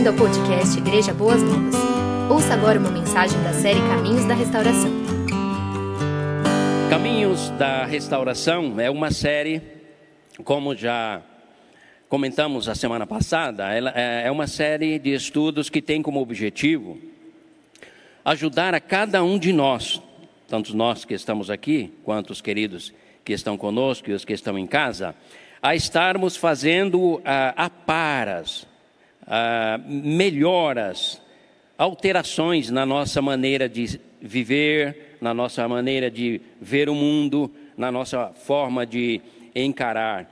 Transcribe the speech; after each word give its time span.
Bem-vindo 0.00 0.22
ao 0.22 0.28
podcast 0.28 0.78
Igreja 0.78 1.12
Boas 1.12 1.42
Novas. 1.42 1.74
Ouça 2.30 2.54
agora 2.54 2.78
uma 2.80 2.90
mensagem 2.90 3.38
da 3.42 3.52
série 3.52 3.80
Caminhos 3.80 4.24
da 4.24 4.32
Restauração. 4.32 4.90
Caminhos 6.88 7.50
da 7.50 7.84
Restauração 7.84 8.80
é 8.80 8.90
uma 8.90 9.10
série, 9.10 9.60
como 10.42 10.74
já 10.74 11.20
comentamos 12.08 12.66
a 12.66 12.74
semana 12.74 13.06
passada, 13.06 13.74
ela 13.74 13.92
é, 13.94 14.26
é 14.26 14.30
uma 14.30 14.46
série 14.46 14.98
de 14.98 15.12
estudos 15.12 15.68
que 15.68 15.82
tem 15.82 16.00
como 16.00 16.18
objetivo 16.18 16.98
ajudar 18.24 18.74
a 18.74 18.80
cada 18.80 19.22
um 19.22 19.38
de 19.38 19.52
nós, 19.52 20.00
tanto 20.48 20.74
nós 20.74 21.04
que 21.04 21.12
estamos 21.12 21.50
aqui, 21.50 21.92
quanto 22.04 22.30
os 22.30 22.40
queridos 22.40 22.90
que 23.22 23.34
estão 23.34 23.54
conosco 23.58 24.08
e 24.08 24.14
os 24.14 24.24
que 24.24 24.32
estão 24.32 24.58
em 24.58 24.66
casa, 24.66 25.14
a 25.62 25.74
estarmos 25.74 26.38
fazendo 26.38 27.16
uh, 27.16 27.22
aparas, 27.54 28.66
uh, 29.30 29.88
melhoras, 29.88 31.22
alterações 31.78 32.68
na 32.68 32.84
nossa 32.84 33.22
maneira 33.22 33.68
de 33.68 34.00
viver, 34.20 35.16
na 35.20 35.32
nossa 35.32 35.66
maneira 35.68 36.10
de 36.10 36.40
ver 36.60 36.88
o 36.88 36.94
mundo, 36.94 37.50
na 37.76 37.90
nossa 37.90 38.28
forma 38.28 38.84
de 38.84 39.20
encarar 39.54 40.28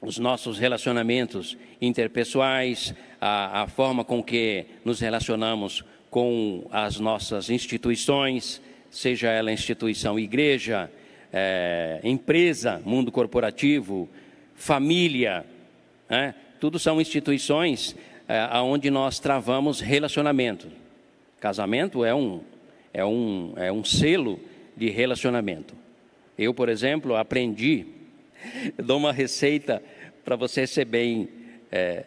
os 0.00 0.18
nossos 0.18 0.58
relacionamentos 0.58 1.56
interpessoais, 1.80 2.92
a, 3.20 3.62
a 3.62 3.66
forma 3.68 4.04
com 4.04 4.22
que 4.22 4.66
nos 4.84 4.98
relacionamos 4.98 5.84
com 6.10 6.66
as 6.72 6.98
nossas 6.98 7.48
instituições, 7.48 8.60
seja 8.90 9.30
ela 9.30 9.52
instituição 9.52 10.18
igreja, 10.18 10.90
é, 11.32 12.00
empresa, 12.02 12.82
mundo 12.84 13.12
corporativo, 13.12 14.08
família, 14.54 15.46
né? 16.10 16.34
tudo 16.60 16.78
são 16.78 17.00
instituições 17.00 17.96
é, 18.32 18.58
onde 18.60 18.90
nós 18.90 19.18
travamos 19.18 19.78
relacionamento. 19.78 20.68
Casamento 21.38 22.02
é 22.02 22.14
um, 22.14 22.40
é, 22.94 23.04
um, 23.04 23.52
é 23.56 23.70
um 23.70 23.84
selo 23.84 24.40
de 24.74 24.88
relacionamento. 24.88 25.74
Eu, 26.38 26.54
por 26.54 26.70
exemplo, 26.70 27.14
aprendi, 27.14 27.84
dou 28.82 28.96
uma 28.96 29.12
receita 29.12 29.82
para 30.24 30.34
você 30.34 30.66
ser 30.66 30.86
bem, 30.86 31.28
é, 31.70 32.04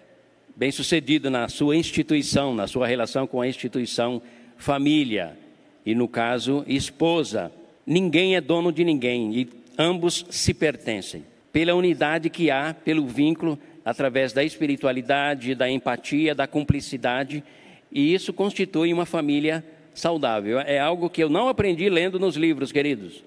bem 0.56 0.72
sucedido 0.72 1.30
na 1.30 1.48
sua 1.48 1.76
instituição, 1.76 2.56
na 2.56 2.66
sua 2.66 2.88
relação 2.88 3.28
com 3.28 3.40
a 3.40 3.48
instituição 3.48 4.20
família, 4.58 5.38
e 5.86 5.94
no 5.94 6.08
caso, 6.08 6.64
esposa. 6.66 7.52
Ninguém 7.86 8.36
é 8.36 8.42
dono 8.42 8.72
de 8.72 8.84
ninguém 8.84 9.32
e 9.36 9.50
ambos 9.78 10.26
se 10.32 10.56
pertencem. 10.56 11.24
Pela 11.54 11.76
unidade 11.76 12.32
que 12.32 12.50
há, 12.50 12.74
pelo 12.74 13.06
vínculo 13.06 13.60
através 13.86 14.34
da 14.34 14.44
espiritualidade, 14.44 15.54
da 15.54 15.70
empatia, 15.70 16.34
da 16.34 16.48
cumplicidade, 16.48 17.44
e 17.92 18.14
isso 18.14 18.34
constitui 18.34 18.92
uma 18.92 19.06
família 19.06 19.64
saudável. 19.94 20.60
É 20.60 20.80
algo 20.80 21.10
que 21.10 21.24
eu 21.24 21.30
não 21.30 21.48
aprendi 21.48 21.88
lendo 21.88 22.20
nos 22.20 22.36
livros, 22.36 22.72
queridos. 22.72 23.24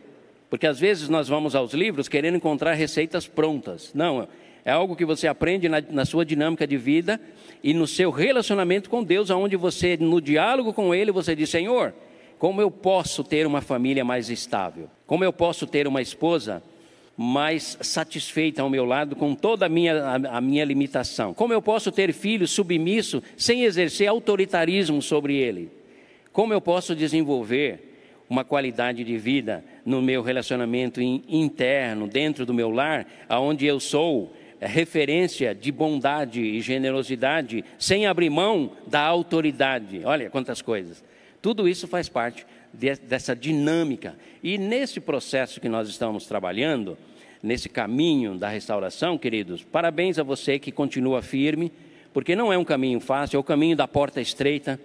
Porque 0.51 0.67
às 0.67 0.79
vezes 0.79 1.09
nós 1.09 1.29
vamos 1.29 1.55
aos 1.55 1.73
livros 1.73 2.09
querendo 2.09 2.37
encontrar 2.37 2.73
receitas 2.73 3.27
prontas. 3.27 3.93
Não, 3.95 4.27
é 4.65 4.73
algo 4.73 4.97
que 4.97 5.05
você 5.05 5.29
aprende 5.29 5.69
na, 5.69 5.81
na, 5.81 6.05
sua 6.05 6.25
dinâmica 6.25 6.67
de 6.67 6.77
vida 6.77 7.21
e 7.63 7.73
no 7.73 7.87
seu 7.87 8.11
relacionamento 8.11 8.91
com 8.91 9.03
Deus, 9.03 9.31
aonde 9.31 9.57
você, 9.57 9.97
no 9.97 10.21
diálogo 10.21 10.73
com 10.73 10.95
Ele, 10.95 11.13
você 11.13 11.37
diz: 11.37 11.51
Senhor, 11.51 11.95
como 12.39 12.61
eu 12.61 12.71
posso 12.71 13.23
ter 13.23 13.47
uma 13.47 13.61
família 13.61 14.05
mais 14.05 14.29
estável? 14.29 14.91
Como 15.07 15.25
eu 15.25 15.33
posso 15.33 15.67
ter 15.67 15.87
uma 15.87 16.03
esposa 16.03 16.63
mais 17.21 17.77
satisfeita 17.81 18.63
ao 18.63 18.71
meu 18.71 18.85
lado 18.85 19.17
com 19.17 19.35
toda 19.35 19.67
a 19.67 19.69
minha, 19.69 20.01
a, 20.01 20.15
a 20.39 20.41
minha 20.41 20.65
limitação? 20.65 21.35
Como 21.35 21.53
eu 21.53 21.61
posso 21.61 21.91
ter 21.91 22.13
filhos 22.13 22.53
submisso 22.53 23.21
sem 23.37 23.65
exercer 23.65 24.07
autoritarismo 24.07 25.03
sobre 25.03 25.35
ele? 25.35 25.69
Como 26.33 26.53
eu 26.53 26.61
posso 26.61 26.95
desenvolver 26.95 27.89
uma 28.31 28.45
qualidade 28.45 29.03
de 29.03 29.19
vida 29.19 29.65
no 29.85 30.01
meu 30.01 30.23
relacionamento 30.23 31.01
interno, 31.03 32.07
dentro 32.07 32.47
do 32.47 32.55
meu 32.55 32.71
lar, 32.71 33.05
aonde 33.29 33.67
eu 33.67 33.81
sou 33.81 34.33
referência 34.61 35.53
de 35.53 35.73
bondade 35.73 36.41
e 36.41 36.61
generosidade, 36.61 37.65
sem 37.81 38.07
abrir 38.07 38.31
mão 38.31 38.73
da 38.87 39.01
autoridade. 39.01 40.03
Olha 40.05 40.31
quantas 40.31 40.63
coisas. 40.63 41.03
Tudo 41.43 41.69
isso 41.69 41.89
faz 41.89 42.09
parte 42.09 42.47
de, 42.73 42.95
dessa 42.97 43.35
dinâmica. 43.35 44.15
E 44.43 44.57
nesse 44.57 45.01
processo 45.01 45.61
que 45.61 45.69
nós 45.69 45.89
estamos 45.89 46.27
trabalhando, 46.27 46.97
nesse 47.43 47.69
caminho 47.69 48.37
da 48.37 48.49
restauração, 48.49 49.17
queridos, 49.17 49.63
parabéns 49.63 50.19
a 50.19 50.23
você 50.23 50.59
que 50.59 50.73
continua 50.73 51.23
firme, 51.23 51.73
porque 52.13 52.35
não 52.35 52.53
é 52.53 52.59
um 52.59 52.65
caminho 52.65 53.01
fácil, 53.01 53.37
é 53.37 53.41
o 53.41 53.45
caminho 53.45 53.77
da 53.77 53.87
porta 53.87 54.21
estreita. 54.21 54.81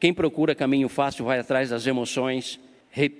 Quem 0.00 0.12
procura 0.12 0.54
caminho 0.54 0.88
fácil 0.88 1.24
vai 1.24 1.38
atrás 1.38 1.70
das 1.70 1.86
emoções. 1.86 2.58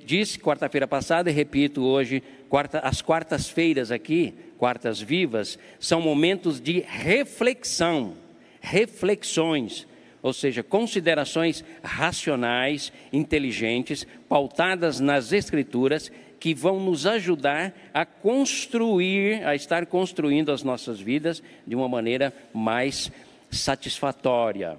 Disse 0.05 0.39
quarta-feira 0.39 0.87
passada 0.87 1.31
e 1.31 1.33
repito 1.33 1.83
hoje, 1.83 2.23
quarta, 2.49 2.81
as 2.81 3.01
quartas-feiras 3.01 3.91
aqui, 3.91 4.35
quartas 4.59 5.01
vivas, 5.01 5.59
são 5.79 6.01
momentos 6.01 6.61
de 6.61 6.81
reflexão, 6.81 8.15
reflexões, 8.61 9.87
ou 10.21 10.33
seja, 10.33 10.63
considerações 10.63 11.65
racionais, 11.83 12.93
inteligentes, 13.13 14.07
pautadas 14.29 15.01
nas 15.01 15.33
Escrituras, 15.33 16.13
que 16.43 16.53
vão 16.55 16.81
nos 16.81 17.07
ajudar 17.07 17.73
a 17.95 18.05
construir, 18.05 19.47
a 19.47 19.55
estar 19.55 19.87
construindo 19.87 20.51
as 20.51 20.65
nossas 20.65 20.99
vidas 20.99 21.41
de 21.65 21.77
uma 21.77 21.89
maneira 21.89 22.35
mais 22.53 23.13
satisfatória, 23.49 24.77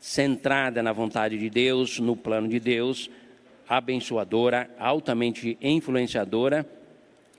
centrada 0.00 0.82
na 0.82 0.92
vontade 0.92 1.38
de 1.38 1.48
Deus, 1.48 2.00
no 2.00 2.16
plano 2.16 2.48
de 2.48 2.58
Deus, 2.58 3.08
abençoadora, 3.68 4.68
altamente 4.76 5.56
influenciadora 5.62 6.66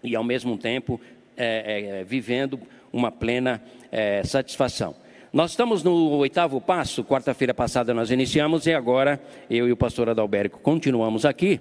e, 0.01 0.15
ao 0.15 0.23
mesmo 0.23 0.57
tempo, 0.57 0.97
é, 1.35 1.99
é, 1.99 2.03
vivendo 2.05 2.57
uma 2.93 3.11
plena 3.11 3.61
é, 3.91 4.23
satisfação. 4.23 4.95
Nós 5.33 5.51
estamos 5.51 5.83
no 5.83 6.11
oitavo 6.11 6.61
passo, 6.61 7.03
quarta-feira 7.03 7.53
passada 7.53 7.93
nós 7.93 8.09
iniciamos 8.09 8.65
e 8.67 8.73
agora 8.73 9.21
eu 9.49 9.67
e 9.67 9.71
o 9.73 9.77
pastor 9.77 10.07
Adalberto 10.07 10.57
continuamos 10.59 11.25
aqui, 11.25 11.59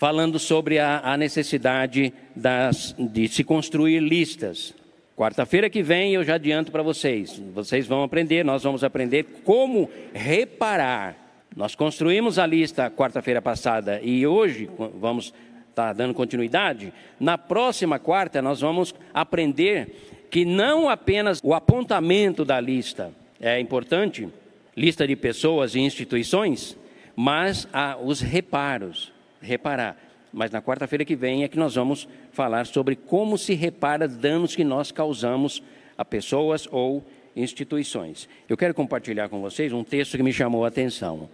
falando 0.00 0.38
sobre 0.38 0.78
a, 0.78 1.12
a 1.12 1.14
necessidade 1.14 2.10
das, 2.34 2.96
de 2.98 3.28
se 3.28 3.44
construir 3.44 4.00
listas. 4.00 4.74
Quarta-feira 5.14 5.68
que 5.68 5.82
vem 5.82 6.14
eu 6.14 6.24
já 6.24 6.36
adianto 6.36 6.72
para 6.72 6.82
vocês, 6.82 7.38
vocês 7.52 7.86
vão 7.86 8.02
aprender, 8.02 8.42
nós 8.42 8.62
vamos 8.62 8.82
aprender 8.82 9.42
como 9.44 9.90
reparar. 10.14 11.14
Nós 11.54 11.74
construímos 11.74 12.38
a 12.38 12.46
lista 12.46 12.90
quarta-feira 12.90 13.42
passada 13.42 14.00
e 14.02 14.26
hoje 14.26 14.70
vamos 14.98 15.34
estar 15.68 15.88
tá 15.88 15.92
dando 15.92 16.14
continuidade. 16.14 16.94
Na 17.18 17.36
próxima 17.36 17.98
quarta 17.98 18.40
nós 18.40 18.62
vamos 18.62 18.94
aprender 19.12 20.26
que 20.30 20.46
não 20.46 20.88
apenas 20.88 21.40
o 21.44 21.52
apontamento 21.52 22.42
da 22.42 22.58
lista 22.58 23.12
é 23.38 23.60
importante, 23.60 24.26
lista 24.74 25.06
de 25.06 25.14
pessoas 25.14 25.74
e 25.74 25.80
instituições, 25.80 26.74
mas 27.14 27.68
os 28.02 28.22
reparos, 28.22 29.12
reparar. 29.40 29.96
Mas 30.32 30.50
na 30.50 30.62
quarta-feira 30.62 31.04
que 31.04 31.16
vem 31.16 31.42
é 31.42 31.48
que 31.48 31.58
nós 31.58 31.74
vamos 31.74 32.08
falar 32.32 32.66
sobre 32.66 32.94
como 32.94 33.36
se 33.36 33.54
repara 33.54 34.06
danos 34.06 34.54
que 34.54 34.62
nós 34.62 34.92
causamos 34.92 35.62
a 35.98 36.04
pessoas 36.04 36.68
ou 36.70 37.04
instituições. 37.34 38.28
Eu 38.48 38.56
quero 38.56 38.74
compartilhar 38.74 39.28
com 39.28 39.40
vocês 39.40 39.72
um 39.72 39.84
texto 39.84 40.16
que 40.16 40.22
me 40.22 40.32
chamou 40.32 40.64
a 40.64 40.68
atenção. 40.68 41.28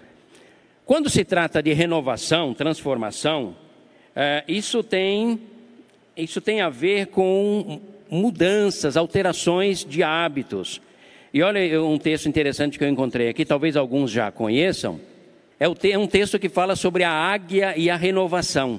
Quando 0.84 1.10
se 1.10 1.24
trata 1.24 1.62
de 1.62 1.72
renovação, 1.72 2.54
transformação, 2.54 3.56
é, 4.14 4.44
isso 4.48 4.82
tem 4.82 5.40
isso 6.16 6.40
tem 6.40 6.62
a 6.62 6.70
ver 6.70 7.08
com 7.08 7.80
mudanças, 8.10 8.96
alterações 8.96 9.84
de 9.84 10.02
hábitos. 10.02 10.80
E 11.34 11.42
olha 11.42 11.82
um 11.82 11.98
texto 11.98 12.26
interessante 12.26 12.78
que 12.78 12.84
eu 12.84 12.88
encontrei 12.88 13.28
aqui, 13.28 13.44
talvez 13.44 13.76
alguns 13.76 14.10
já 14.10 14.30
conheçam. 14.30 14.98
É 15.58 15.68
um 15.68 16.06
texto 16.06 16.38
que 16.38 16.50
fala 16.50 16.76
sobre 16.76 17.02
a 17.02 17.10
águia 17.10 17.74
e 17.76 17.88
a 17.88 17.96
renovação. 17.96 18.78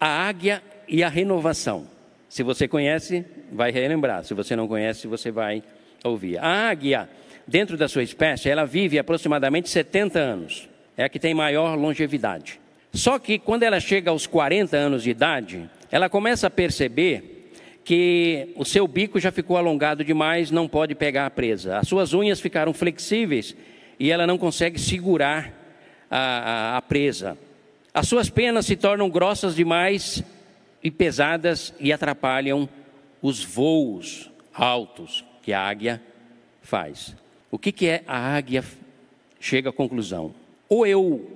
A 0.00 0.06
águia 0.06 0.62
e 0.88 1.02
a 1.02 1.08
renovação. 1.08 1.86
Se 2.28 2.42
você 2.42 2.66
conhece, 2.66 3.24
vai 3.52 3.70
relembrar. 3.70 4.24
Se 4.24 4.32
você 4.32 4.56
não 4.56 4.66
conhece, 4.66 5.06
você 5.06 5.30
vai 5.30 5.62
ouvir. 6.02 6.38
A 6.38 6.70
águia, 6.70 7.08
dentro 7.46 7.76
da 7.76 7.86
sua 7.86 8.02
espécie, 8.02 8.48
ela 8.48 8.64
vive 8.64 8.98
aproximadamente 8.98 9.68
70 9.68 10.18
anos. 10.18 10.68
É 10.96 11.04
a 11.04 11.08
que 11.08 11.18
tem 11.18 11.34
maior 11.34 11.76
longevidade. 11.76 12.58
Só 12.94 13.18
que 13.18 13.38
quando 13.38 13.64
ela 13.64 13.78
chega 13.78 14.10
aos 14.10 14.26
40 14.26 14.74
anos 14.74 15.02
de 15.02 15.10
idade, 15.10 15.68
ela 15.90 16.08
começa 16.08 16.46
a 16.46 16.50
perceber 16.50 17.50
que 17.84 18.52
o 18.56 18.64
seu 18.64 18.88
bico 18.88 19.20
já 19.20 19.30
ficou 19.30 19.58
alongado 19.58 20.02
demais, 20.02 20.50
não 20.50 20.66
pode 20.66 20.94
pegar 20.94 21.26
a 21.26 21.30
presa. 21.30 21.76
As 21.76 21.86
suas 21.86 22.14
unhas 22.14 22.40
ficaram 22.40 22.72
flexíveis 22.72 23.54
e 24.00 24.10
ela 24.10 24.26
não 24.26 24.38
consegue 24.38 24.80
segurar 24.80 25.65
a, 26.10 26.18
a, 26.18 26.76
a 26.76 26.82
presa. 26.82 27.36
As 27.92 28.08
suas 28.08 28.28
penas 28.28 28.66
se 28.66 28.76
tornam 28.76 29.08
grossas 29.08 29.54
demais 29.54 30.22
e 30.82 30.90
pesadas 30.90 31.72
e 31.80 31.92
atrapalham 31.92 32.68
os 33.22 33.42
voos 33.42 34.30
altos 34.54 35.24
que 35.42 35.52
a 35.52 35.60
águia 35.60 36.02
faz. 36.62 37.16
O 37.50 37.58
que, 37.58 37.72
que 37.72 37.86
é 37.86 38.04
a 38.06 38.36
águia 38.36 38.64
chega 39.40 39.70
à 39.70 39.72
conclusão: 39.72 40.34
ou 40.68 40.86
eu 40.86 41.30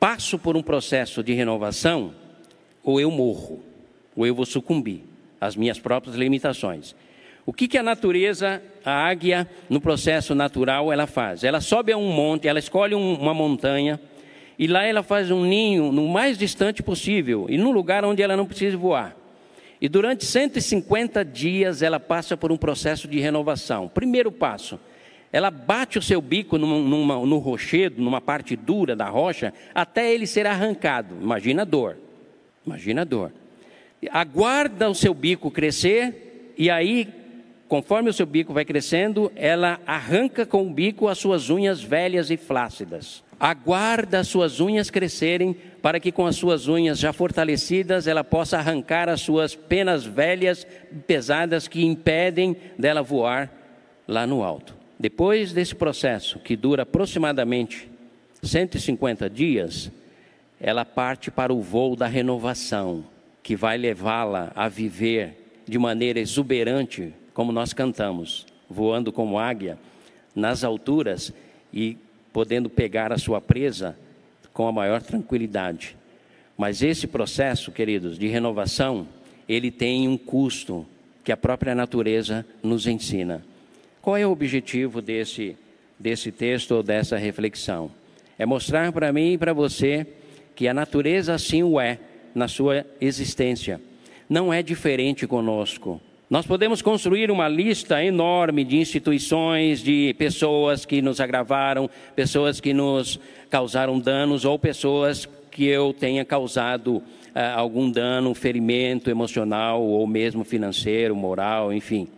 passo 0.00 0.38
por 0.38 0.56
um 0.56 0.62
processo 0.62 1.22
de 1.22 1.32
renovação, 1.32 2.14
ou 2.82 3.00
eu 3.00 3.10
morro, 3.10 3.62
ou 4.16 4.26
eu 4.26 4.34
vou 4.34 4.44
sucumbir 4.44 5.02
às 5.40 5.56
minhas 5.56 5.78
próprias 5.78 6.16
limitações. 6.16 6.94
O 7.46 7.52
que, 7.52 7.68
que 7.68 7.76
a 7.76 7.82
natureza, 7.82 8.62
a 8.84 9.06
águia, 9.06 9.48
no 9.68 9.80
processo 9.80 10.34
natural, 10.34 10.92
ela 10.92 11.06
faz? 11.06 11.44
Ela 11.44 11.60
sobe 11.60 11.92
a 11.92 11.96
um 11.96 12.10
monte, 12.10 12.48
ela 12.48 12.58
escolhe 12.58 12.94
um, 12.94 13.14
uma 13.14 13.34
montanha, 13.34 14.00
e 14.58 14.66
lá 14.66 14.84
ela 14.84 15.02
faz 15.02 15.30
um 15.30 15.44
ninho 15.44 15.92
no 15.92 16.08
mais 16.08 16.38
distante 16.38 16.82
possível, 16.82 17.46
e 17.48 17.58
num 17.58 17.70
lugar 17.70 18.04
onde 18.04 18.22
ela 18.22 18.36
não 18.36 18.46
precisa 18.46 18.76
voar. 18.76 19.14
E 19.80 19.88
durante 19.88 20.24
150 20.24 21.24
dias 21.24 21.82
ela 21.82 22.00
passa 22.00 22.36
por 22.36 22.50
um 22.50 22.56
processo 22.56 23.06
de 23.06 23.20
renovação. 23.20 23.88
Primeiro 23.88 24.32
passo, 24.32 24.80
ela 25.30 25.50
bate 25.50 25.98
o 25.98 26.02
seu 26.02 26.22
bico 26.22 26.56
numa, 26.56 26.78
numa, 26.78 27.26
no 27.26 27.38
rochedo, 27.38 28.00
numa 28.00 28.20
parte 28.20 28.56
dura 28.56 28.96
da 28.96 29.08
rocha, 29.08 29.52
até 29.74 30.14
ele 30.14 30.26
ser 30.26 30.46
arrancado. 30.46 31.16
Imagina 31.20 31.62
a 31.62 31.64
dor. 31.66 31.98
Imagina 32.64 33.02
a 33.02 33.04
dor. 33.04 33.32
Aguarda 34.10 34.88
o 34.88 34.94
seu 34.94 35.12
bico 35.12 35.50
crescer, 35.50 36.54
e 36.56 36.70
aí, 36.70 37.08
conforme 37.68 38.10
o 38.10 38.12
seu 38.12 38.26
bico 38.26 38.52
vai 38.52 38.64
crescendo, 38.64 39.32
ela 39.34 39.80
arranca 39.86 40.44
com 40.44 40.66
o 40.66 40.70
bico 40.70 41.08
as 41.08 41.18
suas 41.18 41.50
unhas 41.50 41.82
velhas 41.82 42.30
e 42.30 42.36
flácidas. 42.36 43.22
Aguarda 43.38 44.20
as 44.20 44.28
suas 44.28 44.60
unhas 44.60 44.90
crescerem, 44.90 45.56
para 45.82 45.98
que 46.00 46.12
com 46.12 46.26
as 46.26 46.36
suas 46.36 46.68
unhas 46.68 46.98
já 46.98 47.12
fortalecidas 47.12 48.06
ela 48.06 48.24
possa 48.24 48.58
arrancar 48.58 49.08
as 49.08 49.20
suas 49.20 49.54
penas 49.54 50.04
velhas, 50.04 50.66
pesadas, 51.06 51.68
que 51.68 51.84
impedem 51.84 52.56
dela 52.78 53.02
voar 53.02 53.52
lá 54.06 54.26
no 54.26 54.42
alto. 54.42 54.74
Depois 54.98 55.52
desse 55.52 55.74
processo, 55.74 56.38
que 56.38 56.56
dura 56.56 56.84
aproximadamente 56.84 57.90
150 58.42 59.28
dias, 59.28 59.90
ela 60.60 60.84
parte 60.84 61.30
para 61.30 61.52
o 61.52 61.60
voo 61.60 61.96
da 61.96 62.06
renovação, 62.06 63.04
que 63.42 63.56
vai 63.56 63.76
levá-la 63.76 64.52
a 64.54 64.68
viver 64.68 65.62
de 65.66 65.78
maneira 65.78 66.20
exuberante, 66.20 67.12
como 67.34 67.52
nós 67.52 67.72
cantamos, 67.72 68.46
voando 68.70 69.12
como 69.12 69.38
águia 69.38 69.76
nas 70.34 70.64
alturas 70.64 71.32
e 71.72 71.98
podendo 72.32 72.70
pegar 72.70 73.12
a 73.12 73.18
sua 73.18 73.40
presa 73.40 73.96
com 74.52 74.66
a 74.66 74.72
maior 74.72 75.02
tranquilidade. 75.02 75.96
Mas 76.56 76.82
esse 76.82 77.06
processo, 77.06 77.72
queridos, 77.72 78.18
de 78.18 78.28
renovação, 78.28 79.06
ele 79.48 79.70
tem 79.70 80.08
um 80.08 80.16
custo 80.16 80.86
que 81.22 81.32
a 81.32 81.36
própria 81.36 81.74
natureza 81.74 82.46
nos 82.62 82.86
ensina. 82.86 83.44
Qual 84.00 84.16
é 84.16 84.26
o 84.26 84.30
objetivo 84.30 85.02
desse, 85.02 85.56
desse 85.98 86.30
texto 86.30 86.72
ou 86.72 86.82
dessa 86.82 87.16
reflexão? 87.16 87.90
É 88.38 88.46
mostrar 88.46 88.92
para 88.92 89.12
mim 89.12 89.32
e 89.32 89.38
para 89.38 89.52
você 89.52 90.06
que 90.54 90.68
a 90.68 90.74
natureza 90.74 91.34
assim 91.34 91.62
o 91.62 91.80
é 91.80 91.98
na 92.34 92.46
sua 92.46 92.86
existência. 93.00 93.80
Não 94.28 94.52
é 94.52 94.62
diferente 94.62 95.26
conosco. 95.26 96.00
Nós 96.34 96.44
podemos 96.44 96.82
construir 96.82 97.30
uma 97.30 97.46
lista 97.46 98.02
enorme 98.02 98.64
de 98.64 98.76
instituições, 98.76 99.78
de 99.78 100.12
pessoas 100.18 100.84
que 100.84 101.00
nos 101.00 101.20
agravaram, 101.20 101.88
pessoas 102.16 102.60
que 102.60 102.74
nos 102.74 103.20
causaram 103.48 104.00
danos 104.00 104.44
ou 104.44 104.58
pessoas 104.58 105.28
que 105.48 105.64
eu 105.64 105.92
tenha 105.92 106.24
causado 106.24 106.96
uh, 106.96 107.04
algum 107.54 107.88
dano, 107.88 108.34
ferimento 108.34 109.10
emocional 109.10 109.80
ou 109.80 110.04
mesmo 110.08 110.42
financeiro, 110.42 111.14
moral, 111.14 111.72
enfim. 111.72 112.08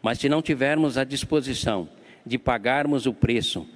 Mas 0.00 0.20
se 0.20 0.26
não 0.26 0.40
tivermos 0.40 0.96
a 0.96 1.04
disposição 1.04 1.86
de 2.24 2.38
pagarmos 2.38 3.04
o 3.04 3.12
preço 3.12 3.66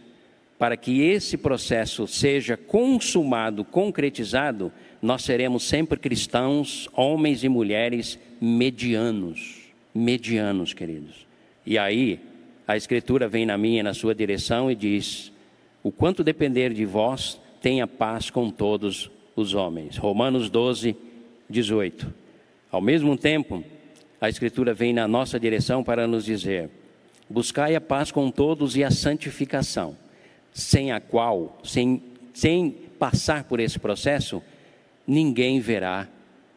para 0.58 0.79
que 0.79 1.02
esse 1.02 1.37
processo 1.37 2.06
seja 2.06 2.56
consumado, 2.56 3.67
concretizado, 3.67 4.73
nós 5.02 5.25
seremos 5.25 5.62
sempre 5.62 5.99
cristãos, 5.99 6.88
homens 6.97 7.44
e 7.44 7.50
mulheres 7.50 8.19
medianos. 8.41 9.60
Medianos, 9.94 10.72
queridos. 10.72 11.26
E 11.66 11.76
aí, 11.76 12.20
a 12.66 12.76
Escritura 12.76 13.28
vem 13.28 13.44
na 13.44 13.58
minha 13.58 13.81
e 13.81 13.82
na 13.82 13.94
sua 13.94 14.14
direção 14.14 14.70
e 14.70 14.75
diz: 14.75 15.32
O 15.82 15.90
quanto 15.90 16.22
depender 16.22 16.72
de 16.72 16.84
vós, 16.84 17.40
tenha 17.60 17.87
paz 17.87 18.31
com 18.31 18.50
todos 18.50 19.10
os 19.34 19.54
homens. 19.54 19.96
Romanos 19.96 20.48
12, 20.48 20.96
18. 21.48 22.12
Ao 22.70 22.81
mesmo 22.81 23.16
tempo, 23.16 23.64
a 24.20 24.28
Escritura 24.28 24.72
vem 24.72 24.92
na 24.92 25.08
nossa 25.08 25.40
direção 25.40 25.82
para 25.82 26.06
nos 26.06 26.25
dizer: 26.25 26.70
buscai 27.28 27.75
a 27.75 27.81
paz 27.81 28.12
com 28.12 28.31
todos 28.31 28.76
e 28.76 28.84
a 28.84 28.90
santificação, 28.90 29.96
sem 30.52 30.92
a 30.92 31.00
qual, 31.00 31.58
sem, 31.64 32.02
sem 32.32 32.70
passar 32.98 33.44
por 33.44 33.60
esse 33.60 33.78
processo, 33.78 34.42
ninguém 35.06 35.60
verá 35.60 36.08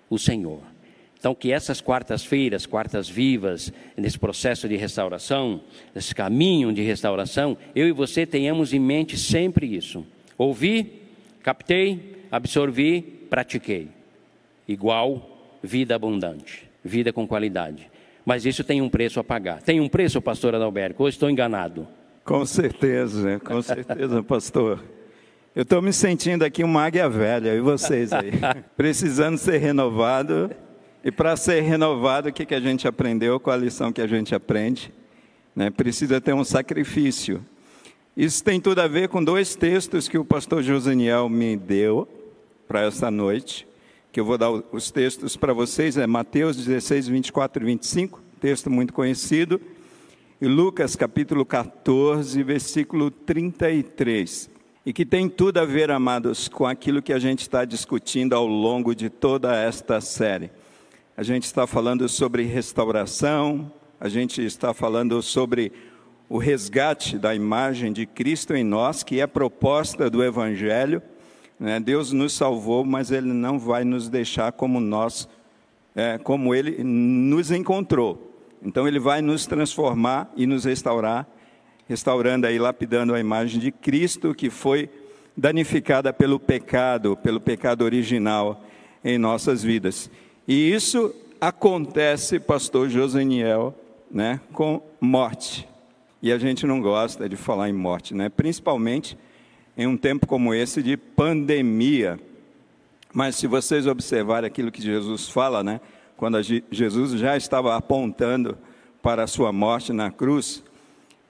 o 0.10 0.20
Senhor. 0.20 0.73
Então, 1.24 1.34
que 1.34 1.54
essas 1.54 1.80
quartas-feiras, 1.80 2.66
quartas 2.66 3.08
vivas, 3.08 3.72
nesse 3.96 4.20
processo 4.20 4.68
de 4.68 4.76
restauração, 4.76 5.62
nesse 5.96 6.14
caminho 6.14 6.74
de 6.74 6.82
restauração, 6.82 7.58
eu 7.74 7.88
e 7.88 7.94
você 7.94 8.26
tenhamos 8.26 8.74
em 8.74 8.80
mente 8.80 9.18
sempre 9.18 9.74
isso: 9.74 10.06
ouvi, 10.38 11.02
captei, 11.42 12.26
absorvi, 12.30 13.02
pratiquei. 13.30 13.88
Igual 14.68 15.58
vida 15.64 15.96
abundante 15.96 16.74
vida 16.84 17.14
com 17.14 17.26
qualidade. 17.26 17.90
Mas 18.26 18.46
isso 18.46 18.62
tem 18.62 18.82
um 18.82 18.90
preço 18.90 19.18
a 19.20 19.24
pagar. 19.24 19.62
Tem 19.62 19.80
um 19.80 19.88
preço, 19.88 20.22
pastor 20.22 20.54
Adalberto, 20.54 21.02
ou 21.02 21.08
estou 21.08 21.30
enganado? 21.30 21.88
Com 22.26 22.46
certeza, 22.46 23.40
com 23.40 23.62
certeza, 23.62 24.22
pastor. 24.28 24.84
Eu 25.56 25.64
estou 25.64 25.82
me 25.82 25.94
sentindo 25.94 26.44
aqui 26.44 26.64
uma 26.64 26.84
águia 26.84 27.08
velha, 27.08 27.54
e 27.54 27.62
vocês 27.62 28.12
aí? 28.12 28.32
Precisando 28.76 29.38
ser 29.38 29.58
renovado. 29.58 30.52
E 31.04 31.12
para 31.12 31.36
ser 31.36 31.62
renovado, 31.62 32.30
o 32.30 32.34
que, 32.34 32.46
que 32.46 32.56
a 32.56 32.60
gente 32.60 32.88
aprendeu? 32.88 33.40
Qual 33.40 33.56
a 33.56 33.60
lição 33.60 33.92
que 33.92 34.02
a 34.02 34.08
gente 34.08 34.34
aprende? 34.34 34.92
Né? 35.56 35.70
Precisa 35.70 36.22
ter 36.22 36.34
um 36.34 36.44
sacrifício. 36.44 37.44
Isso 38.16 38.44
tem 38.44 38.62
tudo 38.62 38.80
a 38.80 38.88
ver 38.88 39.10
com 39.10 39.24
dois 39.24 39.56
textos 39.56 40.08
que 40.08 40.18
o 40.18 40.24
pastor 40.24 40.64
Josaniel 40.64 41.28
me 41.28 41.58
deu 41.58 42.08
para 42.68 42.82
essa 42.82 43.12
noite 43.12 43.68
que 44.14 44.20
eu 44.20 44.26
vou 44.26 44.38
dar 44.38 44.52
os 44.52 44.92
textos 44.92 45.36
para 45.36 45.54
vocês, 45.54 45.98
é 45.98 46.06
Mateus 46.06 46.56
16, 46.56 47.08
24 47.08 47.64
e 47.64 47.66
25, 47.66 48.22
texto 48.40 48.70
muito 48.70 48.94
conhecido, 48.94 49.60
e 50.40 50.46
Lucas 50.46 50.96
capítulo 50.96 51.44
14, 51.44 52.44
versículo 52.44 53.10
33, 53.10 54.52
e 54.86 54.94
que 54.94 55.04
tem 55.04 55.28
tudo 55.28 55.58
a 55.58 55.66
ver, 55.66 55.90
amados, 55.90 56.48
com 56.48 56.68
aquilo 56.68 57.02
que 57.02 57.12
a 57.12 57.18
gente 57.18 57.42
está 57.42 57.66
discutindo 57.66 58.34
ao 58.36 58.46
longo 58.46 58.94
de 58.94 59.10
toda 59.10 59.56
esta 59.56 60.00
série. 60.00 60.52
A 61.16 61.22
gente 61.22 61.44
está 61.44 61.68
falando 61.68 62.10
sobre 62.10 62.42
restauração, 62.42 63.72
a 64.00 64.10
gente 64.10 64.44
está 64.44 64.74
falando 64.74 65.22
sobre 65.22 65.72
o 66.28 66.40
resgate 66.40 67.20
da 67.20 67.36
imagem 67.36 67.94
de 67.94 68.08
Cristo 68.08 68.56
em 68.56 68.64
nós, 68.64 69.04
que 69.04 69.22
é 69.22 69.28
proposta 69.28 70.10
do 70.10 70.24
Evangelho, 70.24 71.04
né? 71.60 71.80
Deus 71.80 72.12
nos 72.12 72.34
salvou, 72.34 72.84
mas 72.84 73.12
Ele 73.12 73.32
não 73.32 73.60
vai 73.60 73.84
nos 73.84 74.10
deixar 74.10 74.54
como 74.54 74.80
nós, 74.80 75.30
é, 75.96 76.18
como 76.18 76.56
Ele 76.56 76.84
nos 76.84 77.52
encontrou. 77.52 78.36
Então 78.64 78.88
Ele 78.88 79.00
vai 79.00 79.22
nos 79.22 79.46
transformar 79.46 80.34
e 80.36 80.48
nos 80.48 80.66
restaurar, 80.66 81.28
restaurando 81.88 82.48
aí, 82.48 82.58
lapidando 82.58 83.14
a 83.14 83.20
imagem 83.20 83.60
de 83.60 83.72
Cristo 83.72 84.34
que 84.34 84.50
foi 84.50 84.90
danificada 85.38 86.12
pelo 86.12 86.40
pecado, 86.40 87.16
pelo 87.16 87.40
pecado 87.40 87.84
original 87.84 88.66
em 89.06 89.20
nossas 89.20 89.62
vidas. 89.62 90.10
E 90.48 90.74
isso 90.74 91.14
acontece, 91.40 92.40
pastor 92.40 92.90
Josaniel, 92.90 93.74
né, 94.12 94.40
com 94.52 94.82
morte. 95.00 95.68
E 96.22 96.32
a 96.32 96.38
gente 96.38 96.66
não 96.66 96.82
gosta 96.82 97.28
de 97.28 97.36
falar 97.36 97.70
em 97.70 97.74
morte, 97.74 98.14
né? 98.14 98.30
Principalmente 98.30 99.18
em 99.78 99.88
um 99.88 99.98
tempo 99.98 100.26
como 100.26 100.54
esse 100.54 100.82
de 100.82 100.96
pandemia. 100.96 102.20
Mas 103.14 103.36
se 103.36 103.48
vocês 103.48 103.88
observarem 103.88 104.48
aquilo 104.48 104.72
que 104.72 104.82
Jesus 104.82 105.28
fala, 105.28 105.64
né, 105.64 105.82
quando 106.16 106.38
Jesus 106.72 107.12
já 107.20 107.36
estava 107.36 107.76
apontando 107.76 108.58
para 109.02 109.24
a 109.24 109.28
sua 109.28 109.52
morte 109.52 109.92
na 109.92 110.12
cruz, 110.12 110.64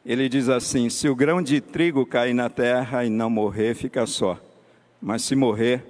ele 0.06 0.30
diz 0.30 0.50
assim: 0.50 0.90
Se 0.90 1.10
o 1.10 1.16
grão 1.16 1.42
de 1.42 1.60
trigo 1.60 2.06
cair 2.06 2.34
na 2.34 2.50
terra 2.50 3.04
e 3.04 3.10
não 3.10 3.30
morrer, 3.30 3.76
fica 3.76 4.06
só. 4.06 4.40
Mas 5.02 5.24
se 5.24 5.36
morrer, 5.36 5.84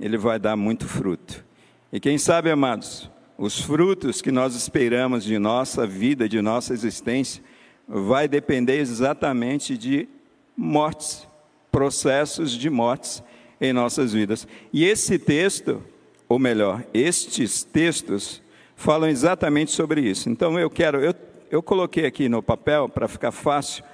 ele 0.00 0.16
vai 0.16 0.38
dar 0.38 0.56
muito 0.56 0.86
fruto. 0.86 1.47
E 1.92 1.98
quem 1.98 2.18
sabe, 2.18 2.50
amados, 2.50 3.10
os 3.36 3.60
frutos 3.60 4.20
que 4.20 4.30
nós 4.30 4.54
esperamos 4.54 5.24
de 5.24 5.38
nossa 5.38 5.86
vida, 5.86 6.28
de 6.28 6.42
nossa 6.42 6.74
existência, 6.74 7.42
vai 7.86 8.28
depender 8.28 8.78
exatamente 8.78 9.78
de 9.78 10.08
mortes 10.56 11.26
processos 11.70 12.52
de 12.52 12.68
mortes 12.68 13.22
em 13.60 13.72
nossas 13.72 14.12
vidas. 14.12 14.46
E 14.72 14.84
esse 14.84 15.18
texto, 15.18 15.82
ou 16.28 16.38
melhor, 16.38 16.84
estes 16.92 17.62
textos, 17.62 18.42
falam 18.76 19.08
exatamente 19.08 19.70
sobre 19.70 20.00
isso. 20.00 20.28
Então 20.28 20.58
eu 20.58 20.70
quero, 20.70 21.00
eu, 21.00 21.14
eu 21.50 21.62
coloquei 21.62 22.06
aqui 22.06 22.28
no 22.28 22.42
papel 22.42 22.88
para 22.88 23.08
ficar 23.08 23.32
fácil 23.32 23.84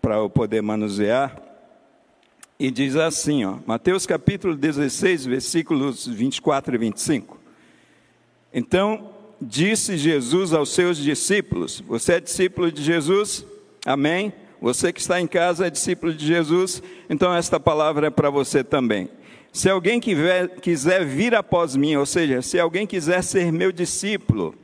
para 0.00 0.16
eu 0.16 0.28
poder 0.28 0.62
manusear. 0.62 1.40
E 2.62 2.70
diz 2.70 2.94
assim, 2.94 3.44
ó, 3.44 3.56
Mateus 3.66 4.06
capítulo 4.06 4.54
16, 4.54 5.26
versículos 5.26 6.06
24 6.06 6.76
e 6.76 6.78
25. 6.78 7.36
Então, 8.54 9.10
disse 9.40 9.96
Jesus 9.96 10.52
aos 10.52 10.72
seus 10.72 10.96
discípulos: 10.96 11.82
Você 11.88 12.12
é 12.12 12.20
discípulo 12.20 12.70
de 12.70 12.80
Jesus? 12.80 13.44
Amém? 13.84 14.32
Você 14.60 14.92
que 14.92 15.00
está 15.00 15.20
em 15.20 15.26
casa 15.26 15.66
é 15.66 15.70
discípulo 15.70 16.14
de 16.14 16.24
Jesus, 16.24 16.80
então 17.10 17.34
esta 17.34 17.58
palavra 17.58 18.06
é 18.06 18.10
para 18.10 18.30
você 18.30 18.62
também. 18.62 19.08
Se 19.52 19.68
alguém 19.68 19.98
quiser 19.98 21.04
vir 21.04 21.34
após 21.34 21.74
mim, 21.74 21.96
ou 21.96 22.06
seja, 22.06 22.42
se 22.42 22.60
alguém 22.60 22.86
quiser 22.86 23.24
ser 23.24 23.50
meu 23.50 23.72
discípulo, 23.72 24.54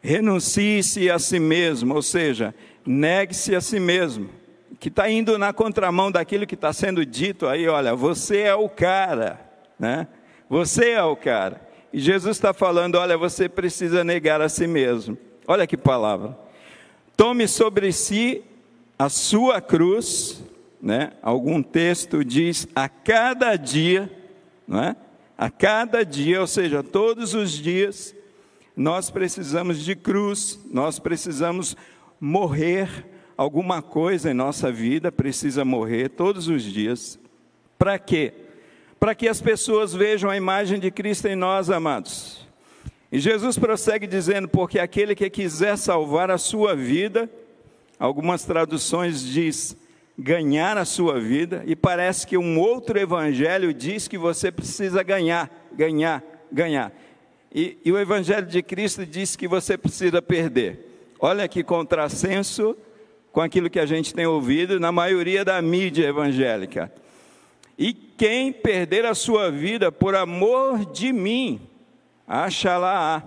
renuncie-se 0.00 1.10
a 1.10 1.18
si 1.18 1.38
mesmo, 1.38 1.94
ou 1.94 2.00
seja, 2.00 2.54
negue-se 2.86 3.54
a 3.54 3.60
si 3.60 3.78
mesmo, 3.78 4.30
que 4.78 4.88
está 4.88 5.10
indo 5.10 5.38
na 5.38 5.52
contramão 5.52 6.10
daquilo 6.10 6.46
que 6.46 6.54
está 6.54 6.72
sendo 6.72 7.04
dito 7.04 7.46
aí, 7.46 7.68
olha, 7.68 7.94
você 7.94 8.40
é 8.40 8.54
o 8.54 8.68
cara, 8.68 9.40
né? 9.78 10.06
Você 10.48 10.90
é 10.90 11.02
o 11.02 11.16
cara. 11.16 11.60
E 11.92 12.00
Jesus 12.00 12.36
está 12.36 12.52
falando, 12.52 12.96
olha, 12.96 13.16
você 13.16 13.48
precisa 13.48 14.02
negar 14.02 14.40
a 14.40 14.48
si 14.48 14.66
mesmo. 14.66 15.16
Olha 15.46 15.66
que 15.66 15.76
palavra. 15.76 16.36
Tome 17.16 17.46
sobre 17.46 17.92
si 17.92 18.42
a 18.98 19.08
sua 19.08 19.60
cruz, 19.60 20.42
né? 20.80 21.12
Algum 21.22 21.62
texto 21.62 22.24
diz 22.24 22.66
a 22.74 22.88
cada 22.88 23.56
dia, 23.56 24.10
não 24.66 24.82
é? 24.82 24.96
A 25.36 25.50
cada 25.50 26.04
dia, 26.04 26.40
ou 26.40 26.46
seja, 26.46 26.82
todos 26.82 27.34
os 27.34 27.52
dias, 27.52 28.14
nós 28.76 29.10
precisamos 29.10 29.84
de 29.84 29.94
cruz, 29.94 30.58
nós 30.70 30.98
precisamos 30.98 31.76
morrer. 32.20 33.13
Alguma 33.36 33.82
coisa 33.82 34.30
em 34.30 34.34
nossa 34.34 34.70
vida 34.70 35.10
precisa 35.10 35.64
morrer 35.64 36.10
todos 36.10 36.48
os 36.48 36.62
dias. 36.62 37.18
Para 37.78 37.98
quê? 37.98 38.32
Para 38.98 39.14
que 39.14 39.28
as 39.28 39.40
pessoas 39.40 39.92
vejam 39.92 40.30
a 40.30 40.36
imagem 40.36 40.78
de 40.78 40.90
Cristo 40.90 41.26
em 41.26 41.34
nós, 41.34 41.70
amados. 41.70 42.46
E 43.10 43.18
Jesus 43.18 43.58
prossegue 43.58 44.06
dizendo: 44.06 44.48
Porque 44.48 44.78
aquele 44.78 45.14
que 45.14 45.28
quiser 45.28 45.76
salvar 45.76 46.30
a 46.30 46.38
sua 46.38 46.74
vida, 46.74 47.28
Algumas 47.98 48.44
traduções 48.44 49.22
diz 49.22 49.76
ganhar 50.18 50.76
a 50.76 50.84
sua 50.84 51.18
vida 51.18 51.62
e 51.66 51.74
parece 51.74 52.26
que 52.26 52.36
um 52.36 52.58
outro 52.58 52.98
evangelho 52.98 53.72
diz 53.72 54.06
que 54.06 54.18
você 54.18 54.50
precisa 54.50 55.02
ganhar, 55.02 55.50
ganhar, 55.72 56.22
ganhar. 56.50 56.92
E, 57.52 57.78
e 57.84 57.92
o 57.92 57.98
evangelho 57.98 58.46
de 58.46 58.62
Cristo 58.62 59.06
diz 59.06 59.36
que 59.36 59.46
você 59.46 59.78
precisa 59.78 60.20
perder. 60.20 61.14
Olha 61.20 61.48
que 61.48 61.62
contrassenso 61.62 62.76
com 63.34 63.40
aquilo 63.40 63.68
que 63.68 63.80
a 63.80 63.84
gente 63.84 64.14
tem 64.14 64.26
ouvido 64.26 64.78
na 64.78 64.92
maioria 64.92 65.44
da 65.44 65.60
mídia 65.60 66.06
evangélica. 66.06 66.90
E 67.76 67.92
quem 67.92 68.52
perder 68.52 69.04
a 69.04 69.12
sua 69.12 69.50
vida 69.50 69.90
por 69.90 70.14
amor 70.14 70.86
de 70.92 71.12
mim, 71.12 71.60
acha 72.28 72.78
lá. 72.78 73.24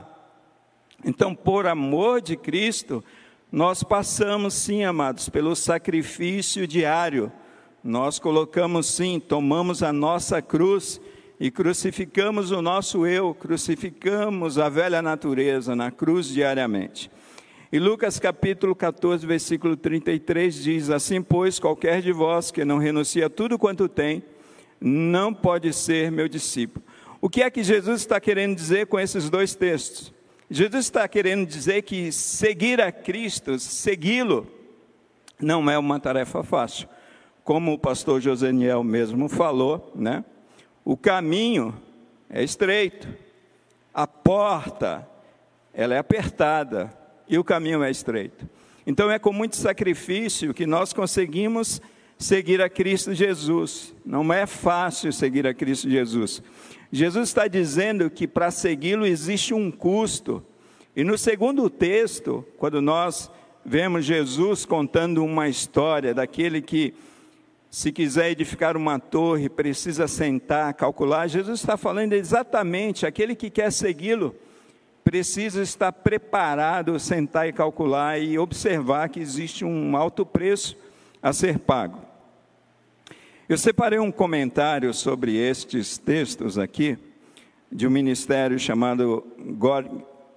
Então, 1.03 1.35
por 1.35 1.67
amor 1.67 2.21
de 2.21 2.37
Cristo, 2.37 3.03
nós 3.51 3.83
passamos 3.83 4.53
sim, 4.53 4.85
amados, 4.85 5.27
pelo 5.27 5.53
sacrifício 5.57 6.65
diário. 6.65 7.29
Nós 7.83 8.17
colocamos 8.17 8.87
sim, 8.87 9.19
tomamos 9.19 9.83
a 9.83 9.91
nossa 9.91 10.41
cruz 10.41 11.01
e 11.37 11.51
crucificamos 11.51 12.49
o 12.51 12.61
nosso 12.61 13.05
eu, 13.05 13.33
crucificamos 13.33 14.57
a 14.57 14.69
velha 14.69 15.01
natureza 15.01 15.75
na 15.75 15.91
cruz 15.91 16.29
diariamente. 16.29 17.11
E 17.69 17.79
Lucas 17.79 18.17
capítulo 18.17 18.73
14, 18.73 19.27
versículo 19.27 19.75
33 19.75 20.55
diz: 20.55 20.89
Assim, 20.89 21.21
pois, 21.21 21.59
qualquer 21.59 22.01
de 22.01 22.13
vós 22.13 22.49
que 22.49 22.63
não 22.63 22.77
renuncia 22.77 23.25
a 23.25 23.29
tudo 23.29 23.59
quanto 23.59 23.89
tem, 23.89 24.23
não 24.79 25.33
pode 25.33 25.73
ser 25.73 26.09
meu 26.09 26.29
discípulo. 26.29 26.85
O 27.19 27.29
que 27.29 27.43
é 27.43 27.49
que 27.49 27.63
Jesus 27.63 28.01
está 28.01 28.21
querendo 28.21 28.55
dizer 28.55 28.87
com 28.87 28.97
esses 28.97 29.29
dois 29.29 29.53
textos? 29.53 30.13
Jesus 30.49 30.85
está 30.85 31.05
querendo 31.09 31.45
dizer 31.45 31.81
que 31.81 32.09
seguir 32.09 32.79
a 32.79 32.89
Cristo, 32.89 33.59
segui-lo, 33.59 34.47
não 35.37 35.69
é 35.69 35.77
uma 35.77 35.99
tarefa 35.99 36.43
fácil. 36.43 36.87
Como 37.43 37.73
o 37.73 37.77
pastor 37.77 38.21
Joseniel 38.21 38.81
mesmo 38.81 39.27
falou, 39.27 39.91
né? 39.93 40.23
O 40.85 40.95
caminho 40.95 41.77
é 42.29 42.41
estreito, 42.41 43.09
a 43.93 44.07
porta 44.07 45.05
ela 45.73 45.93
é 45.93 45.97
apertada 45.97 46.96
e 47.29 47.37
o 47.37 47.43
caminho 47.43 47.83
é 47.83 47.91
estreito. 47.91 48.47
Então 48.85 49.11
é 49.11 49.19
com 49.19 49.33
muito 49.33 49.57
sacrifício 49.57 50.53
que 50.53 50.65
nós 50.65 50.93
conseguimos 50.93 51.81
seguir 52.17 52.61
a 52.61 52.69
Cristo 52.69 53.13
Jesus. 53.13 53.93
Não 54.05 54.31
é 54.33 54.45
fácil 54.45 55.11
seguir 55.11 55.45
a 55.45 55.53
Cristo 55.53 55.89
Jesus. 55.89 56.41
Jesus 56.91 57.29
está 57.29 57.47
dizendo 57.47 58.09
que 58.09 58.27
para 58.27 58.49
segui-lo 58.49 59.05
existe 59.05 59.53
um 59.53 59.69
custo. 59.69 60.43
E 60.95 61.03
no 61.03 61.17
segundo 61.17 61.69
texto, 61.69 62.45
quando 62.57 62.81
nós 62.81 63.29
vemos 63.65 64.05
Jesus 64.05 64.65
contando 64.65 65.23
uma 65.23 65.49
história 65.49 66.13
daquele 66.13 66.61
que, 66.61 66.93
se 67.69 67.91
quiser 67.91 68.31
edificar 68.31 68.77
uma 68.77 68.97
torre, 68.97 69.49
precisa 69.49 70.07
sentar, 70.07 70.73
calcular, 70.73 71.27
Jesus 71.27 71.59
está 71.59 71.75
falando 71.75 72.13
exatamente 72.13 73.05
aquele 73.05 73.35
que 73.35 73.49
quer 73.49 73.69
segui-lo 73.71 74.33
precisa 75.07 75.61
estar 75.61 75.93
preparado, 75.93 76.99
sentar 76.99 77.47
e 77.47 77.53
calcular 77.53 78.19
e 78.19 78.37
observar 78.37 79.07
que 79.07 79.21
existe 79.21 79.63
um 79.63 79.95
alto 79.95 80.25
preço 80.25 80.77
a 81.23 81.31
ser 81.31 81.59
pago. 81.59 82.01
Eu 83.47 83.57
separei 83.57 83.99
um 83.99 84.11
comentário 84.11 84.93
sobre 84.93 85.37
estes 85.37 85.97
textos 85.97 86.57
aqui, 86.57 86.97
de 87.71 87.87
um 87.87 87.89
ministério 87.89 88.59
chamado 88.59 89.25
God 89.57 89.85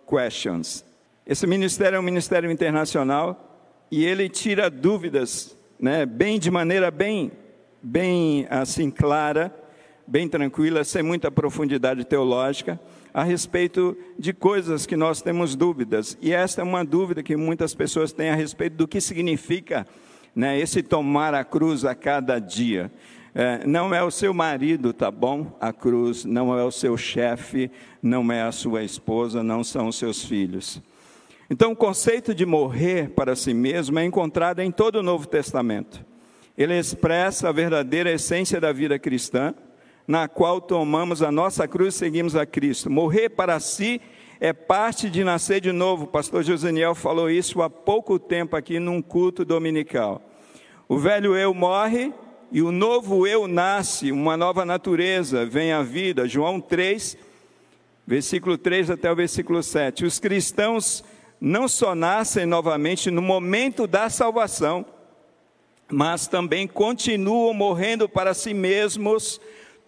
Questions. 0.08 0.84
Esse 1.26 1.48
ministério 1.48 1.96
é 1.96 1.98
um 1.98 2.04
ministério 2.04 2.48
internacional 2.48 3.74
e 3.90 4.04
ele 4.04 4.28
tira 4.28 4.70
dúvidas, 4.70 5.56
né, 5.80 6.06
bem 6.06 6.38
de 6.38 6.48
maneira 6.48 6.92
bem, 6.92 7.32
bem 7.82 8.46
assim 8.48 8.88
clara, 8.88 9.52
bem 10.06 10.28
tranquila, 10.28 10.84
sem 10.84 11.02
muita 11.02 11.28
profundidade 11.28 12.04
teológica, 12.04 12.78
a 13.12 13.24
respeito 13.24 13.96
de 14.18 14.32
coisas 14.32 14.86
que 14.86 14.96
nós 14.96 15.20
temos 15.20 15.56
dúvidas. 15.56 16.16
E 16.20 16.32
esta 16.32 16.60
é 16.60 16.64
uma 16.64 16.84
dúvida 16.84 17.22
que 17.22 17.36
muitas 17.36 17.74
pessoas 17.74 18.12
têm 18.12 18.30
a 18.30 18.34
respeito 18.34 18.76
do 18.76 18.88
que 18.88 19.00
significa 19.00 19.86
né, 20.34 20.58
esse 20.58 20.82
tomar 20.82 21.34
a 21.34 21.44
cruz 21.44 21.84
a 21.84 21.94
cada 21.94 22.38
dia. 22.38 22.90
É, 23.34 23.64
não 23.66 23.94
é 23.94 24.02
o 24.02 24.10
seu 24.10 24.34
marido, 24.34 24.92
tá 24.92 25.10
bom? 25.10 25.56
A 25.60 25.72
cruz, 25.72 26.24
não 26.24 26.56
é 26.58 26.64
o 26.64 26.70
seu 26.70 26.96
chefe, 26.96 27.70
não 28.02 28.30
é 28.32 28.42
a 28.42 28.52
sua 28.52 28.82
esposa, 28.82 29.42
não 29.42 29.62
são 29.62 29.88
os 29.88 29.96
seus 29.96 30.24
filhos. 30.24 30.82
Então, 31.48 31.72
o 31.72 31.76
conceito 31.76 32.34
de 32.34 32.46
morrer 32.46 33.10
para 33.10 33.34
si 33.34 33.52
mesmo 33.52 33.98
é 33.98 34.04
encontrado 34.04 34.60
em 34.60 34.70
todo 34.70 34.96
o 34.96 35.02
Novo 35.02 35.26
Testamento. 35.26 36.04
Ele 36.56 36.78
expressa 36.78 37.48
a 37.48 37.52
verdadeira 37.52 38.10
essência 38.10 38.60
da 38.60 38.72
vida 38.72 38.98
cristã, 38.98 39.54
na 40.10 40.26
qual 40.26 40.60
tomamos 40.60 41.22
a 41.22 41.30
nossa 41.30 41.68
cruz 41.68 41.94
e 41.94 41.98
seguimos 41.98 42.34
a 42.34 42.44
Cristo. 42.44 42.90
Morrer 42.90 43.28
para 43.28 43.60
si 43.60 44.00
é 44.40 44.52
parte 44.52 45.08
de 45.08 45.22
nascer 45.22 45.60
de 45.60 45.70
novo. 45.70 46.02
O 46.02 46.08
pastor 46.08 46.42
Joseniel 46.42 46.96
falou 46.96 47.30
isso 47.30 47.62
há 47.62 47.70
pouco 47.70 48.18
tempo 48.18 48.56
aqui 48.56 48.80
num 48.80 49.00
culto 49.00 49.44
dominical. 49.44 50.20
O 50.88 50.98
velho 50.98 51.36
eu 51.36 51.54
morre 51.54 52.12
e 52.50 52.60
o 52.60 52.72
novo 52.72 53.24
eu 53.24 53.46
nasce, 53.46 54.10
uma 54.10 54.36
nova 54.36 54.64
natureza 54.64 55.46
vem 55.46 55.70
à 55.70 55.80
vida. 55.80 56.26
João 56.26 56.60
3, 56.60 57.16
versículo 58.04 58.58
3 58.58 58.90
até 58.90 59.12
o 59.12 59.14
versículo 59.14 59.62
7. 59.62 60.04
Os 60.04 60.18
cristãos 60.18 61.04
não 61.40 61.68
só 61.68 61.94
nascem 61.94 62.46
novamente 62.46 63.12
no 63.12 63.22
momento 63.22 63.86
da 63.86 64.10
salvação, 64.10 64.84
mas 65.88 66.26
também 66.26 66.66
continuam 66.66 67.54
morrendo 67.54 68.08
para 68.08 68.34
si 68.34 68.52
mesmos 68.52 69.40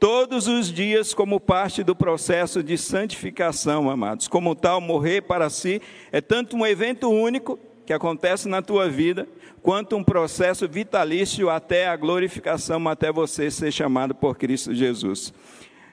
todos 0.03 0.49
os 0.49 0.73
dias 0.73 1.15
como 1.15 1.39
parte 1.39 1.85
do 1.85 1.95
processo 1.95 2.61
de 2.61 2.77
santificação, 2.77 3.89
amados. 3.89 4.27
Como 4.27 4.53
tal, 4.53 4.81
morrer 4.81 5.23
para 5.23 5.49
si 5.49 5.81
é 6.11 6.21
tanto 6.21 6.57
um 6.57 6.67
evento 6.67 7.09
único 7.09 7.57
que 7.87 7.93
acontece 7.93 8.49
na 8.49 8.61
tua 8.61 8.89
vida, 8.89 9.29
quanto 9.63 9.95
um 9.95 10.03
processo 10.03 10.69
vitalício 10.69 11.49
até 11.49 11.87
a 11.87 11.95
glorificação, 11.95 12.89
até 12.89 13.13
você 13.13 13.49
ser 13.49 13.71
chamado 13.71 14.13
por 14.13 14.37
Cristo 14.37 14.75
Jesus. 14.75 15.33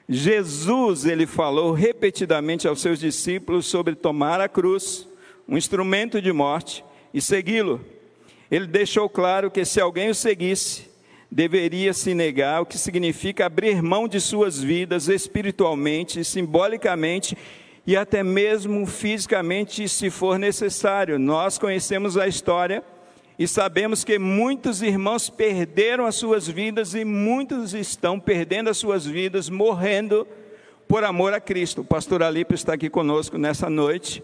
Jesus, 0.08 1.04
ele 1.04 1.24
falou 1.24 1.70
repetidamente 1.70 2.66
aos 2.66 2.80
seus 2.80 2.98
discípulos 2.98 3.66
sobre 3.66 3.94
tomar 3.94 4.40
a 4.40 4.48
cruz, 4.48 5.06
um 5.46 5.56
instrumento 5.56 6.20
de 6.20 6.32
morte, 6.32 6.84
e 7.14 7.20
segui-lo. 7.20 7.80
Ele 8.50 8.66
deixou 8.66 9.08
claro 9.08 9.52
que 9.52 9.64
se 9.64 9.80
alguém 9.80 10.10
o 10.10 10.14
seguisse, 10.16 10.89
deveria 11.30 11.92
se 11.92 12.12
negar, 12.14 12.62
o 12.62 12.66
que 12.66 12.76
significa 12.76 13.46
abrir 13.46 13.82
mão 13.82 14.08
de 14.08 14.20
suas 14.20 14.60
vidas 14.60 15.08
espiritualmente, 15.08 16.24
simbolicamente 16.24 17.36
e 17.86 17.96
até 17.96 18.22
mesmo 18.22 18.84
fisicamente, 18.86 19.88
se 19.88 20.10
for 20.10 20.38
necessário. 20.38 21.18
Nós 21.18 21.58
conhecemos 21.58 22.16
a 22.16 22.26
história 22.26 22.82
E 23.40 23.48
sabemos 23.48 24.04
que 24.04 24.18
muitos 24.18 24.82
irmãos 24.82 25.30
perderam 25.30 26.04
as 26.04 26.14
suas 26.14 26.46
vidas 26.46 26.92
e 26.92 27.06
muitos 27.06 27.72
estão 27.72 28.20
perdendo 28.20 28.68
as 28.68 28.76
suas 28.76 29.06
vidas, 29.06 29.48
morrendo 29.48 30.28
por 30.86 31.04
amor 31.04 31.32
a 31.32 31.40
Cristo. 31.40 31.80
O 31.80 31.84
pastor 31.84 32.22
Alipe 32.22 32.54
está 32.54 32.74
aqui 32.74 32.90
conosco 32.90 33.38
nessa 33.38 33.70
noite. 33.70 34.22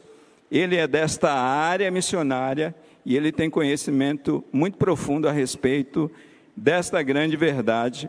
Ele 0.53 0.77
é 0.77 0.87
desta 0.87 1.33
área 1.33 1.91
missionária 1.91 2.75
e 3.07 3.17
ele 3.17 3.33
tem 3.33 3.49
conhecimento 3.49 4.45
muito 4.53 4.77
profundo 4.77 5.27
a 5.27 5.33
respeito 5.33 6.11
desta 6.57 7.03
grande 7.03 7.37
verdade 7.37 8.09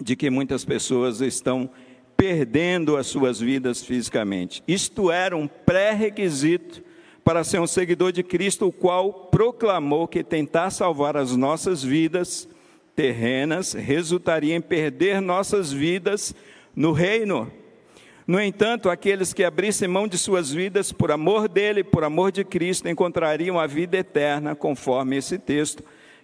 de 0.00 0.16
que 0.16 0.30
muitas 0.30 0.64
pessoas 0.64 1.20
estão 1.20 1.68
perdendo 2.16 2.96
as 2.96 3.06
suas 3.06 3.38
vidas 3.40 3.84
fisicamente. 3.84 4.62
Isto 4.66 5.10
era 5.10 5.36
um 5.36 5.46
pré-requisito 5.46 6.82
para 7.22 7.44
ser 7.44 7.60
um 7.60 7.66
seguidor 7.66 8.10
de 8.10 8.22
Cristo, 8.22 8.66
o 8.66 8.72
qual 8.72 9.12
proclamou 9.12 10.08
que 10.08 10.24
tentar 10.24 10.70
salvar 10.70 11.16
as 11.16 11.36
nossas 11.36 11.82
vidas 11.82 12.48
terrenas 12.96 13.74
resultaria 13.74 14.54
em 14.54 14.60
perder 14.60 15.20
nossas 15.20 15.72
vidas 15.72 16.34
no 16.74 16.92
reino. 16.92 17.50
No 18.26 18.40
entanto, 18.40 18.88
aqueles 18.88 19.32
que 19.32 19.44
abrissem 19.44 19.88
mão 19.88 20.08
de 20.08 20.16
suas 20.16 20.50
vidas 20.50 20.92
por 20.92 21.10
amor 21.10 21.48
dele, 21.48 21.84
por 21.84 22.02
amor 22.02 22.32
de 22.32 22.44
Cristo, 22.44 22.88
encontrariam 22.88 23.58
a 23.58 23.66
vida 23.66 23.98
eterna, 23.98 24.54
conforme 24.54 25.16
esse 25.16 25.38
texto 25.38 25.82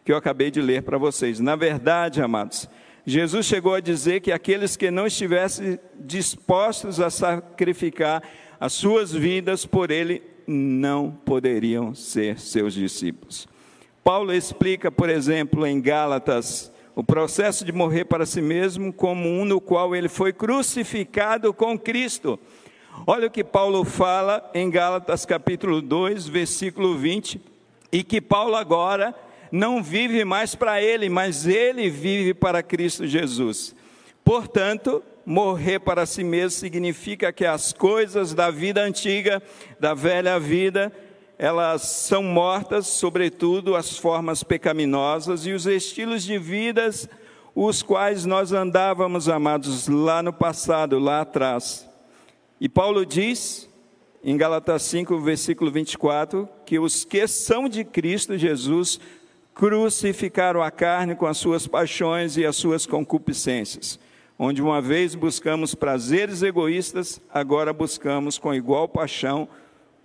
que 0.08 0.12
eu 0.12 0.16
acabei 0.16 0.50
de 0.50 0.62
ler 0.62 0.84
para 0.84 0.96
vocês. 0.96 1.38
Na 1.38 1.54
verdade, 1.54 2.22
amados, 2.22 2.66
Jesus 3.04 3.44
chegou 3.44 3.74
a 3.74 3.80
dizer 3.80 4.22
que 4.22 4.32
aqueles 4.32 4.74
que 4.74 4.90
não 4.90 5.06
estivessem 5.06 5.78
dispostos 6.00 6.98
a 6.98 7.10
sacrificar 7.10 8.22
as 8.58 8.72
suas 8.72 9.12
vidas 9.12 9.66
por 9.66 9.90
ele 9.90 10.22
não 10.46 11.10
poderiam 11.10 11.94
ser 11.94 12.40
seus 12.40 12.72
discípulos. 12.72 13.46
Paulo 14.02 14.32
explica, 14.32 14.90
por 14.90 15.10
exemplo, 15.10 15.66
em 15.66 15.78
Gálatas, 15.78 16.72
o 16.96 17.04
processo 17.04 17.62
de 17.62 17.70
morrer 17.70 18.06
para 18.06 18.24
si 18.24 18.40
mesmo 18.40 18.90
como 18.94 19.28
um 19.28 19.44
no 19.44 19.60
qual 19.60 19.94
ele 19.94 20.08
foi 20.08 20.32
crucificado 20.32 21.52
com 21.52 21.78
Cristo. 21.78 22.40
Olha 23.06 23.26
o 23.26 23.30
que 23.30 23.44
Paulo 23.44 23.84
fala 23.84 24.50
em 24.54 24.70
Gálatas 24.70 25.26
capítulo 25.26 25.82
2, 25.82 26.26
versículo 26.28 26.96
20, 26.96 27.38
e 27.92 28.02
que 28.02 28.22
Paulo 28.22 28.54
agora 28.56 29.14
não 29.50 29.82
vive 29.82 30.24
mais 30.24 30.54
para 30.54 30.82
ele, 30.82 31.08
mas 31.08 31.46
ele 31.46 31.88
vive 31.90 32.34
para 32.34 32.62
Cristo 32.62 33.06
Jesus. 33.06 33.74
Portanto, 34.24 35.02
morrer 35.24 35.78
para 35.78 36.06
si 36.06 36.22
mesmo 36.24 36.50
significa 36.50 37.32
que 37.32 37.44
as 37.44 37.72
coisas 37.72 38.34
da 38.34 38.50
vida 38.50 38.82
antiga, 38.82 39.42
da 39.78 39.94
velha 39.94 40.38
vida, 40.38 40.92
elas 41.38 41.82
são 41.82 42.22
mortas, 42.22 42.86
sobretudo 42.86 43.76
as 43.76 43.96
formas 43.96 44.42
pecaminosas 44.42 45.46
e 45.46 45.52
os 45.52 45.66
estilos 45.66 46.22
de 46.22 46.38
vidas 46.38 47.08
os 47.60 47.82
quais 47.82 48.24
nós 48.24 48.52
andávamos, 48.52 49.28
amados, 49.28 49.88
lá 49.88 50.22
no 50.22 50.32
passado, 50.32 50.96
lá 50.96 51.22
atrás. 51.22 51.90
E 52.60 52.68
Paulo 52.68 53.04
diz, 53.04 53.68
em 54.22 54.36
Galatas 54.36 54.82
5, 54.84 55.18
versículo 55.18 55.68
24, 55.68 56.48
que 56.64 56.78
os 56.78 57.04
que 57.04 57.26
são 57.26 57.68
de 57.68 57.82
Cristo 57.84 58.38
Jesus 58.38 59.00
crucificaram 59.58 60.62
a 60.62 60.70
carne 60.70 61.14
com 61.14 61.26
as 61.26 61.36
suas 61.36 61.66
paixões 61.66 62.38
e 62.38 62.46
as 62.46 62.56
suas 62.56 62.86
concupiscências 62.86 64.00
onde 64.38 64.62
uma 64.62 64.80
vez 64.80 65.16
buscamos 65.16 65.74
prazeres 65.74 66.42
egoístas, 66.42 67.20
agora 67.34 67.72
buscamos 67.72 68.38
com 68.38 68.54
igual 68.54 68.88
paixão 68.88 69.48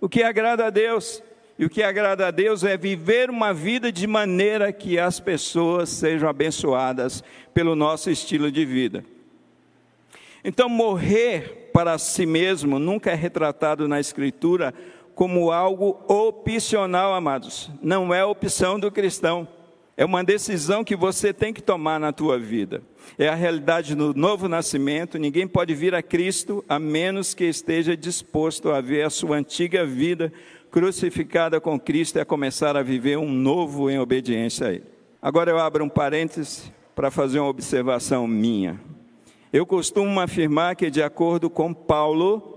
o 0.00 0.08
que 0.08 0.22
agrada 0.22 0.66
a 0.66 0.70
Deus. 0.70 1.22
E 1.56 1.64
o 1.64 1.70
que 1.70 1.84
agrada 1.84 2.26
a 2.26 2.32
Deus 2.32 2.64
é 2.64 2.76
viver 2.76 3.30
uma 3.30 3.54
vida 3.54 3.92
de 3.92 4.08
maneira 4.08 4.72
que 4.72 4.98
as 4.98 5.20
pessoas 5.20 5.88
sejam 5.88 6.28
abençoadas 6.28 7.22
pelo 7.54 7.76
nosso 7.76 8.10
estilo 8.10 8.50
de 8.50 8.64
vida. 8.64 9.04
Então, 10.42 10.68
morrer 10.68 11.70
para 11.72 11.96
si 11.96 12.26
mesmo 12.26 12.80
nunca 12.80 13.12
é 13.12 13.14
retratado 13.14 13.86
na 13.86 14.00
Escritura 14.00 14.74
como 15.14 15.52
algo 15.52 15.98
opcional, 16.08 17.14
amados. 17.14 17.70
Não 17.82 18.12
é 18.12 18.24
opção 18.24 18.78
do 18.78 18.90
cristão. 18.90 19.46
É 19.96 20.04
uma 20.04 20.24
decisão 20.24 20.82
que 20.82 20.96
você 20.96 21.32
tem 21.32 21.52
que 21.52 21.62
tomar 21.62 22.00
na 22.00 22.12
tua 22.12 22.36
vida. 22.36 22.82
É 23.16 23.28
a 23.28 23.34
realidade 23.34 23.94
do 23.94 24.12
novo 24.12 24.48
nascimento. 24.48 25.18
Ninguém 25.18 25.46
pode 25.46 25.72
vir 25.72 25.94
a 25.94 26.02
Cristo 26.02 26.64
a 26.68 26.80
menos 26.80 27.32
que 27.32 27.44
esteja 27.44 27.96
disposto 27.96 28.70
a 28.70 28.80
ver 28.80 29.02
a 29.02 29.10
sua 29.10 29.36
antiga 29.36 29.86
vida 29.86 30.32
crucificada 30.68 31.60
com 31.60 31.78
Cristo 31.78 32.16
e 32.16 32.20
a 32.20 32.24
começar 32.24 32.76
a 32.76 32.82
viver 32.82 33.16
um 33.16 33.30
novo 33.30 33.88
em 33.88 34.00
obediência 34.00 34.66
a 34.66 34.72
Ele. 34.72 34.84
Agora 35.22 35.48
eu 35.48 35.58
abro 35.58 35.84
um 35.84 35.88
parêntese 35.88 36.72
para 36.96 37.12
fazer 37.12 37.38
uma 37.38 37.48
observação 37.48 38.26
minha. 38.26 38.80
Eu 39.52 39.64
costumo 39.64 40.18
afirmar 40.18 40.74
que, 40.74 40.90
de 40.90 41.00
acordo 41.00 41.48
com 41.48 41.72
Paulo, 41.72 42.53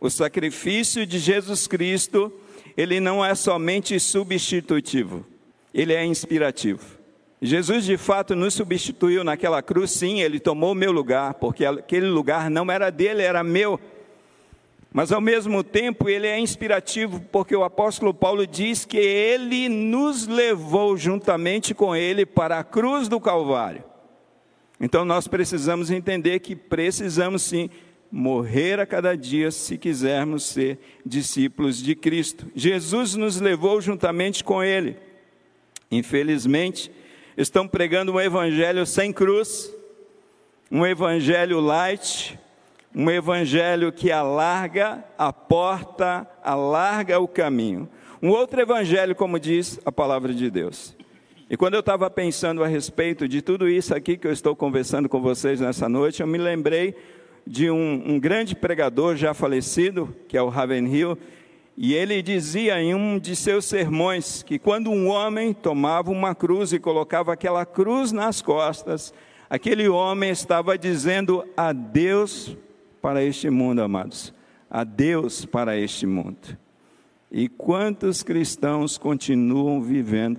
o 0.00 0.08
sacrifício 0.08 1.06
de 1.06 1.18
Jesus 1.18 1.66
Cristo, 1.66 2.32
ele 2.76 3.00
não 3.00 3.24
é 3.24 3.34
somente 3.34 4.00
substitutivo 4.00 5.26
ele 5.72 5.92
é 5.92 6.04
inspirativo. 6.04 6.98
Jesus 7.40 7.84
de 7.84 7.96
fato 7.96 8.34
nos 8.34 8.54
substituiu 8.54 9.24
naquela 9.24 9.62
cruz, 9.62 9.92
sim, 9.92 10.20
ele 10.20 10.38
tomou 10.38 10.74
meu 10.74 10.92
lugar, 10.92 11.34
porque 11.34 11.64
aquele 11.64 12.06
lugar 12.06 12.50
não 12.50 12.70
era 12.70 12.90
dele, 12.90 13.22
era 13.22 13.42
meu. 13.42 13.80
Mas 14.92 15.10
ao 15.12 15.20
mesmo 15.20 15.62
tempo 15.62 16.08
ele 16.08 16.26
é 16.26 16.38
inspirativo, 16.38 17.20
porque 17.32 17.56
o 17.56 17.64
apóstolo 17.64 18.12
Paulo 18.12 18.46
diz 18.46 18.84
que 18.84 18.98
ele 18.98 19.68
nos 19.68 20.26
levou 20.26 20.96
juntamente 20.96 21.72
com 21.72 21.96
ele 21.96 22.26
para 22.26 22.58
a 22.58 22.64
cruz 22.64 23.08
do 23.08 23.20
Calvário. 23.20 23.84
Então 24.78 25.04
nós 25.04 25.28
precisamos 25.28 25.90
entender 25.90 26.40
que 26.40 26.56
precisamos 26.56 27.42
sim 27.42 27.70
morrer 28.10 28.80
a 28.80 28.86
cada 28.86 29.16
dia 29.16 29.50
se 29.50 29.78
quisermos 29.78 30.44
ser 30.44 30.78
discípulos 31.04 31.82
de 31.82 31.94
Cristo. 31.94 32.46
Jesus 32.54 33.14
nos 33.14 33.40
levou 33.40 33.80
juntamente 33.80 34.42
com 34.42 34.62
ele 34.62 34.96
infelizmente, 35.90 36.90
estão 37.36 37.66
pregando 37.66 38.12
um 38.12 38.20
evangelho 38.20 38.86
sem 38.86 39.12
cruz, 39.12 39.74
um 40.70 40.86
evangelho 40.86 41.58
light, 41.58 42.38
um 42.94 43.10
evangelho 43.10 43.90
que 43.90 44.12
alarga 44.12 45.04
a 45.18 45.32
porta, 45.32 46.26
alarga 46.42 47.18
o 47.18 47.26
caminho. 47.26 47.88
Um 48.22 48.30
outro 48.30 48.60
evangelho, 48.60 49.14
como 49.14 49.40
diz 49.40 49.80
a 49.84 49.90
palavra 49.90 50.32
de 50.32 50.50
Deus. 50.50 50.94
E 51.48 51.56
quando 51.56 51.74
eu 51.74 51.80
estava 51.80 52.08
pensando 52.08 52.62
a 52.62 52.68
respeito 52.68 53.26
de 53.26 53.42
tudo 53.42 53.68
isso 53.68 53.94
aqui 53.94 54.16
que 54.16 54.26
eu 54.26 54.32
estou 54.32 54.54
conversando 54.54 55.08
com 55.08 55.20
vocês 55.20 55.60
nessa 55.60 55.88
noite, 55.88 56.20
eu 56.20 56.26
me 56.26 56.38
lembrei 56.38 56.94
de 57.50 57.68
um, 57.68 58.12
um 58.12 58.20
grande 58.20 58.54
pregador 58.54 59.16
já 59.16 59.34
falecido, 59.34 60.14
que 60.28 60.36
é 60.36 60.42
o 60.42 60.48
Ravenhill, 60.48 61.18
e 61.76 61.94
ele 61.94 62.22
dizia 62.22 62.80
em 62.80 62.94
um 62.94 63.18
de 63.18 63.34
seus 63.34 63.64
sermões 63.64 64.40
que 64.40 64.56
quando 64.56 64.88
um 64.88 65.08
homem 65.08 65.52
tomava 65.52 66.12
uma 66.12 66.32
cruz 66.32 66.72
e 66.72 66.78
colocava 66.78 67.32
aquela 67.32 67.66
cruz 67.66 68.12
nas 68.12 68.40
costas, 68.40 69.12
aquele 69.48 69.88
homem 69.88 70.30
estava 70.30 70.78
dizendo 70.78 71.44
adeus 71.56 72.56
para 73.02 73.24
este 73.24 73.50
mundo, 73.50 73.82
amados. 73.82 74.32
Adeus 74.70 75.44
para 75.44 75.76
este 75.76 76.06
mundo. 76.06 76.56
E 77.32 77.48
quantos 77.48 78.22
cristãos 78.22 78.96
continuam 78.96 79.82
vivendo 79.82 80.38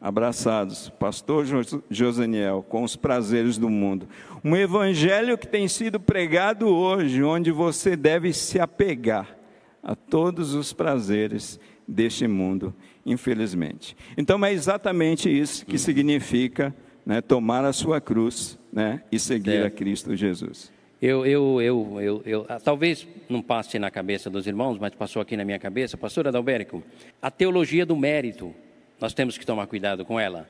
abraçados, 0.00 0.88
pastor 0.88 1.44
Josaniel, 1.90 2.64
com 2.66 2.82
os 2.82 2.96
prazeres 2.96 3.58
do 3.58 3.68
mundo. 3.68 4.08
Um 4.42 4.56
evangelho 4.56 5.36
que 5.36 5.46
tem 5.46 5.68
sido 5.68 6.00
pregado 6.00 6.68
hoje, 6.68 7.22
onde 7.22 7.50
você 7.50 7.96
deve 7.96 8.32
se 8.32 8.58
apegar 8.58 9.36
a 9.82 9.94
todos 9.94 10.54
os 10.54 10.72
prazeres 10.72 11.60
deste 11.86 12.26
mundo, 12.26 12.74
infelizmente. 13.04 13.96
Então 14.16 14.42
é 14.44 14.52
exatamente 14.52 15.28
isso 15.28 15.66
que 15.66 15.78
significa 15.78 16.74
né, 17.04 17.20
tomar 17.20 17.64
a 17.64 17.72
sua 17.72 18.00
cruz 18.00 18.58
né, 18.72 19.02
e 19.10 19.18
seguir 19.18 19.56
é. 19.56 19.66
a 19.66 19.70
Cristo 19.70 20.14
Jesus. 20.16 20.72
Eu, 21.02 21.24
eu, 21.24 21.62
eu, 21.62 22.00
eu, 22.00 22.22
eu, 22.26 22.46
ah, 22.48 22.60
talvez 22.60 23.08
não 23.28 23.40
passe 23.40 23.78
na 23.78 23.90
cabeça 23.90 24.28
dos 24.28 24.46
irmãos, 24.46 24.78
mas 24.78 24.94
passou 24.94 25.22
aqui 25.22 25.34
na 25.34 25.46
minha 25.46 25.58
cabeça, 25.58 25.96
pastor 25.96 26.28
Adalberico, 26.28 26.82
a 27.22 27.30
teologia 27.30 27.86
do 27.86 27.96
mérito, 27.96 28.54
nós 29.00 29.14
temos 29.14 29.38
que 29.38 29.46
tomar 29.46 29.66
cuidado 29.66 30.04
com 30.04 30.20
ela. 30.20 30.48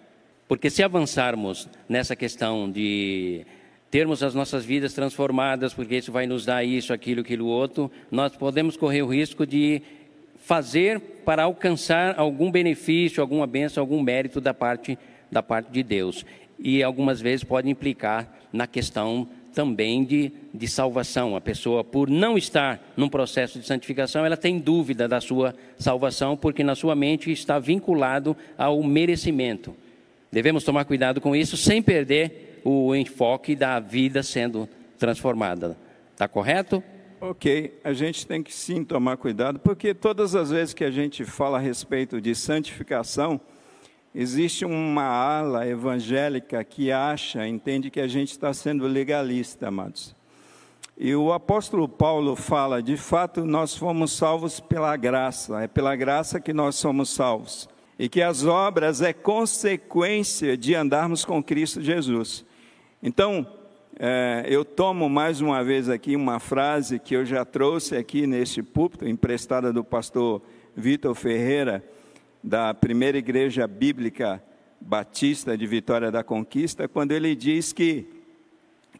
Porque 0.48 0.68
se 0.68 0.82
avançarmos 0.82 1.68
nessa 1.88 2.16
questão 2.16 2.70
de 2.70 3.46
termos 3.90 4.22
as 4.22 4.34
nossas 4.34 4.64
vidas 4.64 4.92
transformadas, 4.92 5.72
porque 5.72 5.96
isso 5.96 6.12
vai 6.12 6.26
nos 6.26 6.44
dar 6.44 6.64
isso, 6.64 6.92
aquilo, 6.92 7.20
aquilo 7.20 7.46
outro, 7.46 7.90
nós 8.10 8.36
podemos 8.36 8.76
correr 8.76 9.02
o 9.02 9.06
risco 9.06 9.46
de 9.46 9.82
fazer 10.44 11.00
para 11.24 11.44
alcançar 11.44 12.18
algum 12.18 12.50
benefício, 12.50 13.20
alguma 13.20 13.46
bênção, 13.46 13.80
algum 13.80 14.02
mérito 14.02 14.40
da 14.40 14.52
parte 14.52 14.98
da 15.30 15.42
parte 15.42 15.70
de 15.70 15.82
Deus. 15.82 16.26
E 16.58 16.82
algumas 16.82 17.20
vezes 17.20 17.44
pode 17.44 17.70
implicar 17.70 18.28
na 18.52 18.66
questão 18.66 19.28
também 19.54 20.04
de, 20.04 20.32
de 20.52 20.68
salvação. 20.68 21.36
A 21.36 21.40
pessoa, 21.40 21.82
por 21.84 22.08
não 22.08 22.36
estar 22.36 22.92
num 22.96 23.08
processo 23.08 23.58
de 23.58 23.66
santificação, 23.66 24.24
ela 24.24 24.36
tem 24.36 24.58
dúvida 24.58 25.06
da 25.06 25.20
sua 25.20 25.54
salvação, 25.78 26.36
porque 26.36 26.64
na 26.64 26.74
sua 26.74 26.94
mente 26.94 27.30
está 27.30 27.58
vinculado 27.58 28.36
ao 28.56 28.82
merecimento. 28.82 29.74
Devemos 30.32 30.64
tomar 30.64 30.84
cuidado 30.84 31.20
com 31.20 31.34
isso, 31.34 31.56
sem 31.56 31.82
perder 31.82 32.60
o 32.64 32.94
enfoque 32.94 33.56
da 33.56 33.80
vida 33.80 34.22
sendo 34.22 34.68
transformada. 34.98 35.76
Está 36.12 36.28
correto? 36.28 36.82
Ok, 37.20 37.78
a 37.84 37.92
gente 37.92 38.26
tem 38.26 38.42
que 38.42 38.52
sim 38.52 38.82
tomar 38.82 39.16
cuidado, 39.16 39.58
porque 39.58 39.92
todas 39.92 40.34
as 40.34 40.50
vezes 40.50 40.72
que 40.72 40.84
a 40.84 40.90
gente 40.90 41.24
fala 41.24 41.58
a 41.58 41.60
respeito 41.60 42.20
de 42.20 42.34
santificação, 42.34 43.40
Existe 44.12 44.64
uma 44.64 45.04
ala 45.04 45.68
evangélica 45.68 46.64
que 46.64 46.90
acha, 46.90 47.46
entende 47.46 47.90
que 47.90 48.00
a 48.00 48.08
gente 48.08 48.32
está 48.32 48.52
sendo 48.52 48.88
legalista, 48.88 49.68
amados. 49.68 50.16
E 50.98 51.14
o 51.14 51.32
apóstolo 51.32 51.88
Paulo 51.88 52.34
fala: 52.34 52.82
de 52.82 52.96
fato, 52.96 53.44
nós 53.44 53.76
fomos 53.76 54.10
salvos 54.10 54.58
pela 54.58 54.96
graça, 54.96 55.62
é 55.62 55.68
pela 55.68 55.94
graça 55.94 56.40
que 56.40 56.52
nós 56.52 56.74
somos 56.74 57.10
salvos. 57.10 57.68
E 57.96 58.08
que 58.08 58.20
as 58.20 58.44
obras 58.44 59.00
é 59.00 59.12
consequência 59.12 60.56
de 60.56 60.74
andarmos 60.74 61.24
com 61.24 61.40
Cristo 61.40 61.80
Jesus. 61.80 62.44
Então, 63.00 63.46
é, 63.96 64.44
eu 64.48 64.64
tomo 64.64 65.08
mais 65.08 65.40
uma 65.40 65.62
vez 65.62 65.88
aqui 65.88 66.16
uma 66.16 66.40
frase 66.40 66.98
que 66.98 67.14
eu 67.14 67.24
já 67.24 67.44
trouxe 67.44 67.96
aqui 67.96 68.26
neste 68.26 68.60
púlpito, 68.60 69.06
emprestada 69.06 69.72
do 69.72 69.84
pastor 69.84 70.42
Vitor 70.74 71.14
Ferreira 71.14 71.84
da 72.42 72.72
primeira 72.72 73.18
igreja 73.18 73.66
bíblica 73.66 74.42
batista 74.80 75.56
de 75.58 75.66
Vitória 75.66 76.10
da 76.10 76.24
Conquista, 76.24 76.88
quando 76.88 77.12
ele 77.12 77.34
diz 77.34 77.72
que, 77.72 78.06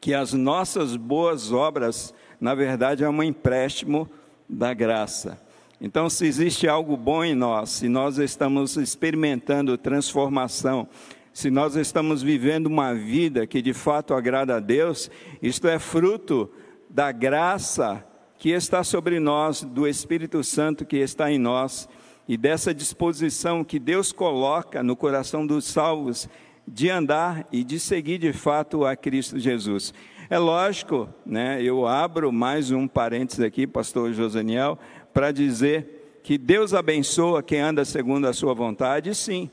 que 0.00 0.12
as 0.12 0.32
nossas 0.32 0.94
boas 0.94 1.50
obras, 1.50 2.14
na 2.40 2.54
verdade, 2.54 3.02
é 3.02 3.08
um 3.08 3.22
empréstimo 3.22 4.08
da 4.48 4.74
graça. 4.74 5.40
Então, 5.80 6.10
se 6.10 6.26
existe 6.26 6.68
algo 6.68 6.96
bom 6.96 7.24
em 7.24 7.34
nós, 7.34 7.70
se 7.70 7.88
nós 7.88 8.18
estamos 8.18 8.76
experimentando 8.76 9.78
transformação, 9.78 10.86
se 11.32 11.50
nós 11.50 11.76
estamos 11.76 12.22
vivendo 12.22 12.66
uma 12.66 12.94
vida 12.94 13.46
que 13.46 13.62
de 13.62 13.72
fato 13.72 14.12
agrada 14.12 14.56
a 14.56 14.60
Deus, 14.60 15.10
isto 15.40 15.66
é 15.66 15.78
fruto 15.78 16.50
da 16.90 17.10
graça 17.10 18.04
que 18.36 18.50
está 18.50 18.84
sobre 18.84 19.18
nós, 19.18 19.62
do 19.62 19.86
Espírito 19.86 20.44
Santo 20.44 20.84
que 20.84 20.98
está 20.98 21.30
em 21.32 21.38
nós 21.38 21.88
e 22.30 22.36
dessa 22.36 22.72
disposição 22.72 23.64
que 23.64 23.76
Deus 23.76 24.12
coloca 24.12 24.84
no 24.84 24.94
coração 24.94 25.44
dos 25.44 25.64
salvos 25.64 26.28
de 26.64 26.88
andar 26.88 27.44
e 27.50 27.64
de 27.64 27.80
seguir 27.80 28.18
de 28.18 28.32
fato 28.32 28.84
a 28.84 28.94
Cristo 28.94 29.36
Jesus. 29.36 29.92
É 30.30 30.38
lógico, 30.38 31.08
né, 31.26 31.60
eu 31.60 31.88
abro 31.88 32.30
mais 32.30 32.70
um 32.70 32.86
parênteses 32.86 33.40
aqui, 33.40 33.66
pastor 33.66 34.12
Josaniel, 34.12 34.78
para 35.12 35.32
dizer 35.32 36.20
que 36.22 36.38
Deus 36.38 36.72
abençoa 36.72 37.42
quem 37.42 37.58
anda 37.58 37.84
segundo 37.84 38.28
a 38.28 38.32
sua 38.32 38.54
vontade, 38.54 39.12
sim. 39.12 39.50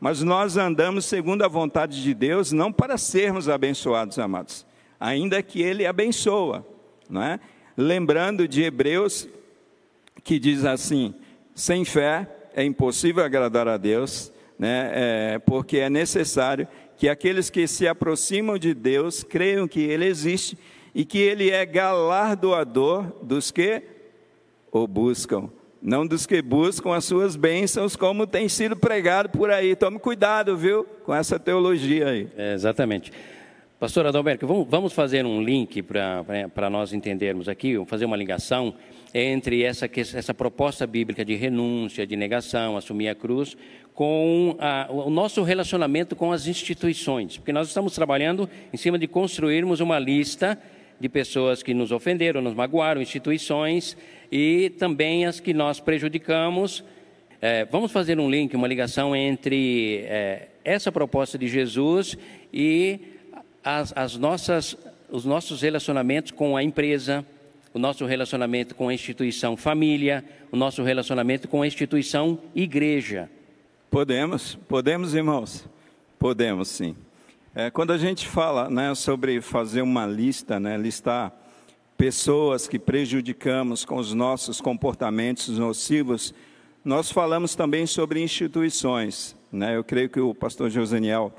Mas 0.00 0.22
nós 0.22 0.56
andamos 0.56 1.04
segundo 1.04 1.42
a 1.42 1.48
vontade 1.48 2.02
de 2.02 2.14
Deus 2.14 2.52
não 2.52 2.72
para 2.72 2.96
sermos 2.96 3.50
abençoados, 3.50 4.18
amados, 4.18 4.64
ainda 4.98 5.42
que 5.42 5.60
Ele 5.60 5.84
abençoa, 5.84 6.66
não 7.06 7.22
é? 7.22 7.38
Lembrando 7.76 8.48
de 8.48 8.62
Hebreus, 8.62 9.28
que 10.22 10.38
diz 10.38 10.64
assim: 10.64 11.14
sem 11.54 11.84
fé 11.84 12.28
é 12.54 12.64
impossível 12.64 13.24
agradar 13.24 13.68
a 13.68 13.76
Deus, 13.76 14.32
né? 14.58 14.90
É, 14.94 15.38
porque 15.38 15.78
é 15.78 15.90
necessário 15.90 16.66
que 16.96 17.08
aqueles 17.08 17.50
que 17.50 17.66
se 17.66 17.86
aproximam 17.86 18.58
de 18.58 18.72
Deus 18.72 19.22
creiam 19.22 19.66
que 19.66 19.80
Ele 19.80 20.06
existe 20.06 20.56
e 20.94 21.04
que 21.04 21.18
Ele 21.18 21.50
é 21.50 21.64
galardoador 21.66 23.12
dos 23.22 23.50
que 23.50 23.82
o 24.70 24.86
buscam, 24.86 25.50
não 25.82 26.06
dos 26.06 26.26
que 26.26 26.40
buscam 26.40 26.94
as 26.94 27.04
suas 27.04 27.36
bênçãos, 27.36 27.94
como 27.94 28.26
tem 28.26 28.48
sido 28.48 28.76
pregado 28.76 29.28
por 29.28 29.50
aí. 29.50 29.76
Tome 29.76 29.98
cuidado, 29.98 30.56
viu, 30.56 30.84
com 31.04 31.14
essa 31.14 31.38
teologia 31.38 32.08
aí. 32.08 32.28
É, 32.36 32.54
exatamente. 32.54 33.12
Pastor 33.78 34.06
Adalberto, 34.06 34.46
vamos 34.46 34.92
fazer 34.92 35.26
um 35.26 35.42
link 35.42 35.82
para 35.82 36.70
nós 36.70 36.92
entendermos 36.92 37.48
aqui, 37.48 37.74
fazer 37.86 38.04
uma 38.06 38.16
ligação 38.16 38.74
entre 39.14 39.62
essa, 39.62 39.88
essa 39.94 40.34
proposta 40.34 40.84
bíblica 40.86 41.24
de 41.24 41.36
renúncia, 41.36 42.04
de 42.04 42.16
negação, 42.16 42.76
assumir 42.76 43.08
a 43.08 43.14
cruz, 43.14 43.56
com 43.94 44.56
a, 44.58 44.88
o 44.90 45.08
nosso 45.08 45.40
relacionamento 45.44 46.16
com 46.16 46.32
as 46.32 46.48
instituições. 46.48 47.36
Porque 47.36 47.52
nós 47.52 47.68
estamos 47.68 47.94
trabalhando 47.94 48.50
em 48.72 48.76
cima 48.76 48.98
de 48.98 49.06
construirmos 49.06 49.78
uma 49.78 50.00
lista 50.00 50.58
de 50.98 51.08
pessoas 51.08 51.62
que 51.62 51.72
nos 51.72 51.92
ofenderam, 51.92 52.40
nos 52.40 52.54
magoaram, 52.54 53.00
instituições 53.00 53.96
e 54.32 54.70
também 54.78 55.26
as 55.26 55.38
que 55.38 55.54
nós 55.54 55.78
prejudicamos. 55.78 56.82
É, 57.40 57.64
vamos 57.66 57.92
fazer 57.92 58.18
um 58.18 58.28
link, 58.28 58.56
uma 58.56 58.66
ligação 58.66 59.14
entre 59.14 59.98
é, 60.08 60.48
essa 60.64 60.90
proposta 60.90 61.38
de 61.38 61.46
Jesus 61.46 62.16
e 62.52 62.98
as, 63.62 63.92
as 63.96 64.16
nossas, 64.16 64.76
os 65.08 65.24
nossos 65.24 65.62
relacionamentos 65.62 66.32
com 66.32 66.56
a 66.56 66.62
empresa, 66.62 67.24
o 67.74 67.78
nosso 67.78 68.06
relacionamento 68.06 68.72
com 68.76 68.88
a 68.88 68.94
instituição 68.94 69.56
família, 69.56 70.24
o 70.52 70.56
nosso 70.56 70.84
relacionamento 70.84 71.48
com 71.48 71.60
a 71.60 71.66
instituição 71.66 72.38
igreja. 72.54 73.28
Podemos, 73.90 74.54
podemos, 74.68 75.12
irmãos, 75.12 75.68
podemos 76.16 76.68
sim. 76.68 76.94
É, 77.52 77.70
quando 77.70 77.92
a 77.92 77.98
gente 77.98 78.28
fala 78.28 78.70
né, 78.70 78.94
sobre 78.94 79.40
fazer 79.40 79.82
uma 79.82 80.06
lista, 80.06 80.60
né, 80.60 80.76
listar 80.76 81.32
pessoas 81.98 82.68
que 82.68 82.78
prejudicamos 82.78 83.84
com 83.84 83.96
os 83.96 84.14
nossos 84.14 84.60
comportamentos 84.60 85.58
nocivos, 85.58 86.32
nós 86.84 87.10
falamos 87.10 87.56
também 87.56 87.86
sobre 87.86 88.22
instituições. 88.22 89.36
Né? 89.50 89.76
Eu 89.76 89.82
creio 89.82 90.08
que 90.08 90.20
o 90.20 90.32
pastor 90.32 90.70
Joseniel 90.70 91.32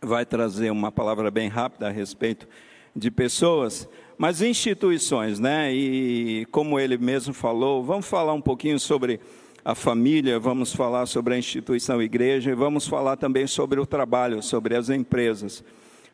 vai 0.00 0.26
trazer 0.26 0.70
uma 0.70 0.90
palavra 0.90 1.30
bem 1.30 1.48
rápida 1.48 1.86
a 1.86 1.90
respeito 1.90 2.48
de 2.94 3.10
pessoas, 3.10 3.88
mas 4.18 4.40
instituições, 4.40 5.38
né? 5.38 5.72
E 5.72 6.46
como 6.50 6.80
ele 6.80 6.96
mesmo 6.96 7.34
falou, 7.34 7.82
vamos 7.84 8.06
falar 8.06 8.32
um 8.32 8.40
pouquinho 8.40 8.78
sobre 8.78 9.20
a 9.64 9.74
família, 9.74 10.38
vamos 10.38 10.72
falar 10.72 11.06
sobre 11.06 11.34
a 11.34 11.38
instituição 11.38 12.00
igreja 12.00 12.50
e 12.50 12.54
vamos 12.54 12.86
falar 12.86 13.16
também 13.16 13.46
sobre 13.46 13.80
o 13.80 13.84
trabalho, 13.84 14.42
sobre 14.42 14.76
as 14.76 14.88
empresas. 14.88 15.64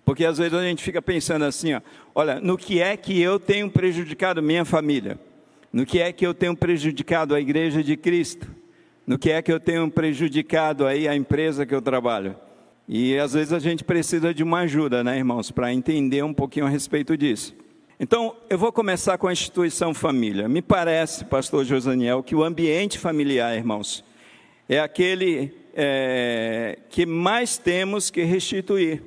Porque 0.05 0.25
às 0.25 0.39
vezes 0.39 0.55
a 0.55 0.63
gente 0.63 0.83
fica 0.83 1.01
pensando 1.01 1.45
assim, 1.45 1.75
ó, 1.75 1.81
olha, 2.15 2.41
no 2.41 2.57
que 2.57 2.81
é 2.81 2.97
que 2.97 3.21
eu 3.21 3.39
tenho 3.39 3.71
prejudicado 3.71 4.43
minha 4.43 4.65
família? 4.65 5.19
No 5.73 5.87
que 5.87 6.01
é 6.01 6.13
que 6.13 6.27
eu 6.27 6.35
tenho 6.35 6.57
prejudicado 6.57 7.35
a 7.35 7.41
igreja 7.41 7.83
de 7.83 7.97
Cristo? 7.97 8.49
No 9.07 9.19
que 9.19 9.31
é 9.31 9.41
que 9.41 9.53
eu 9.53 9.61
tenho 9.61 9.91
prejudicado 9.91 10.87
aí 10.87 11.07
a 11.07 11.15
empresa 11.15 11.65
que 11.65 11.75
eu 11.75 11.83
trabalho? 11.83 12.35
E 12.89 13.17
às 13.17 13.35
vezes 13.35 13.53
a 13.53 13.59
gente 13.59 13.85
precisa 13.85 14.35
de 14.35 14.43
uma 14.43 14.61
ajuda, 14.61 15.05
né, 15.05 15.17
irmãos, 15.17 15.51
para 15.51 15.73
entender 15.73 16.25
um 16.25 16.35
pouquinho 16.35 16.67
a 16.67 16.69
respeito 16.69 17.17
disso. 17.17 17.55
Então, 18.05 18.35
eu 18.51 18.59
vou 18.59 18.73
começar 18.73 19.17
com 19.17 19.29
a 19.29 19.33
instituição 19.33 19.95
família. 19.95 20.49
Me 20.49 20.61
parece, 20.61 21.25
pastor 21.25 21.65
Josaniel, 21.65 22.21
que 22.21 22.35
o 22.35 22.43
ambiente 22.43 22.99
familiar, 22.99 23.57
irmãos, 23.57 24.03
é 24.69 24.81
aquele 24.81 25.55
é, 25.73 26.81
que 26.91 27.07
mais 27.07 27.59
temos 27.59 28.11
que 28.11 28.25
restituir. 28.25 29.01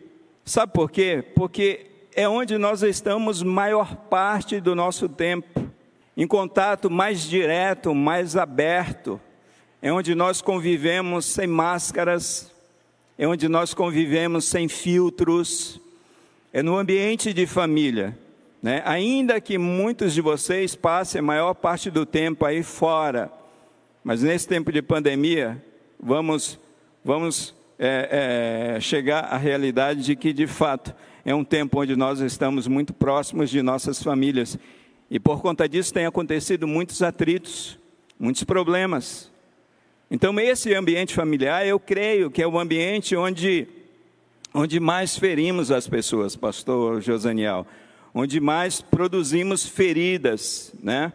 Sabe 0.45 0.71
por 0.71 0.89
quê? 0.89 1.21
Porque 1.35 1.87
é 2.15 2.25
onde 2.29 2.57
nós 2.57 2.83
estamos 2.83 3.43
maior 3.43 3.97
parte 3.97 4.61
do 4.61 4.73
nosso 4.73 5.09
tempo, 5.09 5.69
em 6.15 6.25
contato 6.25 6.89
mais 6.89 7.23
direto, 7.23 7.93
mais 7.93 8.37
aberto, 8.37 9.19
é 9.81 9.91
onde 9.91 10.15
nós 10.15 10.41
convivemos 10.41 11.25
sem 11.25 11.47
máscaras, 11.47 12.49
é 13.17 13.27
onde 13.27 13.49
nós 13.49 13.73
convivemos 13.73 14.45
sem 14.45 14.69
filtros, 14.69 15.81
é 16.53 16.63
no 16.63 16.77
ambiente 16.77 17.33
de 17.33 17.45
família. 17.45 18.17
Né? 18.61 18.81
Ainda 18.85 19.39
que 19.39 19.57
muitos 19.57 20.13
de 20.13 20.21
vocês 20.21 20.75
passem 20.75 21.19
a 21.19 21.23
maior 21.23 21.53
parte 21.53 21.91
do 21.91 22.05
tempo 22.05 22.45
aí 22.45 22.63
fora, 22.63 23.31
mas 24.03 24.21
nesse 24.21 24.47
tempo 24.47 24.71
de 24.71 24.81
pandemia, 24.81 25.63
vamos, 25.99 26.59
vamos 27.03 27.55
é, 27.77 28.75
é, 28.75 28.79
chegar 28.79 29.25
à 29.25 29.37
realidade 29.37 30.03
de 30.03 30.15
que, 30.15 30.31
de 30.31 30.47
fato, 30.47 30.93
é 31.23 31.33
um 31.33 31.43
tempo 31.43 31.81
onde 31.81 31.95
nós 31.95 32.19
estamos 32.19 32.67
muito 32.67 32.93
próximos 32.93 33.49
de 33.49 33.61
nossas 33.61 34.01
famílias. 34.01 34.57
E 35.09 35.19
por 35.19 35.41
conta 35.41 35.67
disso 35.67 35.93
tem 35.93 36.05
acontecido 36.05 36.67
muitos 36.67 37.01
atritos, 37.01 37.79
muitos 38.19 38.43
problemas. 38.43 39.31
Então, 40.09 40.39
esse 40.39 40.73
ambiente 40.73 41.13
familiar, 41.13 41.65
eu 41.65 41.79
creio 41.79 42.29
que 42.29 42.41
é 42.41 42.47
o 42.47 42.59
ambiente 42.59 43.15
onde, 43.15 43.67
onde 44.53 44.79
mais 44.79 45.17
ferimos 45.17 45.71
as 45.71 45.87
pessoas, 45.87 46.35
pastor 46.35 47.01
Josaniel 47.01 47.65
onde 48.17 48.39
mais 48.39 48.79
produzimos 48.79 49.67
feridas, 49.67 50.73
né? 50.81 51.11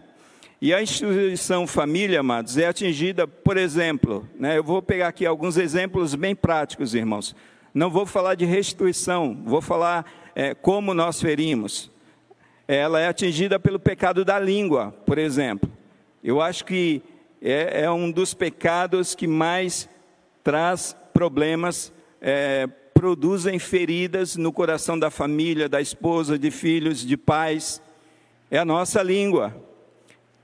E 0.61 0.75
a 0.75 0.83
instituição 0.83 1.67
família, 1.67 2.21
amados, 2.21 2.59
é 2.59 2.67
atingida, 2.67 3.27
por 3.27 3.57
exemplo, 3.57 4.29
né? 4.39 4.59
Eu 4.59 4.63
vou 4.63 4.83
pegar 4.83 5.09
aqui 5.09 5.25
alguns 5.25 5.57
exemplos 5.57 6.15
bem 6.15 6.37
práticos, 6.37 6.95
irmãos. 6.95 7.35
Não 7.73 7.89
vou 7.89 8.05
falar 8.05 8.35
de 8.35 8.45
restituição, 8.45 9.41
vou 9.47 9.63
falar 9.63 10.05
é, 10.35 10.55
como 10.55 10.93
nós 10.93 11.19
ferimos. 11.19 11.91
ela 12.69 13.01
é 13.01 13.09
atingida 13.09 13.59
pelo 13.59 13.81
pecado 13.81 14.23
da 14.23 14.39
língua, 14.39 14.95
por 15.07 15.17
exemplo. 15.17 15.73
Eu 16.23 16.41
acho 16.43 16.67
que 16.67 17.03
é, 17.41 17.85
é 17.85 17.91
um 17.91 18.11
dos 18.11 18.35
pecados 18.35 19.15
que 19.15 19.27
mais 19.27 19.89
traz 20.45 20.95
problemas, 21.15 21.93
é, 22.21 22.69
produzem 23.01 23.59
feridas 23.59 24.37
no 24.37 24.53
coração 24.53 24.99
da 24.99 25.11
família, 25.11 25.71
da 25.71 25.81
esposa, 25.81 26.39
de 26.39 26.51
filhos, 26.51 27.01
de 27.01 27.17
pais. 27.17 27.81
É 28.51 28.59
a 28.59 28.65
nossa 28.65 29.03
língua. 29.03 29.57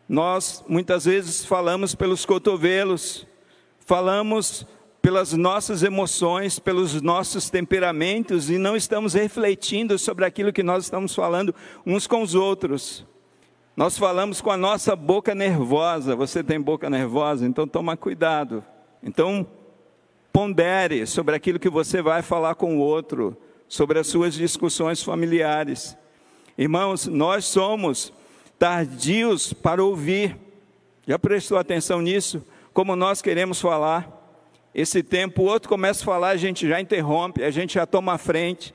Nós 0.09 0.65
muitas 0.67 1.05
vezes 1.05 1.45
falamos 1.45 1.95
pelos 1.95 2.25
cotovelos, 2.25 3.27
falamos 3.81 4.67
pelas 5.03 5.35
nossas 5.35 5.83
emoções, 5.83 6.59
pelos 6.59 7.03
nossos 7.03 7.51
temperamentos 7.51 8.49
e 8.49 8.57
não 8.57 8.75
estamos 8.75 9.13
refletindo 9.13 9.99
sobre 9.99 10.25
aquilo 10.25 10.51
que 10.51 10.63
nós 10.63 10.85
estamos 10.85 11.15
falando 11.15 11.55
uns 11.85 12.07
com 12.07 12.23
os 12.23 12.35
outros. 12.35 13.05
Nós 13.77 13.99
falamos 13.99 14.41
com 14.41 14.51
a 14.51 14.57
nossa 14.57 14.97
boca 14.97 15.35
nervosa. 15.35 16.17
Você 16.17 16.43
tem 16.43 16.59
boca 16.59 16.89
nervosa, 16.89 17.45
então 17.45 17.69
toma 17.69 17.99
cuidado. 17.99 18.65
Então 19.03 19.47
pondere 20.37 21.07
sobre 21.07 21.35
aquilo 21.35 21.59
que 21.59 21.71
você 21.71 22.03
vai 22.03 22.21
falar 22.21 22.57
com 22.57 22.77
o 22.77 22.79
outro, 22.79 23.35
sobre 23.67 23.99
as 23.99 24.07
suas 24.07 24.35
discussões 24.35 25.03
familiares. 25.03 25.97
Irmãos, 26.59 27.07
nós 27.07 27.47
somos 27.47 28.13
tardios 28.59 29.55
para 29.55 29.83
ouvir. 29.83 30.37
Já 31.07 31.19
prestou 31.19 31.57
atenção 31.57 32.03
nisso? 32.03 32.45
Como 32.75 32.95
nós 32.95 33.23
queremos 33.23 33.59
falar? 33.59 34.13
esse 34.75 35.03
tempo, 35.03 35.41
o 35.41 35.47
outro 35.47 35.71
começa 35.71 36.03
a 36.03 36.05
falar, 36.05 36.29
a 36.29 36.37
gente 36.37 36.69
já 36.69 36.79
interrompe, 36.79 37.43
a 37.43 37.51
gente 37.51 37.73
já 37.73 37.87
toma 37.87 38.13
a 38.13 38.19
frente, 38.19 38.75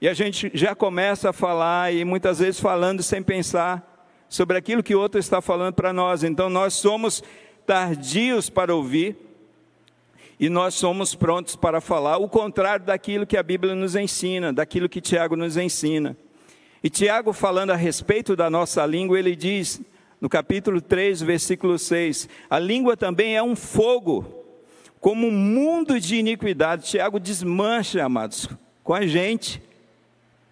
e 0.00 0.08
a 0.08 0.14
gente 0.14 0.48
já 0.54 0.76
começa 0.76 1.30
a 1.30 1.32
falar, 1.32 1.92
e 1.92 2.04
muitas 2.04 2.38
vezes 2.38 2.60
falando 2.60 3.02
sem 3.02 3.20
pensar 3.20 4.06
sobre 4.28 4.56
aquilo 4.56 4.80
que 4.80 4.94
o 4.94 5.00
outro 5.00 5.18
está 5.18 5.40
falando 5.40 5.74
para 5.74 5.92
nós. 5.92 6.22
Então 6.22 6.48
nós 6.48 6.74
somos 6.74 7.20
tardios 7.66 8.48
para 8.48 8.72
ouvir, 8.72 9.33
e 10.38 10.48
nós 10.48 10.74
somos 10.74 11.14
prontos 11.14 11.56
para 11.56 11.80
falar, 11.80 12.18
o 12.18 12.28
contrário 12.28 12.84
daquilo 12.84 13.26
que 13.26 13.36
a 13.36 13.42
Bíblia 13.42 13.74
nos 13.74 13.94
ensina, 13.94 14.52
daquilo 14.52 14.88
que 14.88 15.00
Tiago 15.00 15.36
nos 15.36 15.56
ensina. 15.56 16.16
E 16.82 16.90
Tiago, 16.90 17.32
falando 17.32 17.70
a 17.70 17.76
respeito 17.76 18.36
da 18.36 18.50
nossa 18.50 18.84
língua, 18.84 19.18
ele 19.18 19.34
diz, 19.34 19.80
no 20.20 20.28
capítulo 20.28 20.80
3, 20.80 21.22
versículo 21.22 21.78
6, 21.78 22.28
a 22.50 22.58
língua 22.58 22.96
também 22.96 23.36
é 23.36 23.42
um 23.42 23.56
fogo 23.56 24.44
como 25.00 25.26
um 25.26 25.30
mundo 25.30 26.00
de 26.00 26.16
iniquidade. 26.16 26.86
Tiago 26.86 27.20
desmancha, 27.20 28.04
amados, 28.04 28.48
com 28.82 28.94
a 28.94 29.06
gente. 29.06 29.62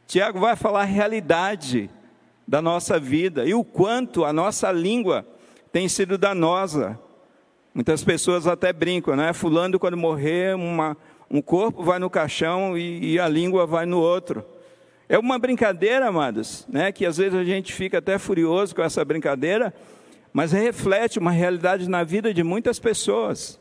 Tiago 0.06 0.38
vai 0.38 0.56
falar 0.56 0.82
a 0.82 0.84
realidade 0.84 1.88
da 2.46 2.60
nossa 2.60 2.98
vida 2.98 3.46
e 3.46 3.54
o 3.54 3.64
quanto 3.64 4.24
a 4.24 4.32
nossa 4.32 4.70
língua 4.70 5.26
tem 5.72 5.88
sido 5.88 6.18
danosa. 6.18 6.98
Muitas 7.74 8.04
pessoas 8.04 8.46
até 8.46 8.70
brincam, 8.70 9.16
né? 9.16 9.32
Fulano, 9.32 9.78
quando 9.78 9.96
morrer, 9.96 10.54
uma, 10.54 10.94
um 11.30 11.40
corpo 11.40 11.82
vai 11.82 11.98
no 11.98 12.10
caixão 12.10 12.76
e, 12.76 13.14
e, 13.14 13.18
a 13.18 13.26
língua 13.26 13.66
vai 13.66 13.86
no 13.86 13.98
outro. 13.98 14.44
É 15.08 15.18
uma 15.18 15.38
brincadeira, 15.38 16.08
amados, 16.08 16.66
né? 16.68 16.92
Que 16.92 17.06
às 17.06 17.16
vezes 17.16 17.34
a 17.34 17.44
gente 17.44 17.72
fica 17.72 17.98
até 17.98 18.18
furioso 18.18 18.74
com 18.74 18.82
essa 18.82 19.02
brincadeira, 19.02 19.72
mas 20.34 20.52
reflete 20.52 21.18
uma 21.18 21.30
realidade 21.30 21.88
na 21.88 22.04
vida 22.04 22.34
de 22.34 22.42
muitas 22.42 22.78
pessoas 22.78 23.58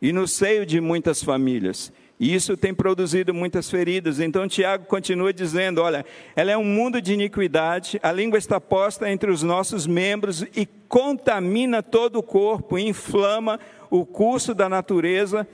e 0.00 0.12
no 0.12 0.28
seio 0.28 0.64
de 0.64 0.80
muitas 0.80 1.20
famílias. 1.22 1.92
E 2.22 2.32
isso 2.32 2.56
tem 2.56 2.72
produzido 2.72 3.34
muitas 3.34 3.68
feridas. 3.68 4.20
Então 4.20 4.46
Tiago 4.46 4.84
continua 4.84 5.32
dizendo: 5.32 5.82
olha, 5.82 6.06
ela 6.36 6.52
é 6.52 6.56
um 6.56 6.62
mundo 6.62 7.02
de 7.02 7.12
iniquidade, 7.12 7.98
a 8.00 8.12
língua 8.12 8.38
está 8.38 8.60
posta 8.60 9.10
entre 9.10 9.28
os 9.28 9.42
nossos 9.42 9.88
membros 9.88 10.46
e 10.54 10.64
contamina 10.86 11.82
todo 11.82 12.20
o 12.20 12.22
corpo, 12.22 12.78
inflama 12.78 13.58
o 13.90 14.06
curso 14.06 14.54
da 14.54 14.68
natureza. 14.68 15.44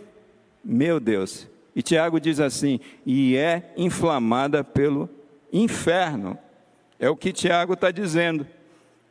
Meu 0.62 1.00
Deus. 1.00 1.48
E 1.74 1.80
Tiago 1.80 2.20
diz 2.20 2.38
assim: 2.38 2.80
e 3.06 3.34
é 3.34 3.72
inflamada 3.74 4.62
pelo 4.62 5.08
inferno. 5.50 6.36
É 7.00 7.08
o 7.08 7.16
que 7.16 7.32
Tiago 7.32 7.72
está 7.72 7.90
dizendo 7.90 8.46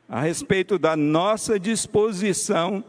a 0.08 0.22
respeito 0.22 0.78
da 0.78 0.96
nossa 0.96 1.60
disposição 1.60 2.84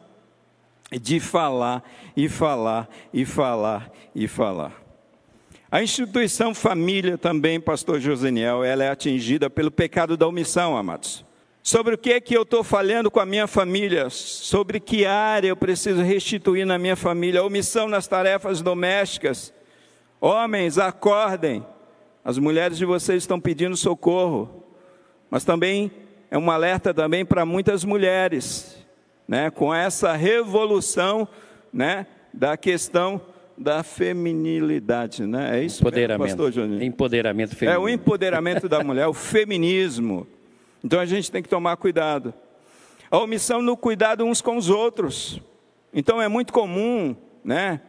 de 0.91 1.21
falar 1.21 1.83
e 2.17 2.29
falar 2.29 2.89
e 3.13 3.25
falar 3.25 3.91
e 4.15 4.27
falar. 4.27 4.73
A 5.71 5.83
instituição 5.83 6.55
família 6.55 7.19
também, 7.19 7.61
pastor 7.61 8.01
Joseniel, 8.01 8.65
ela 8.65 8.85
é 8.85 8.89
atingida 8.89 9.51
pelo 9.51 9.71
pecado 9.71 10.17
da 10.17 10.27
omissão, 10.27 10.77
amados. 10.77 11.27
Sobre 11.63 11.95
o 11.95 11.99
que 11.99 12.13
é 12.15 12.21
que 12.21 12.35
eu 12.35 12.43
estou 12.43 12.65
falhando 12.65 13.11
com 13.11 13.21
a 13.21 13.27
minha 13.27 13.47
família? 13.47 14.09
Sobre 14.09 14.81
que 14.81 15.05
área 15.05 15.49
eu 15.49 15.57
preciso 15.57 16.01
restituir 16.01 16.65
na 16.65 16.79
minha 16.79 16.97
família? 16.97 17.45
Omissão 17.45 17.87
nas 17.87 18.07
tarefas 18.07 18.63
domésticas. 18.63 19.53
Homens, 20.19 20.79
acordem. 20.79 21.67
As 22.25 22.39
mulheres 22.39 22.79
de 22.79 22.87
vocês 22.87 23.23
estão 23.23 23.39
pedindo 23.39 23.77
socorro. 23.77 24.65
Mas 25.31 25.45
também 25.45 25.91
é 26.31 26.39
um 26.39 26.51
alerta 26.51 26.95
também 26.95 27.27
para 27.27 27.45
muitas 27.45 27.85
mulheres 27.85 28.78
né, 29.29 29.51
com 29.51 29.75
essa 29.75 30.15
revolução 30.15 31.29
né, 31.71 32.07
da 32.33 32.57
questão 32.57 33.21
da 33.57 33.83
feminilidade, 33.83 35.27
né? 35.27 35.59
É 35.59 35.65
isso, 35.65 35.83
empoderamento, 35.83 36.29
pastor 36.29 36.53
Juninho? 36.53 36.83
Empoderamento 36.83 37.57
feminino. 37.57 37.81
É 37.81 37.85
o 37.85 37.89
empoderamento 37.89 38.69
da 38.69 38.83
mulher, 38.83 39.07
o 39.07 39.13
feminismo. 39.13 40.27
Então 40.83 41.01
a 41.01 41.05
gente 41.05 41.31
tem 41.31 41.43
que 41.43 41.49
tomar 41.49 41.77
cuidado. 41.77 42.33
A 43.11 43.19
omissão 43.19 43.61
no 43.61 43.77
cuidado 43.77 44.25
uns 44.25 44.41
com 44.41 44.57
os 44.57 44.71
outros. 44.71 45.41
Então 45.93 46.23
é 46.23 46.29
muito 46.29 46.53
comum, 46.53 47.17
né, 47.45 47.81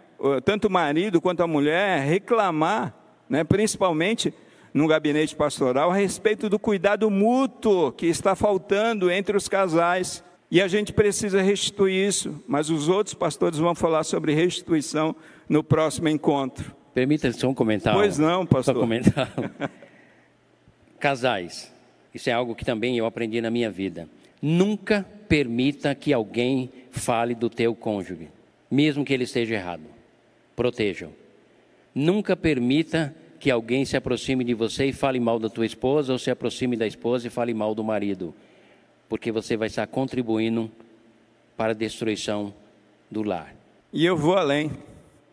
tanto 0.43 0.67
o 0.67 0.71
marido 0.71 1.21
quanto 1.21 1.43
a 1.43 1.47
mulher 1.47 2.01
reclamar, 2.01 2.93
né, 3.29 3.43
principalmente 3.43 4.33
no 4.73 4.87
gabinete 4.87 5.35
pastoral, 5.35 5.91
a 5.91 5.95
respeito 5.95 6.49
do 6.49 6.57
cuidado 6.57 7.09
mútuo 7.09 7.91
que 7.91 8.07
está 8.07 8.35
faltando 8.35 9.09
entre 9.11 9.37
os 9.37 9.47
casais. 9.47 10.23
E 10.51 10.61
a 10.61 10.67
gente 10.67 10.91
precisa 10.91 11.41
restituir 11.41 12.07
isso, 12.07 12.43
mas 12.47 12.71
os 12.71 12.89
outros 12.89 13.13
pastores 13.13 13.59
vão 13.59 13.75
falar 13.75 14.03
sobre 14.03 14.33
restituição 14.33 15.15
no 15.47 15.63
próximo 15.63 16.09
encontro. 16.09 16.73
Permita 16.91 17.31
só 17.31 17.49
um 17.49 17.53
comentário. 17.53 17.99
Pois 17.99 18.17
não, 18.17 18.47
pastor. 18.47 18.73
Só 18.73 18.79
comentar. 18.79 19.31
Casais, 20.99 21.71
isso 22.13 22.29
é 22.29 22.33
algo 22.33 22.55
que 22.55 22.65
também 22.65 22.97
eu 22.97 23.05
aprendi 23.05 23.39
na 23.39 23.51
minha 23.51 23.69
vida. 23.69 24.09
Nunca 24.41 25.05
permita 25.27 25.93
que 25.93 26.11
alguém 26.11 26.71
fale 26.89 27.35
do 27.35 27.49
teu 27.49 27.75
cônjuge, 27.75 28.29
mesmo 28.71 29.05
que 29.05 29.13
ele 29.13 29.25
esteja 29.25 29.53
errado. 29.53 29.83
Protejam. 30.55 31.11
Nunca 31.93 32.35
permita 32.35 33.15
que 33.39 33.51
alguém 33.51 33.85
se 33.85 33.95
aproxime 33.95 34.43
de 34.43 34.55
você 34.55 34.85
e 34.85 34.93
fale 34.93 35.19
mal 35.19 35.37
da 35.39 35.47
tua 35.47 35.65
esposa, 35.65 36.11
ou 36.11 36.19
se 36.19 36.31
aproxime 36.31 36.75
da 36.75 36.87
esposa 36.87 37.27
e 37.27 37.29
fale 37.29 37.53
mal 37.53 37.75
do 37.75 37.83
marido 37.83 38.33
porque 39.09 39.31
você 39.31 39.57
vai 39.57 39.67
estar 39.67 39.87
contribuindo 39.87 40.71
para 41.57 41.71
a 41.71 41.75
destruição 41.75 42.53
do 43.09 43.23
lar. 43.23 43.53
E 43.91 44.05
eu 44.05 44.15
vou 44.15 44.37
além, 44.37 44.71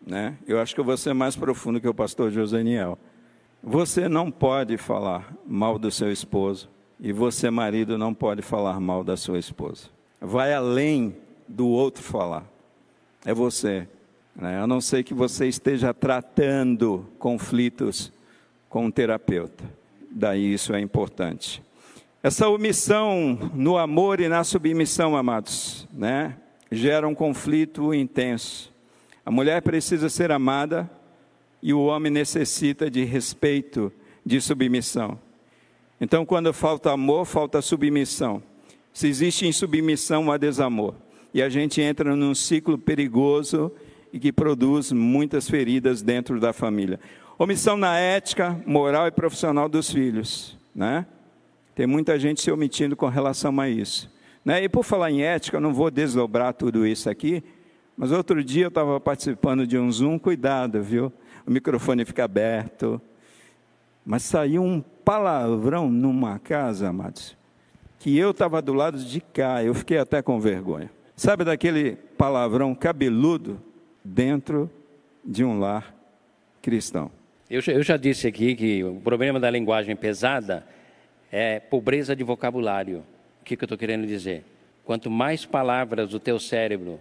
né? 0.05 0.35
Eu 0.47 0.59
acho 0.59 0.73
que 0.73 0.81
eu 0.81 0.85
vou 0.85 0.97
ser 0.97 1.13
mais 1.13 1.35
profundo 1.35 1.79
que 1.79 1.87
o 1.87 1.93
pastor 1.93 2.31
Joseniel. 2.31 2.97
Você 3.63 4.09
não 4.09 4.31
pode 4.31 4.77
falar 4.77 5.31
mal 5.45 5.77
do 5.77 5.91
seu 5.91 6.11
esposo 6.11 6.67
e 6.99 7.11
você, 7.11 7.51
marido, 7.51 7.97
não 7.97 8.13
pode 8.13 8.41
falar 8.41 8.79
mal 8.79 9.03
da 9.03 9.15
sua 9.15 9.37
esposa. 9.37 9.89
Vai 10.19 10.53
além 10.53 11.15
do 11.47 11.67
outro 11.67 12.01
falar. 12.01 12.45
É 13.23 13.33
você. 13.33 13.87
Né? 14.35 14.59
A 14.59 14.65
não 14.65 14.81
ser 14.81 15.03
que 15.03 15.13
você 15.13 15.47
esteja 15.47 15.93
tratando 15.93 17.05
conflitos 17.19 18.11
com 18.69 18.85
um 18.85 18.91
terapeuta. 18.91 19.63
Daí 20.09 20.53
isso 20.53 20.73
é 20.73 20.79
importante. 20.79 21.61
Essa 22.23 22.49
omissão 22.49 23.51
no 23.53 23.77
amor 23.77 24.19
e 24.19 24.27
na 24.27 24.43
submissão, 24.43 25.15
amados, 25.15 25.87
né, 25.93 26.35
gera 26.71 27.07
um 27.07 27.13
conflito 27.13 27.93
intenso. 27.93 28.73
A 29.23 29.29
mulher 29.29 29.61
precisa 29.61 30.09
ser 30.09 30.31
amada 30.31 30.89
e 31.61 31.73
o 31.73 31.85
homem 31.85 32.11
necessita 32.11 32.89
de 32.89 33.03
respeito, 33.03 33.93
de 34.25 34.41
submissão. 34.41 35.19
Então, 36.01 36.25
quando 36.25 36.51
falta 36.53 36.91
amor, 36.91 37.25
falta 37.25 37.61
submissão. 37.61 38.41
Se 38.91 39.07
existe 39.07 39.45
insubmissão, 39.45 40.31
há 40.31 40.37
desamor. 40.37 40.95
E 41.33 41.41
a 41.41 41.49
gente 41.49 41.81
entra 41.81 42.15
num 42.15 42.33
ciclo 42.33 42.79
perigoso 42.79 43.71
e 44.11 44.19
que 44.19 44.31
produz 44.31 44.91
muitas 44.91 45.47
feridas 45.47 46.01
dentro 46.01 46.39
da 46.39 46.51
família. 46.51 46.99
Omissão 47.37 47.77
na 47.77 47.99
ética, 47.99 48.59
moral 48.65 49.07
e 49.07 49.11
profissional 49.11 49.69
dos 49.69 49.91
filhos, 49.91 50.57
né? 50.73 51.05
Tem 51.77 51.85
muita 51.85 52.17
gente 52.17 52.41
se 52.41 52.49
omitindo 52.49 52.95
com 52.95 53.05
relação 53.05 53.61
a 53.61 53.69
isso. 53.69 54.11
Né? 54.43 54.63
E 54.63 54.67
por 54.67 54.83
falar 54.83 55.11
em 55.11 55.21
ética, 55.21 55.57
eu 55.57 55.61
não 55.61 55.71
vou 55.71 55.91
desdobrar 55.91 56.51
tudo 56.51 56.87
isso 56.87 57.07
aqui, 57.07 57.43
mas 57.95 58.11
outro 58.11 58.43
dia 58.43 58.63
eu 58.63 58.69
estava 58.69 58.99
participando 58.99 59.67
de 59.67 59.77
um 59.77 59.91
Zoom, 59.91 60.17
cuidado, 60.17 60.81
viu? 60.81 61.13
O 61.45 61.51
microfone 61.51 62.03
fica 62.03 62.23
aberto. 62.23 62.99
Mas 64.03 64.23
saiu 64.23 64.63
um 64.63 64.81
palavrão 64.81 65.87
numa 65.87 66.39
casa, 66.39 66.89
amados, 66.89 67.37
que 67.99 68.17
eu 68.17 68.31
estava 68.31 68.59
do 68.59 68.73
lado 68.73 68.97
de 68.97 69.21
cá, 69.21 69.63
eu 69.63 69.75
fiquei 69.75 69.99
até 69.99 70.19
com 70.19 70.39
vergonha. 70.39 70.89
Sabe 71.15 71.43
daquele 71.43 71.95
palavrão 72.17 72.73
cabeludo 72.73 73.61
dentro 74.03 74.67
de 75.23 75.43
um 75.43 75.59
lar 75.59 75.93
cristão? 76.59 77.11
Eu, 77.47 77.61
eu 77.67 77.83
já 77.83 77.97
disse 77.97 78.25
aqui 78.25 78.55
que 78.55 78.83
o 78.83 78.95
problema 78.95 79.39
da 79.39 79.51
linguagem 79.51 79.95
pesada 79.95 80.65
é 81.31 81.59
pobreza 81.59 82.15
de 82.15 82.23
vocabulário. 82.23 83.03
O 83.41 83.45
que, 83.45 83.55
que 83.55 83.63
eu 83.63 83.65
estou 83.65 83.77
querendo 83.77 84.05
dizer? 84.05 84.43
Quanto 84.83 85.09
mais 85.09 85.45
palavras 85.45 86.13
o 86.13 86.19
teu 86.19 86.39
cérebro 86.39 86.99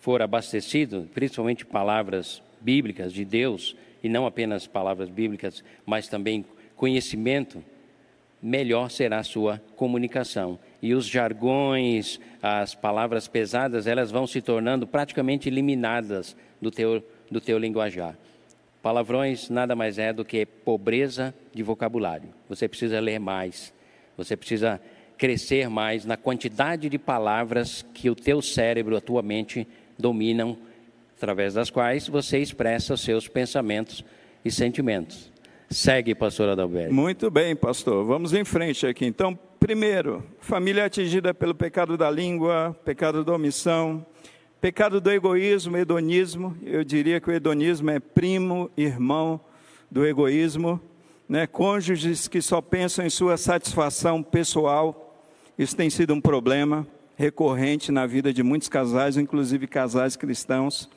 for 0.00 0.20
abastecido, 0.20 1.08
principalmente 1.14 1.64
palavras 1.64 2.42
bíblicas 2.60 3.12
de 3.12 3.24
Deus, 3.24 3.76
e 4.02 4.08
não 4.08 4.26
apenas 4.26 4.66
palavras 4.66 5.08
bíblicas, 5.08 5.62
mas 5.86 6.08
também 6.08 6.44
conhecimento, 6.76 7.62
melhor 8.42 8.90
será 8.90 9.20
a 9.20 9.24
sua 9.24 9.62
comunicação. 9.76 10.58
E 10.82 10.94
os 10.94 11.06
jargões, 11.06 12.18
as 12.42 12.74
palavras 12.74 13.28
pesadas, 13.28 13.86
elas 13.86 14.10
vão 14.10 14.26
se 14.26 14.42
tornando 14.42 14.86
praticamente 14.86 15.48
eliminadas 15.48 16.36
do 16.60 16.70
teu, 16.70 17.04
do 17.30 17.40
teu 17.40 17.56
linguajar. 17.56 18.18
Palavrões 18.82 19.48
nada 19.48 19.76
mais 19.76 19.96
é 19.96 20.12
do 20.12 20.24
que 20.24 20.44
pobreza 20.44 21.32
de 21.54 21.62
vocabulário. 21.62 22.28
Você 22.48 22.66
precisa 22.66 22.98
ler 22.98 23.20
mais, 23.20 23.72
você 24.16 24.36
precisa 24.36 24.80
crescer 25.16 25.70
mais 25.70 26.04
na 26.04 26.16
quantidade 26.16 26.88
de 26.88 26.98
palavras 26.98 27.86
que 27.94 28.10
o 28.10 28.14
teu 28.14 28.42
cérebro, 28.42 28.96
a 28.96 29.00
tua 29.00 29.22
mente 29.22 29.68
dominam, 29.96 30.58
através 31.16 31.54
das 31.54 31.70
quais 31.70 32.08
você 32.08 32.38
expressa 32.38 32.94
os 32.94 33.02
seus 33.02 33.28
pensamentos 33.28 34.04
e 34.44 34.50
sentimentos. 34.50 35.30
Segue, 35.70 36.12
pastor 36.12 36.48
Adalberto. 36.48 36.92
Muito 36.92 37.30
bem, 37.30 37.54
pastor. 37.54 38.04
Vamos 38.04 38.34
em 38.34 38.44
frente 38.44 38.84
aqui. 38.84 39.06
Então, 39.06 39.38
primeiro, 39.60 40.24
família 40.40 40.84
atingida 40.84 41.32
pelo 41.32 41.54
pecado 41.54 41.96
da 41.96 42.10
língua, 42.10 42.76
pecado 42.84 43.24
da 43.24 43.32
omissão, 43.32 44.04
pecado 44.62 45.00
do 45.00 45.10
egoísmo, 45.10 45.76
hedonismo. 45.76 46.56
Eu 46.62 46.84
diria 46.84 47.20
que 47.20 47.28
o 47.28 47.32
hedonismo 47.32 47.90
é 47.90 47.98
primo, 47.98 48.70
irmão 48.76 49.40
do 49.90 50.06
egoísmo. 50.06 50.80
Né? 51.28 51.48
Cônjuges 51.48 52.28
que 52.28 52.40
só 52.40 52.60
pensam 52.60 53.04
em 53.04 53.10
sua 53.10 53.36
satisfação 53.36 54.22
pessoal. 54.22 55.26
Isso 55.58 55.76
tem 55.76 55.90
sido 55.90 56.14
um 56.14 56.20
problema 56.20 56.86
recorrente 57.16 57.90
na 57.90 58.06
vida 58.06 58.32
de 58.32 58.44
muitos 58.44 58.68
casais, 58.68 59.16
inclusive 59.16 59.66
casais 59.66 60.14
cristãos 60.14 60.88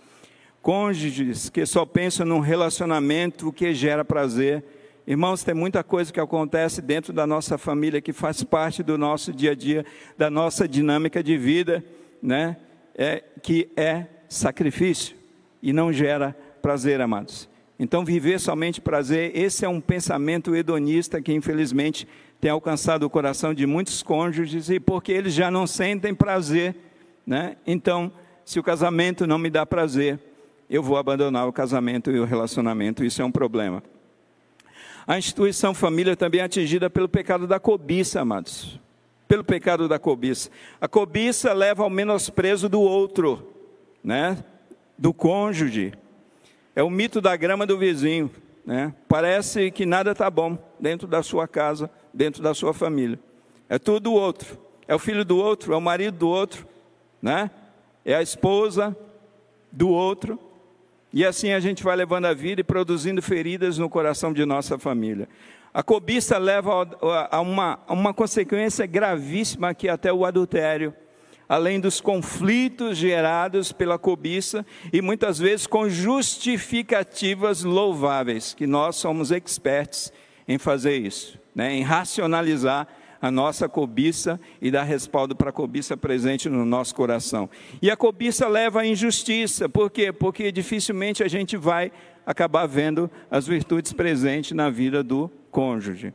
cônjuges 0.61 1.47
que 1.47 1.63
só 1.63 1.85
pensam 1.85 2.25
num 2.25 2.39
relacionamento 2.39 3.53
que 3.53 3.71
gera 3.71 4.03
prazer. 4.03 4.63
Irmãos, 5.05 5.43
tem 5.43 5.53
muita 5.53 5.83
coisa 5.83 6.11
que 6.11 6.19
acontece 6.19 6.81
dentro 6.81 7.13
da 7.13 7.27
nossa 7.27 7.55
família 7.55 8.01
que 8.01 8.11
faz 8.11 8.43
parte 8.43 8.81
do 8.81 8.97
nosso 8.97 9.31
dia 9.31 9.51
a 9.51 9.55
dia, 9.55 9.85
da 10.17 10.27
nossa 10.27 10.67
dinâmica 10.67 11.21
de 11.21 11.37
vida, 11.37 11.85
né? 12.19 12.57
É, 12.97 13.23
que 13.41 13.69
é 13.75 14.07
sacrifício 14.29 15.15
e 15.61 15.73
não 15.73 15.91
gera 15.91 16.35
prazer, 16.61 17.01
amados. 17.01 17.49
Então, 17.77 18.05
viver 18.05 18.39
somente 18.39 18.79
prazer, 18.79 19.35
esse 19.35 19.65
é 19.65 19.69
um 19.69 19.81
pensamento 19.81 20.55
hedonista 20.55 21.21
que 21.21 21.33
infelizmente 21.33 22.07
tem 22.39 22.49
alcançado 22.49 23.03
o 23.03 23.09
coração 23.09 23.53
de 23.53 23.65
muitos 23.65 24.01
cônjuges 24.01 24.69
e 24.69 24.79
porque 24.79 25.11
eles 25.11 25.33
já 25.33 25.51
não 25.51 25.67
sentem 25.67 26.15
prazer, 26.15 26.75
né? 27.27 27.57
Então, 27.67 28.11
se 28.45 28.59
o 28.59 28.63
casamento 28.63 29.27
não 29.27 29.37
me 29.37 29.49
dá 29.49 29.65
prazer, 29.65 30.19
eu 30.69 30.81
vou 30.81 30.97
abandonar 30.97 31.47
o 31.47 31.53
casamento 31.53 32.11
e 32.11 32.19
o 32.19 32.25
relacionamento, 32.25 33.03
isso 33.03 33.21
é 33.21 33.25
um 33.25 33.31
problema. 33.31 33.83
A 35.07 35.17
instituição 35.17 35.73
família 35.73 36.15
também 36.15 36.41
é 36.41 36.43
atingida 36.43 36.89
pelo 36.89 37.09
pecado 37.09 37.45
da 37.45 37.59
cobiça, 37.59 38.21
amados. 38.21 38.79
Pelo 39.27 39.43
pecado 39.43 39.87
da 39.87 39.97
cobiça. 39.97 40.49
A 40.79 40.87
cobiça 40.87 41.51
leva 41.53 41.83
ao 41.83 41.89
menosprezo 41.89 42.69
do 42.69 42.81
outro, 42.81 43.53
né? 44.03 44.37
Do 44.97 45.13
cônjuge. 45.13 45.93
É 46.75 46.83
o 46.83 46.89
mito 46.89 47.19
da 47.21 47.35
grama 47.35 47.65
do 47.65 47.77
vizinho, 47.77 48.29
né? 48.65 48.93
Parece 49.07 49.71
que 49.71 49.85
nada 49.85 50.11
está 50.11 50.29
bom 50.29 50.57
dentro 50.79 51.07
da 51.07 51.23
sua 51.23 51.47
casa, 51.47 51.89
dentro 52.13 52.43
da 52.43 52.53
sua 52.53 52.73
família. 52.73 53.19
É 53.67 53.79
tudo 53.79 54.01
do 54.01 54.13
outro. 54.13 54.59
É 54.87 54.93
o 54.93 54.99
filho 54.99 55.25
do 55.25 55.37
outro, 55.37 55.73
é 55.73 55.77
o 55.77 55.81
marido 55.81 56.17
do 56.17 56.27
outro, 56.27 56.67
né? 57.21 57.49
É 58.03 58.15
a 58.15 58.21
esposa 58.21 58.95
do 59.71 59.89
outro. 59.89 60.39
E 61.11 61.25
assim 61.25 61.53
a 61.53 61.59
gente 61.59 61.83
vai 61.83 61.95
levando 61.95 62.25
a 62.25 62.33
vida 62.33 62.61
e 62.61 62.63
produzindo 62.63 63.21
feridas 63.21 63.77
no 63.77 63.89
coração 63.89 64.31
de 64.31 64.45
nossa 64.45 64.77
família. 64.77 65.27
A 65.75 65.83
cobiça 65.83 66.37
leva 66.37 66.87
a 67.29 67.41
uma, 67.41 67.79
a 67.85 67.91
uma 67.91 68.13
consequência 68.13 68.85
gravíssima 68.85 69.73
que 69.73 69.89
é 69.89 69.91
até 69.91 70.13
o 70.13 70.23
adultério, 70.23 70.93
além 71.49 71.81
dos 71.81 71.99
conflitos 71.99 72.97
gerados 72.97 73.73
pela 73.73 73.99
cobiça 73.99 74.65
e 74.93 75.01
muitas 75.01 75.37
vezes 75.37 75.67
com 75.67 75.89
justificativas 75.89 77.65
louváveis, 77.65 78.53
que 78.53 78.65
nós 78.65 78.95
somos 78.95 79.31
expertos 79.31 80.13
em 80.47 80.57
fazer 80.57 80.95
isso, 80.95 81.37
né? 81.53 81.73
em 81.73 81.81
racionalizar 81.81 82.87
a 83.21 83.29
nossa 83.29 83.67
cobiça 83.67 84.39
e 84.61 84.71
dar 84.71 84.83
respaldo 84.83 85.35
para 85.35 85.49
a 85.49 85.53
cobiça 85.53 85.97
presente 85.97 86.47
no 86.47 86.63
nosso 86.63 86.95
coração. 86.95 87.49
E 87.81 87.91
a 87.91 87.97
cobiça 87.97 88.47
leva 88.47 88.79
à 88.79 88.87
injustiça, 88.87 89.67
por 89.67 89.91
quê? 89.91 90.13
Porque 90.13 90.53
dificilmente 90.53 91.21
a 91.21 91.27
gente 91.27 91.57
vai 91.57 91.91
acabar 92.25 92.65
vendo 92.65 93.11
as 93.29 93.45
virtudes 93.45 93.91
presentes 93.91 94.53
na 94.53 94.69
vida 94.69 95.03
do 95.03 95.29
cônjuge. 95.55 96.13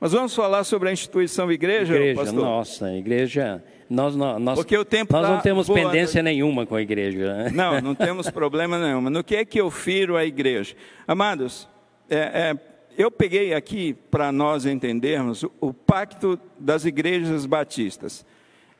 Mas 0.00 0.10
vamos 0.10 0.34
falar 0.34 0.64
sobre 0.64 0.88
a 0.88 0.92
instituição 0.92 1.52
igreja, 1.52 1.94
igreja 1.94 2.20
pastor? 2.20 2.42
Nossa, 2.42 2.92
igreja. 2.92 3.62
Nós, 3.88 4.16
nós, 4.16 4.58
Porque 4.58 4.76
o 4.76 4.84
tempo 4.84 5.12
nós 5.12 5.22
tá 5.22 5.34
não 5.34 5.40
temos 5.40 5.68
voando. 5.68 5.90
pendência 5.90 6.20
nenhuma 6.22 6.66
com 6.66 6.74
a 6.74 6.82
igreja. 6.82 7.32
né? 7.32 7.50
Não, 7.54 7.78
não 7.82 7.94
temos 7.94 8.28
problema 8.28 8.76
nenhum. 8.78 9.02
No 9.02 9.22
que 9.22 9.36
é 9.36 9.44
que 9.44 9.60
eu 9.60 9.70
firo 9.70 10.16
a 10.16 10.24
igreja? 10.24 10.74
Amados, 11.06 11.68
é, 12.08 12.16
é, 12.16 12.58
eu 12.98 13.10
peguei 13.10 13.54
aqui 13.54 13.94
para 14.10 14.32
nós 14.32 14.66
entendermos 14.66 15.44
o, 15.44 15.52
o 15.60 15.72
pacto 15.72 16.38
das 16.58 16.84
igrejas 16.84 17.46
batistas. 17.46 18.26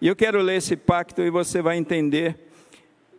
E 0.01 0.09
eu 0.09 0.17
quero 0.17 0.41
ler 0.41 0.57
esse 0.57 0.75
pacto 0.75 1.23
e 1.23 1.31
você 1.31 1.63
vai 1.63 1.77
entender 1.77 2.51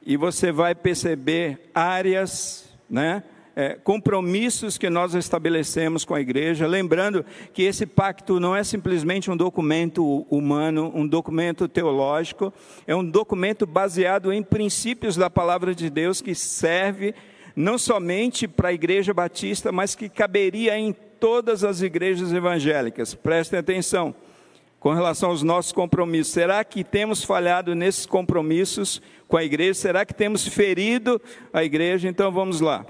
e 0.05 0.17
você 0.17 0.51
vai 0.51 0.75
perceber 0.75 1.69
áreas, 1.73 2.67
né, 2.89 3.23
é, 3.55 3.75
compromissos 3.75 4.77
que 4.77 4.89
nós 4.89 5.13
estabelecemos 5.13 6.05
com 6.05 6.15
a 6.15 6.21
igreja, 6.21 6.67
lembrando 6.67 7.25
que 7.53 7.63
esse 7.63 7.85
pacto 7.85 8.39
não 8.39 8.55
é 8.55 8.63
simplesmente 8.63 9.29
um 9.29 9.37
documento 9.37 10.25
humano, 10.29 10.91
um 10.95 11.05
documento 11.05 11.67
teológico, 11.67 12.53
é 12.87 12.95
um 12.95 13.03
documento 13.03 13.65
baseado 13.65 14.31
em 14.31 14.41
princípios 14.41 15.15
da 15.15 15.29
palavra 15.29 15.75
de 15.75 15.89
Deus 15.89 16.21
que 16.21 16.33
serve 16.33 17.13
não 17.55 17.77
somente 17.77 18.47
para 18.47 18.69
a 18.69 18.73
igreja 18.73 19.13
batista, 19.13 19.71
mas 19.71 19.95
que 19.95 20.07
caberia 20.07 20.77
em 20.77 20.93
todas 21.19 21.63
as 21.63 21.81
igrejas 21.81 22.31
evangélicas. 22.31 23.13
Prestem 23.13 23.59
atenção 23.59 24.15
com 24.79 24.93
relação 24.93 25.29
aos 25.29 25.43
nossos 25.43 25.71
compromissos. 25.71 26.33
Será 26.33 26.63
que 26.63 26.83
temos 26.83 27.23
falhado 27.23 27.75
nesses 27.75 28.05
compromissos 28.05 29.01
com 29.27 29.37
a 29.37 29.43
igreja? 29.43 29.75
Será 29.75 30.05
que 30.05 30.13
temos 30.13 30.47
ferido 30.47 31.21
a 31.53 31.63
igreja? 31.63 32.07
Então 32.07 32.31
vamos 32.31 32.61
lá. 32.61 32.85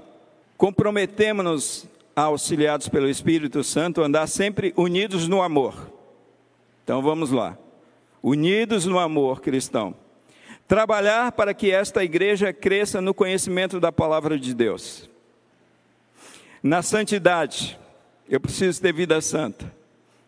Comprometemos-nos, 0.62 1.88
auxiliados 2.14 2.88
pelo 2.88 3.08
Espírito 3.08 3.64
Santo, 3.64 4.00
a 4.00 4.06
andar 4.06 4.28
sempre 4.28 4.72
unidos 4.76 5.26
no 5.26 5.42
amor. 5.42 5.92
Então 6.84 7.02
vamos 7.02 7.32
lá. 7.32 7.58
Unidos 8.22 8.86
no 8.86 8.96
amor 8.96 9.40
cristão. 9.40 9.92
Trabalhar 10.68 11.32
para 11.32 11.52
que 11.52 11.72
esta 11.72 12.04
igreja 12.04 12.52
cresça 12.52 13.00
no 13.00 13.12
conhecimento 13.12 13.80
da 13.80 13.90
palavra 13.90 14.38
de 14.38 14.54
Deus. 14.54 15.10
Na 16.62 16.80
santidade, 16.80 17.76
eu 18.28 18.38
preciso 18.38 18.80
ter 18.80 18.94
vida 18.94 19.20
santa. 19.20 19.66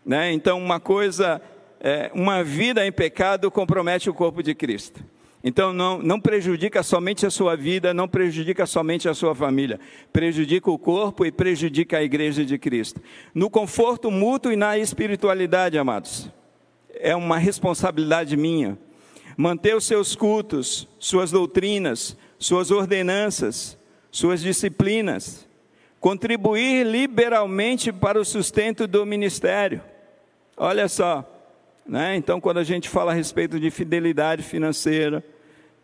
Né? 0.05 0.33
Então, 0.33 0.59
uma 0.59 0.81
coisa, 0.81 1.40
é, 1.79 2.11
uma 2.12 2.42
vida 2.42 2.85
em 2.85 2.90
pecado 2.90 3.53
compromete 3.53 4.11
o 4.11 4.14
corpo 4.14 4.43
de 4.43 4.53
Cristo. 4.53 5.01
Então, 5.47 5.74
não, 5.74 5.99
não 5.99 6.18
prejudica 6.18 6.82
somente 6.82 7.26
a 7.26 7.30
sua 7.30 7.55
vida, 7.55 7.92
não 7.92 8.09
prejudica 8.09 8.64
somente 8.64 9.11
a 9.11 9.12
sua 9.12 9.34
família, 9.34 9.78
prejudica 10.11 10.70
o 10.70 10.78
corpo 10.78 11.26
e 11.26 11.30
prejudica 11.30 11.99
a 11.99 12.03
igreja 12.03 12.47
de 12.47 12.57
Cristo. 12.57 12.99
No 13.34 13.51
conforto 13.51 14.11
mútuo 14.11 14.51
e 14.51 14.57
na 14.57 14.78
espiritualidade, 14.78 15.76
amados, 15.76 16.30
é 16.95 17.14
uma 17.14 17.36
responsabilidade 17.36 18.38
minha 18.38 18.78
manter 19.36 19.76
os 19.76 19.84
seus 19.84 20.16
cultos, 20.16 20.88
suas 20.99 21.30
doutrinas, 21.30 22.16
suas 22.38 22.70
ordenanças, 22.70 23.76
suas 24.11 24.40
disciplinas, 24.40 25.47
contribuir 26.01 26.86
liberalmente 26.86 27.92
para 27.92 28.18
o 28.18 28.24
sustento 28.24 28.86
do 28.86 29.05
ministério. 29.05 29.82
Olha 30.57 30.88
só, 30.88 31.28
né? 31.86 32.16
então 32.16 32.40
quando 32.40 32.59
a 32.59 32.64
gente 32.64 32.88
fala 32.88 33.12
a 33.12 33.14
respeito 33.14 33.59
de 33.59 33.70
fidelidade 33.70 34.42
financeira, 34.42 35.22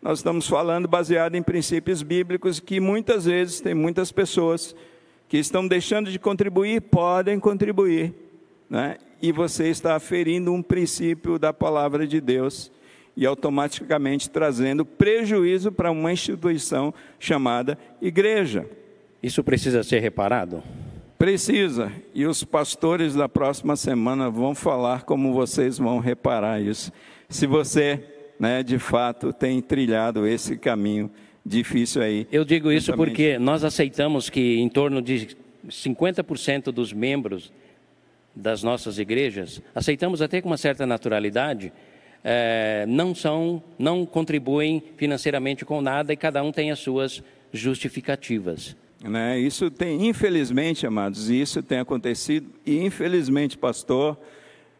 nós 0.01 0.19
estamos 0.19 0.47
falando 0.47 0.87
baseado 0.87 1.35
em 1.35 1.43
princípios 1.43 2.01
bíblicos 2.01 2.59
que 2.59 2.79
muitas 2.79 3.25
vezes 3.25 3.61
tem 3.61 3.73
muitas 3.73 4.11
pessoas 4.11 4.75
que 5.29 5.37
estão 5.37 5.67
deixando 5.67 6.11
de 6.11 6.17
contribuir, 6.17 6.81
podem 6.81 7.39
contribuir, 7.39 8.13
né? 8.69 8.97
e 9.21 9.31
você 9.31 9.69
está 9.69 9.99
ferindo 9.99 10.51
um 10.51 10.63
princípio 10.63 11.37
da 11.37 11.53
palavra 11.53 12.07
de 12.07 12.19
Deus 12.19 12.71
e 13.15 13.25
automaticamente 13.25 14.29
trazendo 14.29 14.83
prejuízo 14.83 15.71
para 15.71 15.91
uma 15.91 16.11
instituição 16.11 16.93
chamada 17.19 17.77
igreja. 18.01 18.65
Isso 19.21 19.43
precisa 19.43 19.83
ser 19.83 19.99
reparado? 19.99 20.63
Precisa. 21.17 21.91
E 22.15 22.25
os 22.25 22.43
pastores 22.43 23.13
da 23.13 23.29
próxima 23.29 23.75
semana 23.75 24.29
vão 24.29 24.55
falar 24.55 25.03
como 25.03 25.33
vocês 25.33 25.77
vão 25.77 25.99
reparar 25.99 26.59
isso. 26.59 26.91
Se 27.29 27.45
você, 27.45 28.03
né, 28.41 28.63
de 28.63 28.79
fato, 28.79 29.31
tem 29.31 29.61
trilhado 29.61 30.25
esse 30.25 30.57
caminho 30.57 31.11
difícil 31.45 32.01
aí. 32.01 32.27
Eu 32.31 32.43
digo 32.43 32.71
isso 32.71 32.91
porque 32.95 33.37
nós 33.37 33.63
aceitamos 33.63 34.31
que 34.31 34.57
em 34.57 34.67
torno 34.67 34.99
de 34.99 35.37
50% 35.69 36.71
dos 36.71 36.91
membros 36.91 37.53
das 38.35 38.63
nossas 38.63 38.97
igrejas, 38.97 39.61
aceitamos 39.75 40.23
até 40.23 40.41
com 40.41 40.49
uma 40.49 40.57
certa 40.57 40.87
naturalidade, 40.87 41.71
é, 42.23 42.83
não 42.87 43.13
são, 43.13 43.61
não 43.77 44.07
contribuem 44.07 44.81
financeiramente 44.97 45.63
com 45.63 45.79
nada 45.79 46.11
e 46.11 46.17
cada 46.17 46.41
um 46.41 46.51
tem 46.51 46.71
as 46.71 46.79
suas 46.79 47.21
justificativas. 47.53 48.75
Né? 49.03 49.37
Isso 49.37 49.69
tem, 49.69 50.07
infelizmente, 50.07 50.87
amados, 50.87 51.29
isso 51.29 51.61
tem 51.61 51.77
acontecido 51.77 52.49
e 52.65 52.79
infelizmente, 52.79 53.55
pastor, 53.55 54.17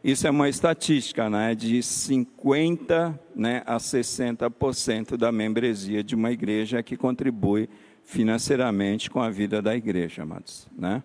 isso 0.03 0.25
é 0.25 0.31
uma 0.31 0.49
estatística, 0.49 1.29
né, 1.29 1.53
de 1.53 1.81
50 1.83 3.19
né, 3.35 3.61
a 3.65 3.77
60% 3.77 5.15
da 5.15 5.31
membresia 5.31 6.03
de 6.03 6.15
uma 6.15 6.31
igreja 6.31 6.81
que 6.81 6.97
contribui 6.97 7.69
financeiramente 8.03 9.09
com 9.09 9.21
a 9.21 9.29
vida 9.29 9.61
da 9.61 9.75
igreja, 9.75 10.23
amados, 10.23 10.67
né? 10.77 11.03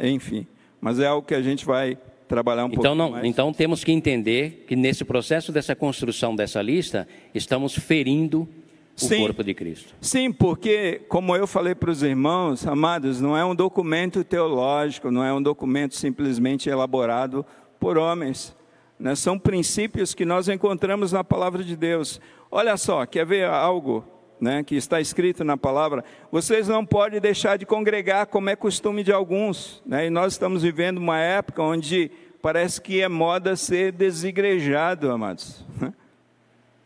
Enfim, 0.00 0.46
mas 0.80 0.98
é 0.98 1.06
algo 1.06 1.26
que 1.26 1.34
a 1.34 1.42
gente 1.42 1.64
vai 1.64 1.98
trabalhar 2.26 2.64
um 2.64 2.68
então, 2.68 2.96
pouco 2.96 3.12
mais. 3.12 3.24
Então 3.24 3.52
temos 3.52 3.84
que 3.84 3.92
entender 3.92 4.64
que 4.66 4.74
nesse 4.74 5.04
processo 5.04 5.52
dessa 5.52 5.76
construção 5.76 6.34
dessa 6.34 6.60
lista, 6.60 7.06
estamos 7.34 7.74
ferindo 7.74 8.48
o 8.96 9.06
sim, 9.08 9.18
corpo 9.18 9.42
de 9.42 9.54
Cristo. 9.54 9.94
Sim, 10.00 10.32
porque, 10.32 11.02
como 11.08 11.34
eu 11.36 11.46
falei 11.46 11.74
para 11.74 11.90
os 11.90 12.02
irmãos, 12.02 12.66
amados, 12.66 13.20
não 13.20 13.36
é 13.36 13.44
um 13.44 13.54
documento 13.54 14.22
teológico, 14.24 15.10
não 15.10 15.24
é 15.24 15.32
um 15.32 15.42
documento 15.42 15.94
simplesmente 15.94 16.68
elaborado 16.68 17.44
por 17.84 17.98
homens. 17.98 18.56
Né? 18.98 19.14
São 19.14 19.38
princípios 19.38 20.14
que 20.14 20.24
nós 20.24 20.48
encontramos 20.48 21.12
na 21.12 21.22
palavra 21.22 21.62
de 21.62 21.76
Deus. 21.76 22.18
Olha 22.50 22.78
só, 22.78 23.04
quer 23.04 23.26
ver 23.26 23.44
algo 23.44 24.02
né, 24.40 24.64
que 24.64 24.74
está 24.74 25.02
escrito 25.02 25.44
na 25.44 25.54
palavra? 25.54 26.02
Vocês 26.32 26.66
não 26.66 26.86
podem 26.86 27.20
deixar 27.20 27.58
de 27.58 27.66
congregar, 27.66 28.24
como 28.28 28.48
é 28.48 28.56
costume 28.56 29.04
de 29.04 29.12
alguns. 29.12 29.82
Né? 29.84 30.06
E 30.06 30.10
nós 30.10 30.32
estamos 30.32 30.62
vivendo 30.62 30.96
uma 30.96 31.18
época 31.18 31.62
onde 31.62 32.10
parece 32.40 32.80
que 32.80 33.02
é 33.02 33.08
moda 33.08 33.54
ser 33.54 33.92
desigrejado, 33.92 35.10
amados. 35.10 35.62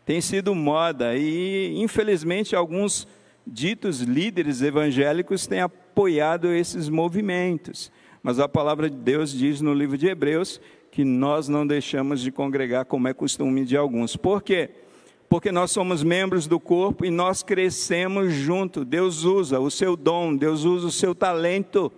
Tem 0.05 0.19
sido 0.19 0.53
moda 0.53 1.15
e, 1.15 1.77
infelizmente, 1.77 2.57
alguns 2.57 3.07
ditos 3.47 4.01
líderes 4.01 4.61
evangélicos 4.61 5.47
têm 5.47 5.61
apoiado 5.61 6.51
esses 6.51 6.89
movimentos. 6.89 7.89
Mas 8.21 8.39
a 8.39 8.49
palavra 8.49 8.89
de 8.89 8.97
Deus 8.97 9.31
diz 9.31 9.61
no 9.61 9.73
livro 9.73 9.97
de 9.97 10.07
Hebreus 10.07 10.59
que 10.91 11.03
nós 11.03 11.47
não 11.47 11.65
deixamos 11.65 12.21
de 12.21 12.31
congregar 12.31 12.85
como 12.85 13.07
é 13.07 13.13
costume 13.13 13.65
de 13.65 13.77
alguns. 13.77 14.15
Por 14.15 14.41
quê? 14.41 14.69
Porque 15.27 15.51
nós 15.51 15.71
somos 15.71 16.03
membros 16.03 16.47
do 16.47 16.59
corpo 16.59 17.05
e 17.05 17.11
nós 17.11 17.43
crescemos 17.43 18.33
junto. 18.33 18.83
Deus 18.83 19.23
usa 19.23 19.59
o 19.59 19.69
seu 19.69 19.95
dom, 19.95 20.35
Deus 20.35 20.63
usa 20.63 20.87
o 20.87 20.91
seu 20.91 21.13
talento 21.13 21.91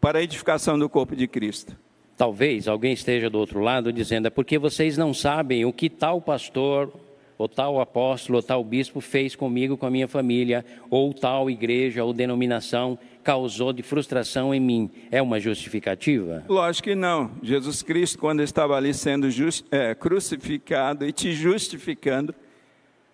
para 0.00 0.18
a 0.18 0.22
edificação 0.22 0.78
do 0.78 0.88
corpo 0.88 1.16
de 1.16 1.26
Cristo. 1.26 1.76
Talvez 2.16 2.68
alguém 2.68 2.92
esteja 2.92 3.30
do 3.30 3.38
outro 3.38 3.60
lado 3.60 3.92
dizendo: 3.92 4.26
é 4.26 4.30
porque 4.30 4.58
vocês 4.58 4.98
não 4.98 5.14
sabem 5.14 5.64
o 5.64 5.72
que 5.72 5.88
tal 5.88 6.20
pastor, 6.20 6.92
ou 7.38 7.48
tal 7.48 7.80
apóstolo, 7.80 8.38
ou 8.38 8.42
tal 8.42 8.62
bispo 8.64 9.00
fez 9.00 9.36
comigo, 9.36 9.76
com 9.76 9.86
a 9.86 9.90
minha 9.90 10.08
família, 10.08 10.64
ou 10.90 11.14
tal 11.14 11.48
igreja 11.48 12.04
ou 12.04 12.12
denominação 12.12 12.98
causou 13.28 13.74
de 13.74 13.82
frustração 13.82 14.54
em 14.54 14.60
mim 14.60 14.90
é 15.10 15.20
uma 15.20 15.38
justificativa? 15.38 16.42
Lógico 16.48 16.88
que 16.88 16.94
não. 16.94 17.30
Jesus 17.42 17.82
Cristo, 17.82 18.18
quando 18.18 18.42
estava 18.42 18.74
ali 18.74 18.94
sendo 18.94 19.30
just, 19.30 19.66
é, 19.70 19.94
crucificado 19.94 21.04
e 21.04 21.12
te 21.12 21.34
justificando, 21.34 22.34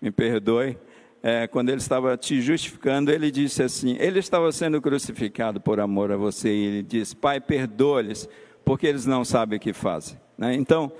me 0.01 0.11
perdoe, 0.11 0.77
é, 1.21 1.47
quando 1.47 1.67
ele 1.67 1.79
estava 1.79 2.15
te 2.15 2.39
justificando, 2.39 3.11
ele 3.11 3.29
disse 3.29 3.61
assim: 3.61 3.97
ele 3.99 4.19
estava 4.19 4.49
sendo 4.53 4.81
crucificado 4.81 5.59
por 5.59 5.81
amor 5.81 6.13
a 6.13 6.15
você, 6.15 6.47
e 6.47 6.63
ele 6.65 6.81
disse: 6.81 7.13
Pai, 7.13 7.41
perdoa-lhes, 7.41 8.29
porque 8.63 8.87
eles 8.87 9.05
não 9.05 9.25
sabem 9.25 9.57
o 9.57 9.59
que 9.59 9.73
fazem. 9.73 10.17
Né? 10.37 10.55
Então, 10.55 10.93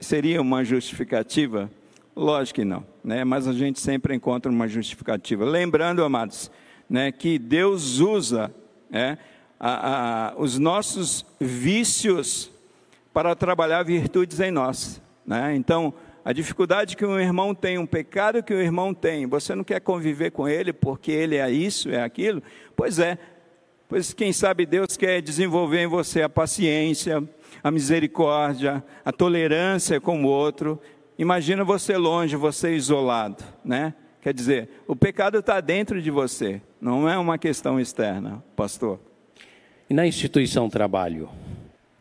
seria 0.00 0.40
uma 0.40 0.64
justificativa? 0.64 1.70
Lógico 2.16 2.56
que 2.56 2.64
não, 2.64 2.84
né? 3.04 3.22
mas 3.22 3.46
a 3.46 3.52
gente 3.52 3.78
sempre 3.78 4.12
encontra 4.12 4.50
uma 4.50 4.66
justificativa. 4.66 5.44
Lembrando, 5.44 6.02
amados, 6.02 6.50
né, 6.90 7.12
que 7.12 7.38
Deus 7.38 8.00
usa 8.00 8.52
é, 8.90 9.16
a, 9.60 10.30
a, 10.30 10.34
os 10.36 10.58
nossos 10.58 11.24
vícios 11.38 12.50
para 13.12 13.36
trabalhar 13.36 13.84
virtudes 13.84 14.40
em 14.40 14.50
nós. 14.50 15.00
Né? 15.24 15.54
Então, 15.54 15.94
a 16.24 16.32
dificuldade 16.32 16.96
que 16.96 17.06
um 17.06 17.18
irmão 17.18 17.54
tem, 17.54 17.78
um 17.78 17.86
pecado 17.86 18.42
que 18.42 18.52
o 18.52 18.56
um 18.56 18.60
irmão 18.60 18.92
tem, 18.92 19.24
você 19.24 19.54
não 19.54 19.62
quer 19.62 19.80
conviver 19.80 20.32
com 20.32 20.48
ele 20.48 20.72
porque 20.72 21.12
ele 21.12 21.36
é 21.36 21.48
isso, 21.48 21.88
é 21.88 22.02
aquilo? 22.02 22.42
Pois 22.74 22.98
é, 22.98 23.16
pois 23.88 24.12
quem 24.12 24.32
sabe 24.32 24.66
Deus 24.66 24.96
quer 24.96 25.22
desenvolver 25.22 25.82
em 25.82 25.86
você 25.86 26.22
a 26.22 26.28
paciência, 26.28 27.22
a 27.62 27.70
misericórdia, 27.70 28.82
a 29.04 29.12
tolerância 29.12 30.00
com 30.00 30.24
o 30.24 30.26
outro. 30.26 30.80
Imagina 31.16 31.62
você 31.62 31.96
longe, 31.96 32.34
você 32.34 32.74
isolado, 32.74 33.44
né? 33.64 33.94
Quer 34.22 34.34
dizer, 34.34 34.68
o 34.86 34.94
pecado 34.94 35.38
está 35.38 35.60
dentro 35.60 36.00
de 36.02 36.10
você, 36.10 36.60
não 36.80 37.08
é 37.08 37.16
uma 37.16 37.38
questão 37.38 37.80
externa, 37.80 38.44
pastor. 38.54 39.00
E 39.88 39.94
na 39.94 40.06
instituição 40.06 40.68
trabalho? 40.68 41.28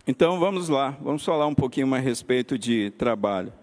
Então 0.05 0.39
vamos 0.39 0.67
lá, 0.67 0.97
vamos 1.01 1.23
falar 1.23 1.47
um 1.47 1.55
pouquinho 1.55 1.87
mais 1.87 2.03
a 2.03 2.07
respeito 2.07 2.57
de 2.57 2.89
trabalho. 2.91 3.53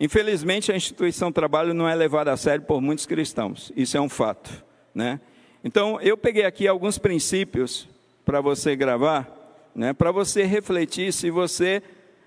Infelizmente 0.00 0.72
a 0.72 0.76
instituição 0.76 1.30
trabalho 1.30 1.72
não 1.72 1.88
é 1.88 1.94
levada 1.94 2.32
a 2.32 2.36
sério 2.36 2.64
por 2.64 2.80
muitos 2.80 3.06
cristãos, 3.06 3.70
isso 3.76 3.96
é 3.96 4.00
um 4.00 4.08
fato, 4.08 4.50
né? 4.92 5.20
Então 5.62 6.00
eu 6.00 6.16
peguei 6.16 6.44
aqui 6.44 6.66
alguns 6.66 6.98
princípios 6.98 7.88
para 8.24 8.40
você 8.40 8.74
gravar, 8.74 9.28
né? 9.74 9.92
Para 9.92 10.10
você 10.10 10.42
refletir 10.42 11.12
se 11.12 11.30
você 11.30 11.80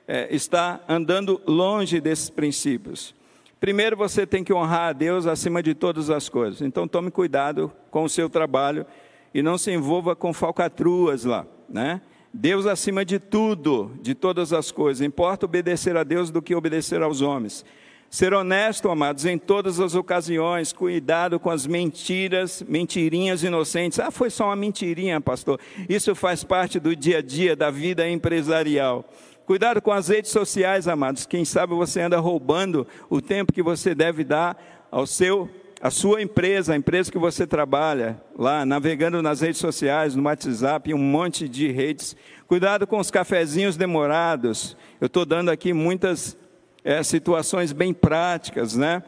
é, 0.07 0.33
está 0.33 0.79
andando 0.87 1.41
longe 1.45 1.99
desses 1.99 2.29
princípios. 2.29 3.16
Primeiro 3.59 3.97
você 3.97 4.25
tem 4.25 4.43
que 4.43 4.53
honrar 4.53 4.89
a 4.89 4.93
Deus 4.93 5.25
acima 5.25 5.63
de 5.63 5.73
todas 5.73 6.09
as 6.09 6.29
coisas. 6.29 6.61
Então 6.61 6.87
tome 6.87 7.09
cuidado 7.09 7.71
com 7.89 8.03
o 8.03 8.09
seu 8.09 8.29
trabalho 8.29 8.85
e 9.33 9.41
não 9.41 9.57
se 9.57 9.71
envolva 9.71 10.15
com 10.15 10.31
falcatruas 10.33 11.23
lá, 11.25 11.45
né? 11.67 12.01
Deus 12.33 12.67
acima 12.67 13.03
de 13.03 13.17
tudo, 13.17 13.91
de 14.01 14.13
todas 14.13 14.53
as 14.53 14.71
coisas. 14.71 15.05
Importa 15.05 15.45
obedecer 15.45 15.97
a 15.97 16.03
Deus 16.03 16.29
do 16.29 16.41
que 16.41 16.53
obedecer 16.53 17.01
aos 17.01 17.21
homens. 17.21 17.65
Ser 18.09 18.33
honesto, 18.33 18.89
amados, 18.89 19.25
em 19.25 19.37
todas 19.37 19.81
as 19.81 19.93
ocasiões, 19.93 20.71
cuidado 20.71 21.39
com 21.39 21.49
as 21.49 21.67
mentiras, 21.67 22.63
mentirinhas 22.67 23.43
inocentes. 23.43 23.99
Ah, 23.99 24.11
foi 24.11 24.29
só 24.29 24.45
uma 24.45 24.55
mentirinha, 24.55 25.19
pastor. 25.19 25.59
Isso 25.89 26.15
faz 26.15 26.43
parte 26.43 26.79
do 26.79 26.95
dia 26.95 27.17
a 27.17 27.21
dia 27.21 27.55
da 27.55 27.69
vida 27.69 28.07
empresarial. 28.07 29.03
Cuidado 29.47 29.81
com 29.81 29.93
as 29.93 30.09
redes 30.09 30.29
sociais, 30.29 30.89
amados. 30.89 31.25
Quem 31.25 31.45
sabe 31.45 31.73
você 31.73 32.01
anda 32.01 32.19
roubando 32.19 32.85
o 33.09 33.21
tempo 33.21 33.53
que 33.53 33.63
você 33.63 33.95
deve 33.95 34.25
dar 34.25 34.61
ao 34.91 35.07
seu, 35.07 35.49
à 35.81 35.89
sua 35.89 36.21
empresa, 36.21 36.73
a 36.73 36.75
empresa 36.75 37.09
que 37.09 37.17
você 37.17 37.47
trabalha, 37.47 38.21
lá 38.37 38.65
navegando 38.65 39.21
nas 39.21 39.39
redes 39.39 39.61
sociais, 39.61 40.15
no 40.15 40.23
WhatsApp, 40.23 40.93
um 40.93 40.97
monte 40.97 41.47
de 41.47 41.71
redes. 41.71 42.13
Cuidado 42.45 42.85
com 42.85 42.99
os 42.99 43.09
cafezinhos 43.09 43.77
demorados. 43.77 44.75
Eu 44.99 45.07
estou 45.07 45.25
dando 45.25 45.49
aqui 45.49 45.71
muitas 45.71 46.35
é, 46.83 47.01
situações 47.01 47.71
bem 47.71 47.93
práticas, 47.93 48.75
né? 48.75 49.01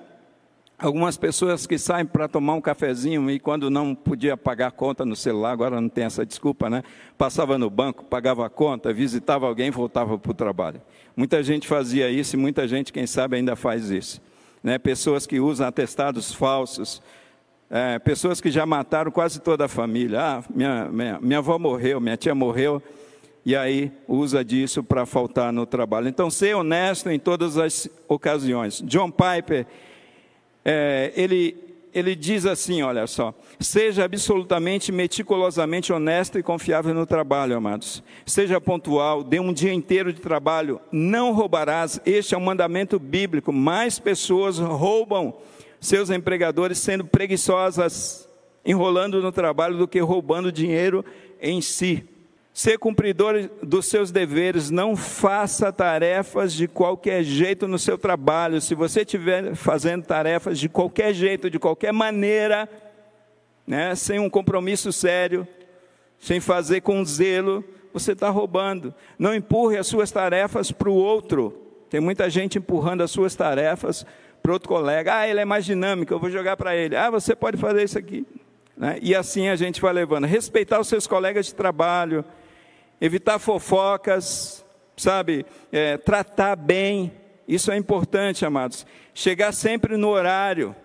Algumas 0.81 1.17
pessoas 1.17 1.67
que 1.67 1.77
saem 1.77 2.05
para 2.05 2.25
tomar 2.29 2.53
um 2.53 2.61
cafezinho 2.61 3.29
e 3.29 3.37
quando 3.37 3.69
não 3.69 3.93
podia 3.93 4.37
pagar 4.37 4.67
a 4.67 4.71
conta 4.71 5.03
no 5.03 5.13
celular, 5.13 5.51
agora 5.51 5.81
não 5.81 5.89
tem 5.89 6.05
essa 6.05 6.25
desculpa, 6.25 6.69
né? 6.69 6.83
Passava 7.17 7.57
no 7.57 7.69
banco, 7.69 8.05
pagava 8.05 8.45
a 8.45 8.49
conta, 8.49 8.93
visitava 8.93 9.45
alguém 9.45 9.69
voltava 9.71 10.17
para 10.17 10.31
o 10.31 10.33
trabalho. 10.33 10.81
Muita 11.17 11.43
gente 11.43 11.67
fazia 11.67 12.09
isso 12.09 12.37
e 12.37 12.39
muita 12.39 12.65
gente, 12.65 12.93
quem 12.93 13.05
sabe, 13.05 13.35
ainda 13.35 13.57
faz 13.57 13.91
isso. 13.91 14.21
Né? 14.63 14.77
Pessoas 14.77 15.27
que 15.27 15.37
usam 15.37 15.67
atestados 15.67 16.33
falsos, 16.33 17.01
é, 17.69 17.99
pessoas 17.99 18.39
que 18.39 18.49
já 18.49 18.65
mataram 18.65 19.11
quase 19.11 19.41
toda 19.41 19.65
a 19.65 19.67
família. 19.67 20.17
Ah, 20.21 20.43
minha, 20.49 20.85
minha, 20.85 21.19
minha 21.19 21.37
avó 21.39 21.59
morreu, 21.59 21.99
minha 21.99 22.15
tia 22.15 22.33
morreu, 22.33 22.81
e 23.45 23.53
aí 23.53 23.91
usa 24.07 24.45
disso 24.45 24.81
para 24.81 25.05
faltar 25.05 25.51
no 25.51 25.65
trabalho. 25.65 26.07
Então, 26.07 26.31
ser 26.31 26.55
honesto 26.55 27.09
em 27.09 27.19
todas 27.19 27.57
as 27.57 27.89
ocasiões. 28.07 28.81
John 28.85 29.11
Piper 29.11 29.67
é, 30.63 31.11
ele 31.15 31.69
ele 31.93 32.15
diz 32.15 32.45
assim: 32.45 32.81
olha 32.81 33.07
só, 33.07 33.33
seja 33.59 34.05
absolutamente, 34.05 34.91
meticulosamente 34.91 35.91
honesto 35.91 36.37
e 36.37 36.43
confiável 36.43 36.93
no 36.93 37.05
trabalho, 37.05 37.55
amados. 37.55 38.03
Seja 38.25 38.61
pontual, 38.61 39.23
dê 39.23 39.39
um 39.39 39.53
dia 39.53 39.73
inteiro 39.73 40.13
de 40.13 40.21
trabalho, 40.21 40.79
não 40.91 41.33
roubarás. 41.33 41.99
Este 42.05 42.35
é 42.35 42.37
um 42.37 42.41
mandamento 42.41 42.99
bíblico. 42.99 43.51
Mais 43.51 43.99
pessoas 43.99 44.59
roubam 44.59 45.33
seus 45.79 46.09
empregadores 46.09 46.77
sendo 46.77 47.05
preguiçosas, 47.05 48.27
enrolando 48.65 49.21
no 49.21 49.31
trabalho, 49.31 49.77
do 49.77 49.87
que 49.87 49.99
roubando 49.99 50.51
dinheiro 50.51 51.03
em 51.41 51.61
si. 51.61 52.03
Ser 52.59 52.77
cumpridor 52.77 53.49
dos 53.63 53.85
seus 53.85 54.11
deveres, 54.11 54.69
não 54.69 54.93
faça 54.93 55.71
tarefas 55.71 56.51
de 56.51 56.67
qualquer 56.67 57.23
jeito 57.23 57.69
no 57.69 57.79
seu 57.79 57.97
trabalho. 57.97 58.59
Se 58.59 58.75
você 58.75 59.03
estiver 59.03 59.55
fazendo 59.55 60.03
tarefas 60.03 60.59
de 60.59 60.67
qualquer 60.67 61.13
jeito, 61.13 61.49
de 61.49 61.57
qualquer 61.57 61.93
maneira, 61.93 62.67
né, 63.65 63.95
sem 63.95 64.19
um 64.19 64.29
compromisso 64.29 64.91
sério, 64.91 65.47
sem 66.19 66.41
fazer 66.41 66.81
com 66.81 67.01
zelo, 67.05 67.63
você 67.93 68.11
está 68.11 68.29
roubando. 68.29 68.93
Não 69.17 69.33
empurre 69.33 69.77
as 69.77 69.87
suas 69.87 70.11
tarefas 70.11 70.69
para 70.69 70.89
o 70.89 70.93
outro. 70.93 71.57
Tem 71.89 72.01
muita 72.01 72.29
gente 72.29 72.57
empurrando 72.57 73.03
as 73.03 73.11
suas 73.11 73.33
tarefas 73.35 74.05
para 74.43 74.51
outro 74.51 74.67
colega. 74.67 75.19
Ah, 75.19 75.25
ele 75.25 75.39
é 75.39 75.45
mais 75.45 75.63
dinâmico, 75.63 76.13
eu 76.13 76.19
vou 76.19 76.29
jogar 76.29 76.57
para 76.57 76.75
ele. 76.75 76.97
Ah, 76.97 77.09
você 77.09 77.33
pode 77.33 77.55
fazer 77.55 77.85
isso 77.85 77.97
aqui. 77.97 78.27
Né? 78.75 78.99
E 79.01 79.15
assim 79.15 79.47
a 79.47 79.55
gente 79.55 79.79
vai 79.79 79.93
levando. 79.93 80.25
Respeitar 80.25 80.77
os 80.77 80.89
seus 80.89 81.07
colegas 81.07 81.45
de 81.45 81.55
trabalho 81.55 82.25
evitar 82.99 83.39
fofocas, 83.39 84.65
sabe? 84.95 85.45
É, 85.71 85.97
tratar 85.97 86.55
bem, 86.55 87.11
isso 87.47 87.71
é 87.71 87.77
importante, 87.77 88.45
amados. 88.45 88.85
Chegar 89.13 89.51
sempre 89.53 89.97
no 89.97 90.09
horário, 90.09 90.75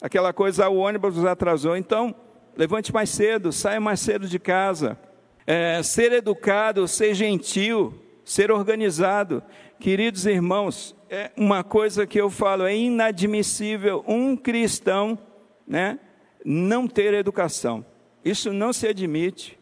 aquela 0.00 0.32
coisa, 0.32 0.68
o 0.68 0.76
ônibus 0.76 1.24
atrasou, 1.24 1.76
então 1.76 2.14
levante 2.56 2.92
mais 2.92 3.10
cedo, 3.10 3.52
saia 3.52 3.80
mais 3.80 4.00
cedo 4.00 4.26
de 4.26 4.38
casa. 4.38 4.98
É, 5.46 5.82
ser 5.82 6.12
educado, 6.12 6.88
ser 6.88 7.14
gentil, 7.14 7.94
ser 8.24 8.50
organizado. 8.50 9.42
Queridos 9.78 10.26
irmãos, 10.26 10.96
é 11.08 11.30
uma 11.36 11.62
coisa 11.62 12.06
que 12.06 12.20
eu 12.20 12.30
falo, 12.30 12.64
é 12.64 12.74
inadmissível 12.74 14.04
um 14.08 14.36
cristão 14.36 15.18
né, 15.66 15.98
não 16.44 16.88
ter 16.88 17.14
educação. 17.14 17.84
Isso 18.24 18.52
não 18.52 18.72
se 18.72 18.88
admite. 18.88 19.58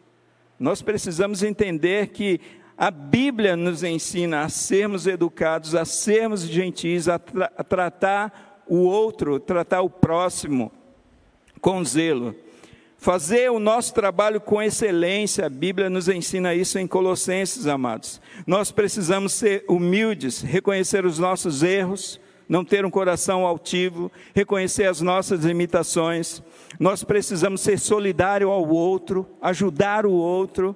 Nós 0.59 0.81
precisamos 0.81 1.43
entender 1.43 2.07
que 2.07 2.39
a 2.77 2.91
Bíblia 2.91 3.55
nos 3.55 3.83
ensina 3.83 4.41
a 4.41 4.49
sermos 4.49 5.07
educados, 5.07 5.75
a 5.75 5.85
sermos 5.85 6.41
gentis, 6.41 7.07
a, 7.07 7.17
tra 7.17 7.51
a 7.57 7.63
tratar 7.63 8.63
o 8.67 8.77
outro, 8.79 9.39
tratar 9.39 9.81
o 9.81 9.89
próximo 9.89 10.71
com 11.61 11.83
zelo. 11.83 12.35
Fazer 12.97 13.51
o 13.51 13.59
nosso 13.59 13.93
trabalho 13.93 14.41
com 14.41 14.61
excelência, 14.61 15.45
a 15.45 15.49
Bíblia 15.49 15.89
nos 15.89 16.09
ensina 16.09 16.55
isso 16.55 16.79
em 16.79 16.87
Colossenses, 16.87 17.67
amados. 17.67 18.19
Nós 18.47 18.71
precisamos 18.71 19.33
ser 19.33 19.63
humildes, 19.69 20.41
reconhecer 20.41 21.05
os 21.05 21.19
nossos 21.19 21.61
erros, 21.61 22.19
não 22.47 22.63
ter 22.63 22.85
um 22.85 22.89
coração 22.89 23.45
altivo, 23.45 24.11
reconhecer 24.33 24.85
as 24.85 25.01
nossas 25.01 25.43
limitações. 25.43 26.41
Nós 26.79 27.03
precisamos 27.03 27.61
ser 27.61 27.79
solidário 27.79 28.49
ao 28.49 28.67
outro, 28.67 29.27
ajudar 29.41 30.05
o 30.05 30.11
outro, 30.11 30.75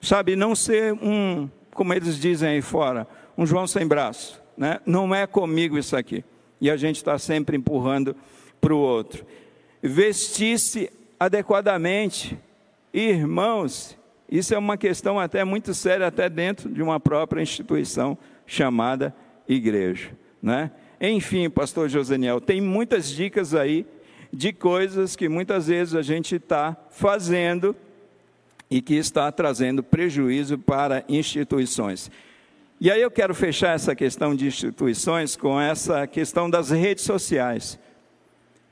sabe? 0.00 0.36
Não 0.36 0.54
ser 0.54 0.92
um, 0.94 1.48
como 1.72 1.94
eles 1.94 2.18
dizem 2.18 2.50
aí 2.50 2.62
fora, 2.62 3.06
um 3.36 3.46
João 3.46 3.66
sem 3.66 3.86
braço, 3.86 4.42
né? 4.56 4.80
Não 4.84 5.14
é 5.14 5.26
comigo 5.26 5.78
isso 5.78 5.96
aqui. 5.96 6.24
E 6.60 6.70
a 6.70 6.76
gente 6.76 6.96
está 6.96 7.18
sempre 7.18 7.56
empurrando 7.56 8.14
para 8.60 8.74
o 8.74 8.78
outro. 8.78 9.24
Vestir-se 9.82 10.90
adequadamente, 11.18 12.38
irmãos, 12.92 13.96
isso 14.30 14.54
é 14.54 14.58
uma 14.58 14.76
questão 14.76 15.18
até 15.18 15.42
muito 15.42 15.72
séria, 15.74 16.06
até 16.06 16.28
dentro 16.28 16.68
de 16.70 16.82
uma 16.82 17.00
própria 17.00 17.42
instituição 17.42 18.16
chamada 18.46 19.14
igreja, 19.48 20.10
né? 20.42 20.70
Enfim, 21.00 21.48
pastor 21.48 21.88
Joseniel, 21.88 22.40
tem 22.40 22.60
muitas 22.60 23.08
dicas 23.08 23.54
aí 23.54 23.86
de 24.30 24.52
coisas 24.52 25.16
que 25.16 25.28
muitas 25.28 25.68
vezes 25.68 25.94
a 25.94 26.02
gente 26.02 26.36
está 26.36 26.76
fazendo 26.90 27.74
e 28.70 28.82
que 28.82 28.94
está 28.94 29.32
trazendo 29.32 29.82
prejuízo 29.82 30.58
para 30.58 31.02
instituições. 31.08 32.10
E 32.78 32.90
aí 32.90 33.00
eu 33.00 33.10
quero 33.10 33.34
fechar 33.34 33.74
essa 33.74 33.94
questão 33.94 34.34
de 34.34 34.46
instituições 34.46 35.36
com 35.36 35.58
essa 35.58 36.06
questão 36.06 36.48
das 36.50 36.70
redes 36.70 37.04
sociais. 37.04 37.78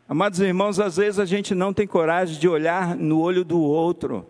Amados 0.08 0.40
irmãos, 0.40 0.78
às 0.78 0.96
vezes 0.96 1.18
a 1.18 1.24
gente 1.24 1.54
não 1.54 1.72
tem 1.72 1.86
coragem 1.86 2.38
de 2.38 2.48
olhar 2.48 2.94
no 2.94 3.20
olho 3.20 3.44
do 3.44 3.60
outro 3.60 4.26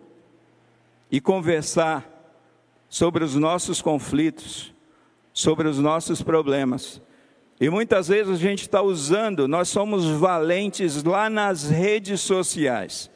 e 1.11 1.19
conversar 1.21 2.05
sobre 2.89 3.23
os 3.23 3.35
nossos 3.35 3.81
conflitos, 3.81 4.73
sobre 5.33 5.67
os 5.67 5.79
nossos 5.79 6.21
problemas. 6.21 7.01
E 7.59 7.69
muitas 7.69 8.07
vezes 8.07 8.33
a 8.33 8.37
gente 8.37 8.61
está 8.61 8.81
usando, 8.81 9.47
nós 9.47 9.67
somos 9.67 10.05
valentes 10.05 11.03
lá 11.03 11.29
nas 11.29 11.69
redes 11.69 12.21
sociais. 12.21 13.11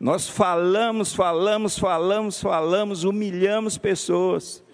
Nós 0.00 0.26
falamos, 0.26 1.14
falamos, 1.14 1.78
falamos, 1.78 2.40
falamos, 2.40 3.04
humilhamos 3.04 3.76
pessoas. 3.76 4.64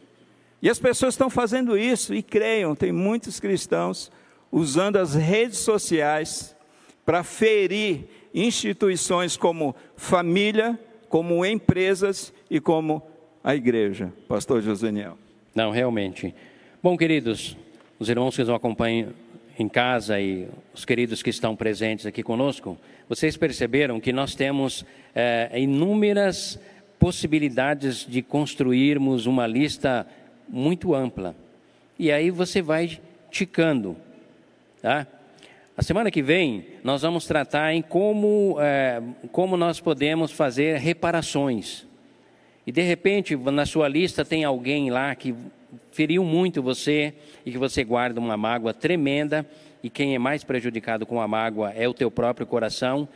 E 0.63 0.71
as 0.71 0.79
pessoas 0.79 1.15
estão 1.15 1.29
fazendo 1.29 1.77
isso 1.77 2.15
e 2.15 2.23
creiam, 2.23 2.75
tem 2.75 2.93
muitos 2.93 3.41
cristãos 3.41 4.11
usando 4.51 4.97
as 4.97 5.15
redes 5.15 5.59
sociais 5.59 6.57
para 7.05 7.23
ferir 7.23 8.09
instituições 8.33 9.37
como 9.37 9.75
família, 9.97 10.79
como 11.09 11.45
empresas 11.45 12.33
e 12.51 12.61
como 12.61 13.03
a 13.43 13.55
igreja. 13.55 14.13
Pastor 14.29 14.63
Joseniel. 14.63 15.19
Não, 15.55 15.71
realmente. 15.71 16.35
Bom, 16.83 16.97
queridos, 16.97 17.57
os 17.99 18.09
irmãos 18.09 18.37
que 18.37 18.43
nos 18.43 18.51
acompanham 18.51 19.13
em 19.59 19.69
casa 19.69 20.21
e 20.21 20.47
os 20.73 20.85
queridos 20.85 21.23
que 21.23 21.31
estão 21.31 21.57
presentes 21.57 22.07
aqui 22.07 22.23
conosco, 22.23 22.79
vocês 23.09 23.37
perceberam 23.37 23.99
que 23.99 24.13
nós 24.13 24.35
temos 24.35 24.85
é, 25.15 25.51
inúmeras 25.61 26.61
possibilidades 26.99 28.07
de 28.07 28.23
construirmos 28.23 29.27
uma 29.27 29.47
lista 29.47 30.07
muito 30.49 30.95
ampla. 30.95 31.35
E 31.99 32.13
aí 32.13 32.31
você 32.31 32.63
vai 32.63 33.01
ticando, 33.31 33.97
tá? 34.81 35.07
A 35.77 35.83
semana 35.83 36.11
que 36.11 36.23
vem 36.23 36.67
nós 36.85 37.03
vamos 37.03 37.27
tratar 37.27 37.73
em 37.73 37.83
como, 37.83 38.57
é, 38.61 39.03
como 39.33 39.57
nós 39.57 39.81
podemos 39.81 40.31
fazer 40.31 40.79
reparações. 40.79 41.87
E 42.67 42.73
de 42.73 42.83
repente 42.83 43.37
na 43.37 43.67
sua 43.67 43.89
lista 43.89 44.25
tem 44.25 44.45
alguém 44.45 44.91
lá 44.91 45.15
que 45.15 45.35
feriu 45.91 46.25
muito 46.25 46.63
você 46.63 47.15
e 47.45 47.51
que 47.51 47.59
você 47.59 47.85
guarda 47.85 48.21
uma 48.21 48.37
mágoa 48.37 48.73
tremenda 48.73 49.47
e 49.83 49.91
quem 49.91 50.15
é 50.15 50.19
mais 50.19 50.45
prejudicado 50.45 51.07
com 51.07 51.21
a 51.21 51.29
mágoa 51.29 51.71
é 51.73 51.89
o 51.89 51.95
teu 51.95 52.11
próprio 52.11 52.47
coração. 52.47 53.09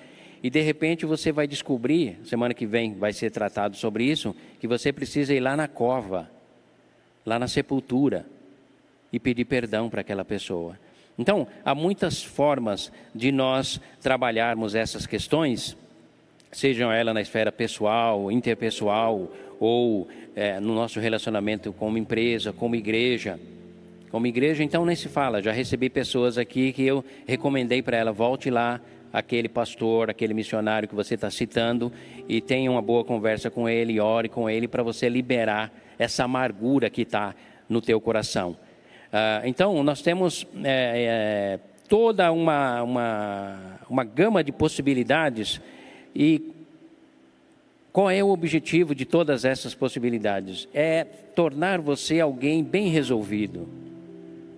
E 0.43 0.51
de 0.51 0.61
repente 0.61 1.07
você 1.07 1.31
vai 1.31 1.47
descobrir, 1.47 2.19
semana 2.25 2.53
que 2.53 2.67
vem 2.67 2.95
vai 2.95 3.13
ser 3.13 3.31
tratado 3.31 3.77
sobre 3.77 4.05
isso, 4.05 4.35
que 4.59 4.67
você 4.67 4.93
precisa 4.93 5.33
ir 5.33 5.41
lá 5.41 5.57
na 5.57 5.69
cova, 5.69 6.31
lá 7.25 7.39
na 7.39 7.47
sepultura 7.47 8.27
e 9.13 9.21
pedir 9.21 9.45
perdão 9.45 9.89
para 9.89 10.01
aquela 10.01 10.25
pessoa. 10.25 10.79
Então, 11.19 11.47
há 11.65 11.75
muitas 11.75 12.23
formas 12.23 12.91
de 13.15 13.31
nós 13.31 13.81
trabalharmos 14.01 14.75
essas 14.75 15.07
questões, 15.07 15.77
sejam 16.51 16.91
elas 16.91 17.15
na 17.15 17.21
esfera 17.21 17.53
pessoal, 17.53 18.33
interpessoal 18.33 19.31
ou 19.65 20.09
é, 20.35 20.59
no 20.59 20.75
nosso 20.75 20.99
relacionamento 20.99 21.73
como 21.73 21.97
empresa, 21.97 22.53
como 22.53 22.75
igreja. 22.75 23.39
Como 24.11 24.27
igreja, 24.27 24.63
então, 24.63 24.85
nem 24.85 24.97
se 24.97 25.09
fala. 25.09 25.41
Já 25.41 25.53
recebi 25.53 25.89
pessoas 25.89 26.37
aqui 26.37 26.73
que 26.73 26.83
eu 26.83 27.05
recomendei 27.27 27.81
para 27.81 27.97
ela: 27.97 28.13
volte 28.13 28.51
lá, 28.51 28.81
aquele 29.13 29.49
pastor, 29.49 30.11
aquele 30.11 30.35
missionário 30.35 30.89
que 30.89 30.95
você 30.95 31.15
está 31.15 31.31
citando, 31.31 31.93
e 32.29 32.41
tenha 32.41 32.71
uma 32.71 32.83
boa 32.83 33.05
conversa 33.05 33.51
com 33.51 33.69
ele, 33.69 34.01
ore 34.01 34.29
com 34.29 34.51
ele 34.51 34.67
para 34.67 34.83
você 34.83 35.09
liberar 35.09 35.73
essa 35.99 36.25
amargura 36.25 36.91
que 36.91 37.03
está 37.03 37.35
no 37.69 37.81
teu 37.81 38.01
coração. 38.01 38.57
Ah, 39.13 39.43
então, 39.45 39.83
nós 39.85 40.03
temos 40.03 40.47
é, 40.65 41.59
é, 41.59 41.61
toda 41.89 42.33
uma, 42.33 42.83
uma, 42.83 43.79
uma 43.89 44.05
gama 44.05 44.43
de 44.43 44.51
possibilidades 44.51 45.61
e 46.15 46.53
qual 47.93 48.11
é 48.11 48.25
o 48.25 48.31
objetivo 48.31 48.95
de 48.95 49.05
todas 49.05 49.45
essas 49.45 49.75
possibilidades? 49.75 50.67
É 50.73 51.05
tornar 51.05 51.81
você 51.81 52.21
alguém 52.21 52.65
bem 52.65 52.89
resolvido, 52.89 53.69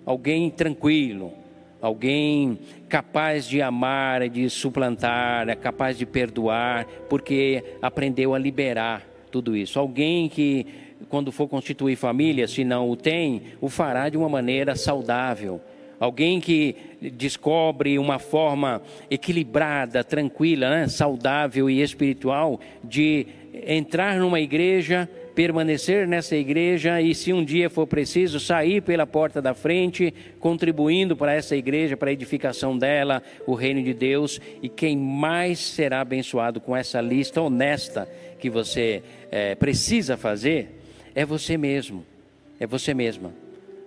alguém 0.05 0.49
tranquilo, 0.49 1.33
alguém 1.81 2.57
capaz 2.87 3.45
de 3.45 3.61
amar, 3.61 4.29
de 4.29 4.49
suplantar, 4.49 5.49
é 5.49 5.55
capaz 5.55 5.97
de 5.97 6.05
perdoar, 6.05 6.85
porque 7.09 7.63
aprendeu 7.81 8.33
a 8.33 8.39
liberar 8.39 9.05
tudo 9.29 9.55
isso. 9.55 9.77
Alguém 9.77 10.29
que, 10.29 10.65
quando 11.09 11.29
for 11.29 11.47
constituir 11.47 11.97
família, 11.97 12.47
se 12.47 12.63
não 12.63 12.89
o 12.89 12.95
tem, 12.95 13.41
o 13.59 13.67
fará 13.67 14.07
de 14.07 14.15
uma 14.17 14.29
maneira 14.29 14.77
saudável. 14.77 15.59
Alguém 15.99 16.39
que 16.39 16.75
descobre 17.01 17.97
uma 17.99 18.19
forma 18.19 18.81
equilibrada, 19.09 20.03
tranquila, 20.03 20.69
né? 20.69 20.87
saudável 20.87 21.69
e 21.69 21.81
espiritual 21.81 22.59
de 22.83 23.27
entrar 23.65 24.17
numa 24.17 24.39
igreja, 24.39 25.09
permanecer 25.33 26.07
nessa 26.07 26.35
igreja 26.35 27.01
e, 27.01 27.13
se 27.13 27.31
um 27.33 27.43
dia 27.43 27.69
for 27.69 27.85
preciso, 27.85 28.39
sair 28.39 28.81
pela 28.81 29.05
porta 29.05 29.41
da 29.41 29.53
frente, 29.53 30.13
contribuindo 30.39 31.15
para 31.15 31.33
essa 31.33 31.55
igreja, 31.55 31.97
para 31.97 32.09
a 32.09 32.13
edificação 32.13 32.77
dela, 32.77 33.21
o 33.45 33.53
reino 33.53 33.83
de 33.83 33.93
Deus. 33.93 34.39
E 34.61 34.69
quem 34.69 34.97
mais 34.97 35.59
será 35.59 36.01
abençoado 36.01 36.59
com 36.59 36.75
essa 36.75 37.01
lista 37.01 37.41
honesta 37.41 38.07
que 38.39 38.49
você 38.49 39.03
é, 39.31 39.55
precisa 39.55 40.17
fazer 40.17 40.69
é 41.13 41.25
você 41.25 41.57
mesmo, 41.57 42.05
é 42.59 42.67
você 42.67 42.93
mesma. 42.93 43.44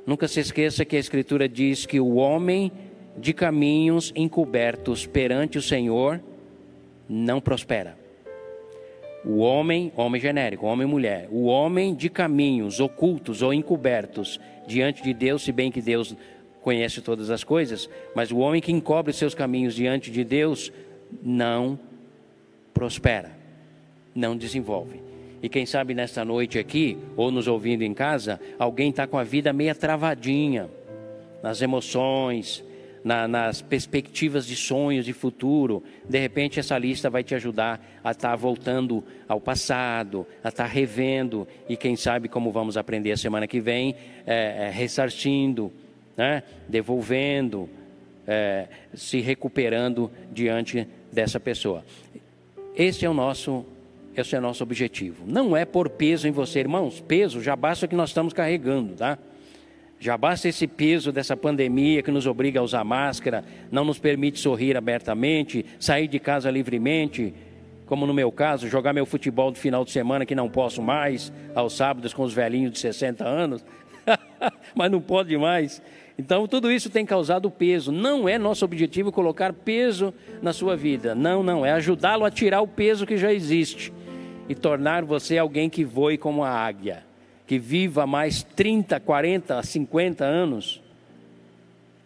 Nunca 0.09 0.27
se 0.27 0.41
esqueça 0.41 0.87
que 0.87 0.97
a 0.97 0.99
Escritura 0.99 1.47
diz 1.47 1.85
que 1.85 2.01
o 2.01 2.15
homem 2.15 2.73
de 3.19 3.35
caminhos 3.35 4.11
encobertos 4.17 5.05
perante 5.07 5.59
o 5.59 5.63
Senhor 5.63 6.19
não 7.07 7.43
prospera. 7.43 7.95
O 9.23 9.37
homem, 9.41 9.93
homem 9.95 10.19
genérico, 10.19 10.65
homem 10.65 10.89
e 10.89 10.91
mulher, 10.91 11.29
o 11.31 11.45
homem 11.45 11.95
de 11.95 12.09
caminhos 12.09 12.81
ocultos 12.81 13.43
ou 13.43 13.53
encobertos 13.53 14.41
diante 14.67 15.03
de 15.03 15.13
Deus, 15.13 15.43
se 15.43 15.53
bem 15.53 15.71
que 15.71 15.83
Deus 15.83 16.17
conhece 16.63 17.03
todas 17.03 17.29
as 17.29 17.45
coisas, 17.45 17.87
mas 18.15 18.33
o 18.33 18.39
homem 18.39 18.63
que 18.63 18.73
encobre 18.73 19.13
seus 19.13 19.35
caminhos 19.35 19.75
diante 19.75 20.11
de 20.11 20.25
Deus 20.25 20.73
não 21.23 21.79
prospera, 22.73 23.31
não 24.15 24.35
desenvolve. 24.35 25.08
E 25.43 25.49
quem 25.49 25.65
sabe 25.67 25.95
nesta 25.95 26.25
noite 26.25 26.59
aqui, 26.59 26.99
ou 27.17 27.31
nos 27.31 27.47
ouvindo 27.47 27.83
em 27.83 27.95
casa, 27.95 28.41
alguém 28.59 28.91
está 28.91 29.07
com 29.07 29.19
a 29.19 29.25
vida 29.25 29.53
meia 29.53 29.75
travadinha, 29.75 30.69
nas 31.43 31.63
emoções, 31.63 32.65
na, 33.05 33.29
nas 33.29 33.63
perspectivas 33.63 34.47
de 34.47 34.57
sonhos 34.57 35.05
de 35.05 35.13
futuro. 35.13 35.83
De 36.09 36.19
repente, 36.19 36.59
essa 36.59 36.77
lista 36.77 37.09
vai 37.09 37.23
te 37.23 37.35
ajudar 37.35 37.81
a 38.03 38.11
estar 38.11 38.31
tá 38.31 38.37
voltando 38.37 39.05
ao 39.29 39.41
passado, 39.41 40.27
a 40.43 40.49
estar 40.49 40.65
tá 40.65 40.69
revendo, 40.69 41.47
e 41.69 41.77
quem 41.77 41.97
sabe, 41.97 42.29
como 42.29 42.51
vamos 42.51 42.77
aprender 42.77 43.13
a 43.13 43.17
semana 43.17 43.47
que 43.47 43.61
vem, 43.61 43.95
é, 44.27 44.67
é, 44.67 44.71
ressarcindo, 44.71 45.73
né? 46.17 46.43
devolvendo, 46.69 47.69
é, 48.27 48.67
se 48.93 49.21
recuperando 49.21 50.11
diante 50.33 50.87
dessa 51.13 51.39
pessoa. 51.39 51.85
Esse 52.77 53.05
é 53.05 53.11
o 53.11 53.15
nosso 53.15 53.65
esse 54.21 54.37
é 54.37 54.41
nosso 54.41 54.63
objetivo. 54.63 55.25
Não 55.27 55.57
é 55.57 55.65
pôr 55.65 55.89
peso 55.89 56.27
em 56.27 56.31
você, 56.31 56.61
irmãos. 56.61 57.01
Peso 57.01 57.41
já 57.43 57.55
basta 57.55 57.87
o 57.87 57.89
que 57.89 57.97
nós 57.97 58.11
estamos 58.11 58.33
carregando, 58.33 58.95
tá? 58.95 59.19
Já 60.01 60.17
basta 60.17 60.49
esse 60.49 60.67
peso 60.67 61.11
dessa 61.11 61.37
pandemia 61.37 62.03
que 62.03 62.11
nos 62.11 62.27
obriga 62.27 62.61
a 62.61 62.63
usar 62.63 62.85
máscara, 62.85 63.45
não 63.71 63.85
nos 63.85 63.99
permite 63.99 64.39
sorrir 64.39 64.77
abertamente, 64.77 65.67
sair 65.81 66.07
de 66.07 66.21
casa 66.21 66.51
livremente, 66.51 67.35
como 67.85 68.07
no 68.07 68.15
meu 68.15 68.31
caso, 68.31 68.69
jogar 68.69 68.93
meu 68.93 69.05
futebol 69.05 69.51
do 69.51 69.59
final 69.59 69.85
de 69.85 69.91
semana 69.91 70.25
que 70.25 70.37
não 70.37 70.49
posso 70.49 70.81
mais, 70.81 71.33
aos 71.55 71.77
sábados 71.77 72.15
com 72.15 72.23
os 72.23 72.33
velhinhos 72.33 72.73
de 72.73 72.79
60 72.79 73.27
anos, 73.27 73.65
mas 74.75 74.91
não 74.91 75.01
pode 75.01 75.37
mais. 75.37 75.83
Então, 76.17 76.47
tudo 76.47 76.71
isso 76.71 76.91
tem 76.91 77.07
causado 77.07 77.51
peso. 77.51 77.91
Não 77.91 78.29
é 78.29 78.39
nosso 78.39 78.65
objetivo 78.65 79.11
colocar 79.11 79.53
peso 79.53 80.13
na 80.43 80.53
sua 80.53 80.77
vida. 80.77 81.15
Não, 81.15 81.45
não. 81.45 81.65
É 81.65 81.71
ajudá-lo 81.73 82.25
a 82.25 82.31
tirar 82.31 82.61
o 82.61 82.67
peso 82.67 83.07
que 83.07 83.17
já 83.17 83.33
existe 83.33 83.93
e 84.49 84.55
tornar 84.55 85.05
você 85.05 85.37
alguém 85.37 85.69
que 85.69 85.85
voe 85.85 86.17
como 86.17 86.43
a 86.43 86.51
águia, 86.51 87.05
que 87.47 87.59
viva 87.59 88.07
mais 88.07 88.43
30, 88.43 88.99
40, 89.01 89.63
50 89.63 90.25
anos 90.25 90.83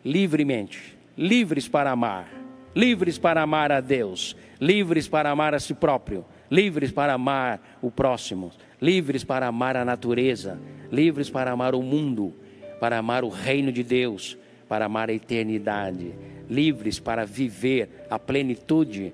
livremente, 0.04 0.96
livres 1.16 1.68
para 1.68 1.90
amar, 1.90 2.28
livres 2.74 3.18
para 3.18 3.42
amar 3.42 3.70
a 3.70 3.80
Deus, 3.80 4.36
livres 4.60 5.06
para 5.06 5.30
amar 5.30 5.54
a 5.54 5.60
si 5.60 5.74
próprio, 5.74 6.24
livres 6.50 6.90
para 6.90 7.12
amar 7.12 7.78
o 7.80 7.90
próximo, 7.90 8.52
livres 8.80 9.22
para 9.22 9.46
amar 9.46 9.76
a 9.76 9.84
natureza, 9.84 10.58
livres 10.90 11.30
para 11.30 11.52
amar 11.52 11.74
o 11.74 11.82
mundo, 11.82 12.34
para 12.80 12.98
amar 12.98 13.22
o 13.22 13.28
reino 13.28 13.70
de 13.70 13.84
Deus, 13.84 14.36
para 14.68 14.86
amar 14.86 15.08
a 15.08 15.12
eternidade, 15.12 16.12
livres 16.48 16.98
para 16.98 17.24
viver 17.24 18.06
a 18.10 18.18
plenitude 18.18 19.12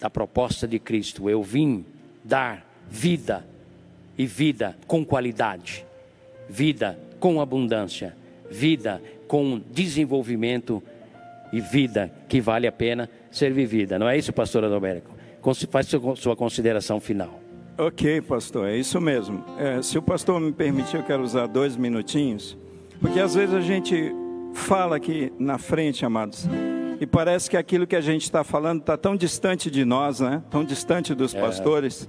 da 0.00 0.08
proposta 0.08 0.66
de 0.66 0.78
Cristo. 0.78 1.28
Eu 1.28 1.42
vim 1.42 1.84
dar 2.28 2.64
vida 2.90 3.44
e 4.16 4.26
vida 4.26 4.76
com 4.86 5.04
qualidade, 5.04 5.84
vida 6.48 6.98
com 7.18 7.40
abundância, 7.40 8.14
vida 8.50 9.02
com 9.26 9.60
desenvolvimento 9.70 10.82
e 11.52 11.60
vida 11.60 12.12
que 12.28 12.40
vale 12.40 12.66
a 12.66 12.72
pena 12.72 13.08
ser 13.30 13.52
vivida. 13.52 13.98
Não 13.98 14.08
é 14.08 14.16
isso, 14.16 14.32
pastor 14.32 14.64
Adalberico? 14.64 15.16
Faz 15.70 15.88
sua 16.16 16.36
consideração 16.36 17.00
final. 17.00 17.40
Ok, 17.78 18.20
pastor, 18.22 18.68
é 18.68 18.76
isso 18.76 19.00
mesmo. 19.00 19.42
É, 19.58 19.80
se 19.80 19.96
o 19.96 20.02
pastor 20.02 20.38
me 20.40 20.52
permitir, 20.52 20.96
eu 20.96 21.02
quero 21.04 21.22
usar 21.22 21.46
dois 21.46 21.76
minutinhos, 21.76 22.58
porque 23.00 23.20
às 23.20 23.34
vezes 23.34 23.54
a 23.54 23.60
gente 23.60 24.12
fala 24.52 24.96
aqui 24.96 25.32
na 25.38 25.56
frente, 25.56 26.04
amados, 26.04 26.46
e 27.00 27.06
parece 27.06 27.48
que 27.48 27.56
aquilo 27.56 27.86
que 27.86 27.94
a 27.94 28.00
gente 28.00 28.22
está 28.22 28.42
falando 28.42 28.80
está 28.80 28.96
tão 28.96 29.16
distante 29.16 29.70
de 29.70 29.84
nós, 29.84 30.20
né? 30.20 30.42
Tão 30.50 30.64
distante 30.64 31.14
dos 31.14 31.34
é. 31.34 31.40
pastores. 31.40 32.08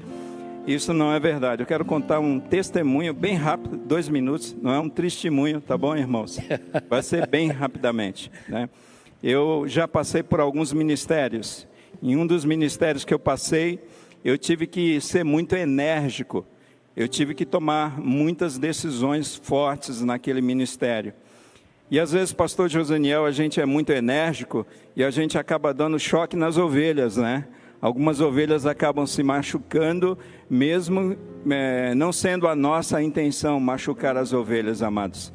Isso 0.66 0.94
não 0.94 1.14
é 1.14 1.20
verdade. 1.20 1.62
Eu 1.62 1.66
quero 1.66 1.86
contar 1.86 2.20
um 2.20 2.40
testemunho 2.40 3.14
bem 3.14 3.36
rápido, 3.36 3.78
dois 3.78 4.10
minutos. 4.10 4.56
Não 4.62 4.72
é 4.72 4.80
um 4.80 4.90
testemunho, 4.90 5.62
tá 5.62 5.78
bom, 5.78 5.96
irmãos? 5.96 6.40
Vai 6.90 7.04
ser 7.04 7.28
bem 7.28 7.50
rapidamente, 7.50 8.32
né? 8.48 8.70
Eu 9.22 9.66
já 9.68 9.88
passei 9.88 10.24
por 10.24 10.40
alguns 10.40 10.72
ministérios. 10.74 11.68
Em 12.02 12.16
um 12.16 12.26
dos 12.26 12.46
ministérios 12.46 13.04
que 13.04 13.14
eu 13.14 13.20
passei, 13.20 13.80
eu 14.24 14.38
tive 14.38 14.66
que 14.66 15.00
ser 15.02 15.24
muito 15.24 15.56
enérgico. 15.56 16.46
Eu 16.96 17.08
tive 17.08 17.34
que 17.34 17.46
tomar 17.46 18.00
muitas 18.00 18.58
decisões 18.58 19.36
fortes 19.36 20.02
naquele 20.02 20.42
ministério. 20.42 21.14
E 21.92 22.00
às 22.00 22.12
vezes, 22.12 22.32
pastor 22.32 22.70
Josaniel, 22.70 23.26
a 23.26 23.32
gente 23.32 23.60
é 23.60 23.66
muito 23.66 23.92
enérgico 23.92 24.66
e 24.96 25.04
a 25.04 25.10
gente 25.10 25.40
acaba 25.40 25.74
dando 25.74 26.00
choque 26.00 26.36
nas 26.36 26.56
ovelhas, 26.56 27.18
né? 27.18 27.48
Algumas 27.82 28.22
ovelhas 28.22 28.66
acabam 28.68 29.08
se 29.08 29.24
machucando, 29.24 30.18
mesmo 30.48 31.18
é, 31.50 31.96
não 31.96 32.12
sendo 32.12 32.48
a 32.48 32.56
nossa 32.56 33.02
intenção 33.02 33.60
machucar 33.60 34.18
as 34.18 34.34
ovelhas, 34.34 34.84
amados. 34.84 35.34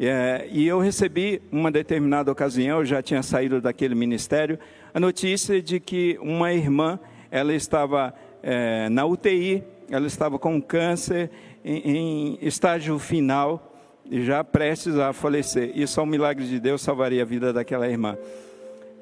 É, 0.00 0.48
e 0.50 0.66
eu 0.66 0.78
recebi, 0.78 1.42
uma 1.52 1.70
determinada 1.70 2.32
ocasião, 2.32 2.78
eu 2.78 2.84
já 2.84 3.02
tinha 3.02 3.22
saído 3.22 3.60
daquele 3.60 3.94
ministério, 3.94 4.58
a 4.94 4.98
notícia 4.98 5.60
de 5.60 5.78
que 5.80 6.18
uma 6.22 6.52
irmã, 6.52 6.98
ela 7.30 7.52
estava 7.52 8.14
é, 8.42 8.88
na 8.88 9.04
UTI, 9.04 9.62
ela 9.90 10.06
estava 10.06 10.38
com 10.38 10.62
câncer 10.62 11.30
em, 11.64 11.96
em 11.96 12.38
estágio 12.40 12.98
final, 12.98 13.73
já 14.10 14.44
prestes 14.44 14.96
a 14.96 15.12
falecer. 15.12 15.72
Isso 15.74 15.98
é 15.98 16.02
um 16.02 16.06
milagre 16.06 16.46
de 16.46 16.60
Deus, 16.60 16.82
salvaria 16.82 17.22
a 17.22 17.24
vida 17.24 17.52
daquela 17.52 17.88
irmã. 17.88 18.16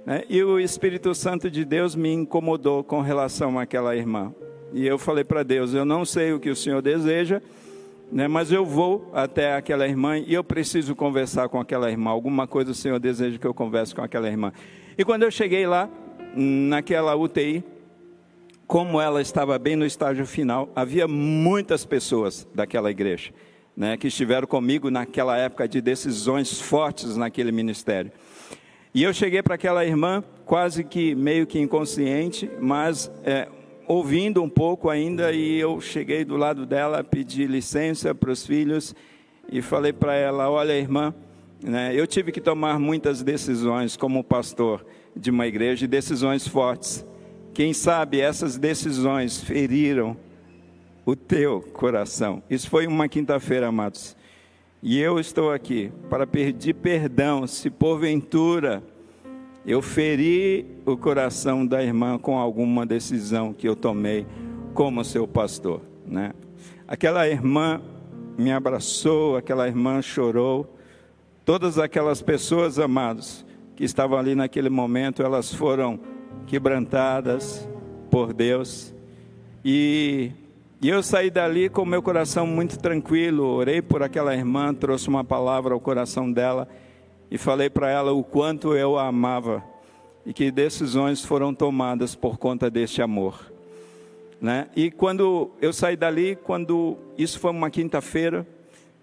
Né? 0.07 0.25
E 0.29 0.43
o 0.43 0.59
Espírito 0.59 1.15
Santo 1.15 1.51
de 1.51 1.65
Deus 1.65 1.95
me 1.95 2.13
incomodou 2.13 2.83
com 2.83 3.01
relação 3.01 3.59
àquela 3.59 3.97
irmã. 3.97 4.35
E 4.73 4.87
eu 4.87 4.99
falei 4.99 5.25
para 5.25 5.43
Deus: 5.43 5.75
Eu 5.75 5.85
não 5.85 6.05
sei 6.05 6.33
o 6.33 6.41
que 6.41 6.51
o 6.51 6.57
Senhor 6.57 6.81
deseja, 6.81 7.43
né, 8.11 8.27
mas 8.27 8.51
eu 8.51 8.65
vou 8.65 9.11
até 9.13 9.55
aquela 9.55 9.87
irmã 9.87 10.19
e 10.19 10.35
eu 10.35 10.43
preciso 10.43 10.95
conversar 10.95 11.49
com 11.49 11.61
aquela 11.61 11.91
irmã. 11.91 12.11
Alguma 12.11 12.47
coisa 12.47 12.71
o 12.71 12.75
Senhor 12.75 12.99
deseja 12.99 13.39
que 13.39 13.47
eu 13.47 13.55
converse 13.55 13.95
com 13.95 14.03
aquela 14.03 14.29
irmã. 14.29 14.53
E 14.97 15.05
quando 15.05 15.23
eu 15.23 15.31
cheguei 15.31 15.67
lá, 15.67 15.89
naquela 16.35 17.15
UTI, 17.15 17.65
como 18.67 19.01
ela 19.01 19.21
estava 19.21 19.59
bem 19.59 19.77
no 19.77 19.85
estágio 19.85 20.27
final, 20.27 20.71
havia 20.75 21.07
muitas 21.07 21.85
pessoas 21.85 22.47
daquela 22.55 22.91
igreja 22.91 23.33
né, 23.77 23.97
que 23.97 24.09
estiveram 24.09 24.47
comigo 24.47 24.91
naquela 24.91 25.37
época 25.37 25.66
de 25.66 25.81
decisões 25.81 26.61
fortes 26.61 27.16
naquele 27.16 27.51
ministério. 27.51 28.12
E 28.95 29.03
eu 29.03 29.12
cheguei 29.14 29.43
para 29.43 29.55
aquela 29.55 29.85
irmã, 29.85 30.23
quase 30.45 30.85
que 30.85 31.14
meio 31.14 31.47
que 31.47 31.59
inconsciente, 31.59 32.51
mas 32.61 33.11
é, 33.25 33.49
ouvindo 33.87 34.43
um 34.43 34.49
pouco 34.49 34.91
ainda, 34.91 35.33
e 35.33 35.59
eu 35.59 35.81
cheguei 35.81 36.25
do 36.25 36.37
lado 36.37 36.66
dela, 36.66 37.03
pedi 37.03 37.47
licença 37.47 38.14
para 38.14 38.31
os 38.31 38.47
filhos 38.47 38.95
e 39.51 39.62
falei 39.62 39.93
para 39.93 40.14
ela: 40.14 40.51
Olha, 40.51 40.73
irmã, 40.73 41.14
né, 41.62 41.93
eu 41.95 42.07
tive 42.07 42.33
que 42.33 42.41
tomar 42.41 42.79
muitas 42.79 43.23
decisões 43.23 43.97
como 43.97 44.23
pastor 44.23 44.85
de 45.16 45.31
uma 45.31 45.47
igreja, 45.47 45.87
decisões 45.87 46.47
fortes. 46.47 47.05
Quem 47.55 47.73
sabe 47.73 48.20
essas 48.20 48.59
decisões 48.59 49.43
feriram 49.43 50.16
o 51.05 51.17
teu 51.17 51.61
coração. 51.61 52.43
Isso 52.49 52.69
foi 52.69 52.87
uma 52.87 53.09
quinta-feira, 53.09 53.69
amados. 53.69 54.17
E 54.83 54.99
eu 54.99 55.19
estou 55.19 55.53
aqui 55.53 55.93
para 56.11 56.27
pedir 56.27 56.75
perdão 56.75 57.47
se 57.47 57.71
porventura 57.71 58.83
eu 59.65 59.81
feri 59.81 60.67
o 60.85 60.97
coração 60.97 61.65
da 61.65 61.83
irmã 61.85 62.19
com 62.19 62.37
alguma 62.37 62.85
decisão 62.85 63.53
que 63.53 63.69
eu 63.69 63.77
tomei 63.77 64.27
como 64.75 65.05
seu 65.05 65.29
pastor, 65.29 65.83
né? 66.05 66.33
Aquela 66.89 67.29
irmã 67.29 67.81
me 68.37 68.51
abraçou, 68.51 69.37
aquela 69.37 69.69
irmã 69.69 70.03
chorou, 70.03 70.69
Todas 71.45 71.77
aquelas 71.77 72.23
pessoas, 72.23 72.79
amados, 72.79 73.45
que 73.75 73.83
estavam 73.83 74.17
ali 74.17 74.33
naquele 74.33 74.71
momento, 74.71 75.25
elas 75.25 75.53
foram 75.53 75.99
quebrantadas 76.47 77.69
por 78.09 78.33
Deus. 78.33 78.95
E, 79.65 80.31
e 80.83 80.89
eu 80.89 81.01
saí 81.01 81.30
dali 81.30 81.68
com 81.68 81.85
meu 81.85 82.03
coração 82.03 82.45
muito 82.45 82.76
tranquilo, 82.76 83.45
orei 83.45 83.80
por 83.80 84.03
aquela 84.03 84.35
irmã, 84.35 84.74
trouxe 84.74 85.09
uma 85.09 85.22
palavra 85.22 85.74
ao 85.74 85.80
coração 85.80 86.30
dela 86.30 86.68
e 87.30 87.39
falei 87.39 87.70
para 87.70 87.89
ela 87.89 88.12
o 88.12 88.24
quanto 88.24 88.74
eu 88.74 88.99
a 88.99 89.07
amava 89.07 89.62
e 90.26 90.33
que 90.33 90.51
decisões 90.51 91.24
foram 91.24 91.55
tomadas 91.55 92.16
por 92.16 92.37
conta 92.37 92.68
deste 92.68 93.01
amor. 93.01 93.53
Né? 94.41 94.66
E 94.74 94.91
quando 94.91 95.53
eu 95.61 95.72
saí 95.72 95.97
dali, 95.97 96.35
quando 96.35 96.99
isso 97.16 97.39
foi 97.39 97.53
uma 97.53 97.70
quinta-feira, 97.70 98.45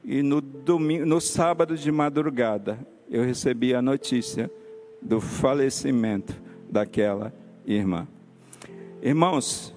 e 0.04 0.22
no, 0.22 0.42
domingo, 0.42 1.06
no 1.06 1.22
sábado 1.22 1.78
de 1.78 1.90
madrugada, 1.94 2.78
eu 3.10 3.24
recebi 3.24 3.74
a 3.74 3.82
notícia 3.82 4.52
do 5.02 5.22
falecimento 5.22 6.36
daquela 6.70 7.34
irmã. 7.66 8.06
Irmãos, 9.02 9.74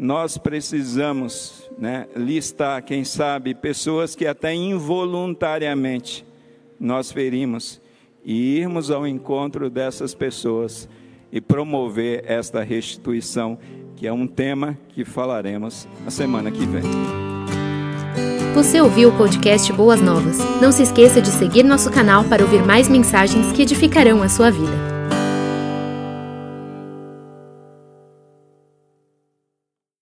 nós 0.00 0.38
precisamos 0.38 1.70
né, 1.78 2.06
listar, 2.16 2.82
quem 2.82 3.04
sabe, 3.04 3.54
pessoas 3.54 4.16
que 4.16 4.26
até 4.26 4.54
involuntariamente 4.54 6.24
nós 6.80 7.12
ferimos 7.12 7.78
e 8.24 8.56
irmos 8.56 8.90
ao 8.90 9.06
encontro 9.06 9.68
dessas 9.68 10.14
pessoas 10.14 10.88
e 11.30 11.38
promover 11.38 12.24
esta 12.26 12.62
restituição, 12.62 13.58
que 13.94 14.06
é 14.06 14.12
um 14.12 14.26
tema 14.26 14.78
que 14.88 15.04
falaremos 15.04 15.86
na 16.02 16.10
semana 16.10 16.50
que 16.50 16.64
vem. 16.64 16.82
Você 18.54 18.80
ouviu 18.80 19.10
o 19.10 19.16
podcast 19.18 19.70
Boas 19.70 20.00
Novas? 20.00 20.38
Não 20.62 20.72
se 20.72 20.82
esqueça 20.82 21.20
de 21.20 21.28
seguir 21.28 21.62
nosso 21.62 21.90
canal 21.90 22.24
para 22.24 22.42
ouvir 22.42 22.64
mais 22.64 22.88
mensagens 22.88 23.52
que 23.52 23.62
edificarão 23.62 24.22
a 24.22 24.30
sua 24.30 24.50
vida. 24.50 24.99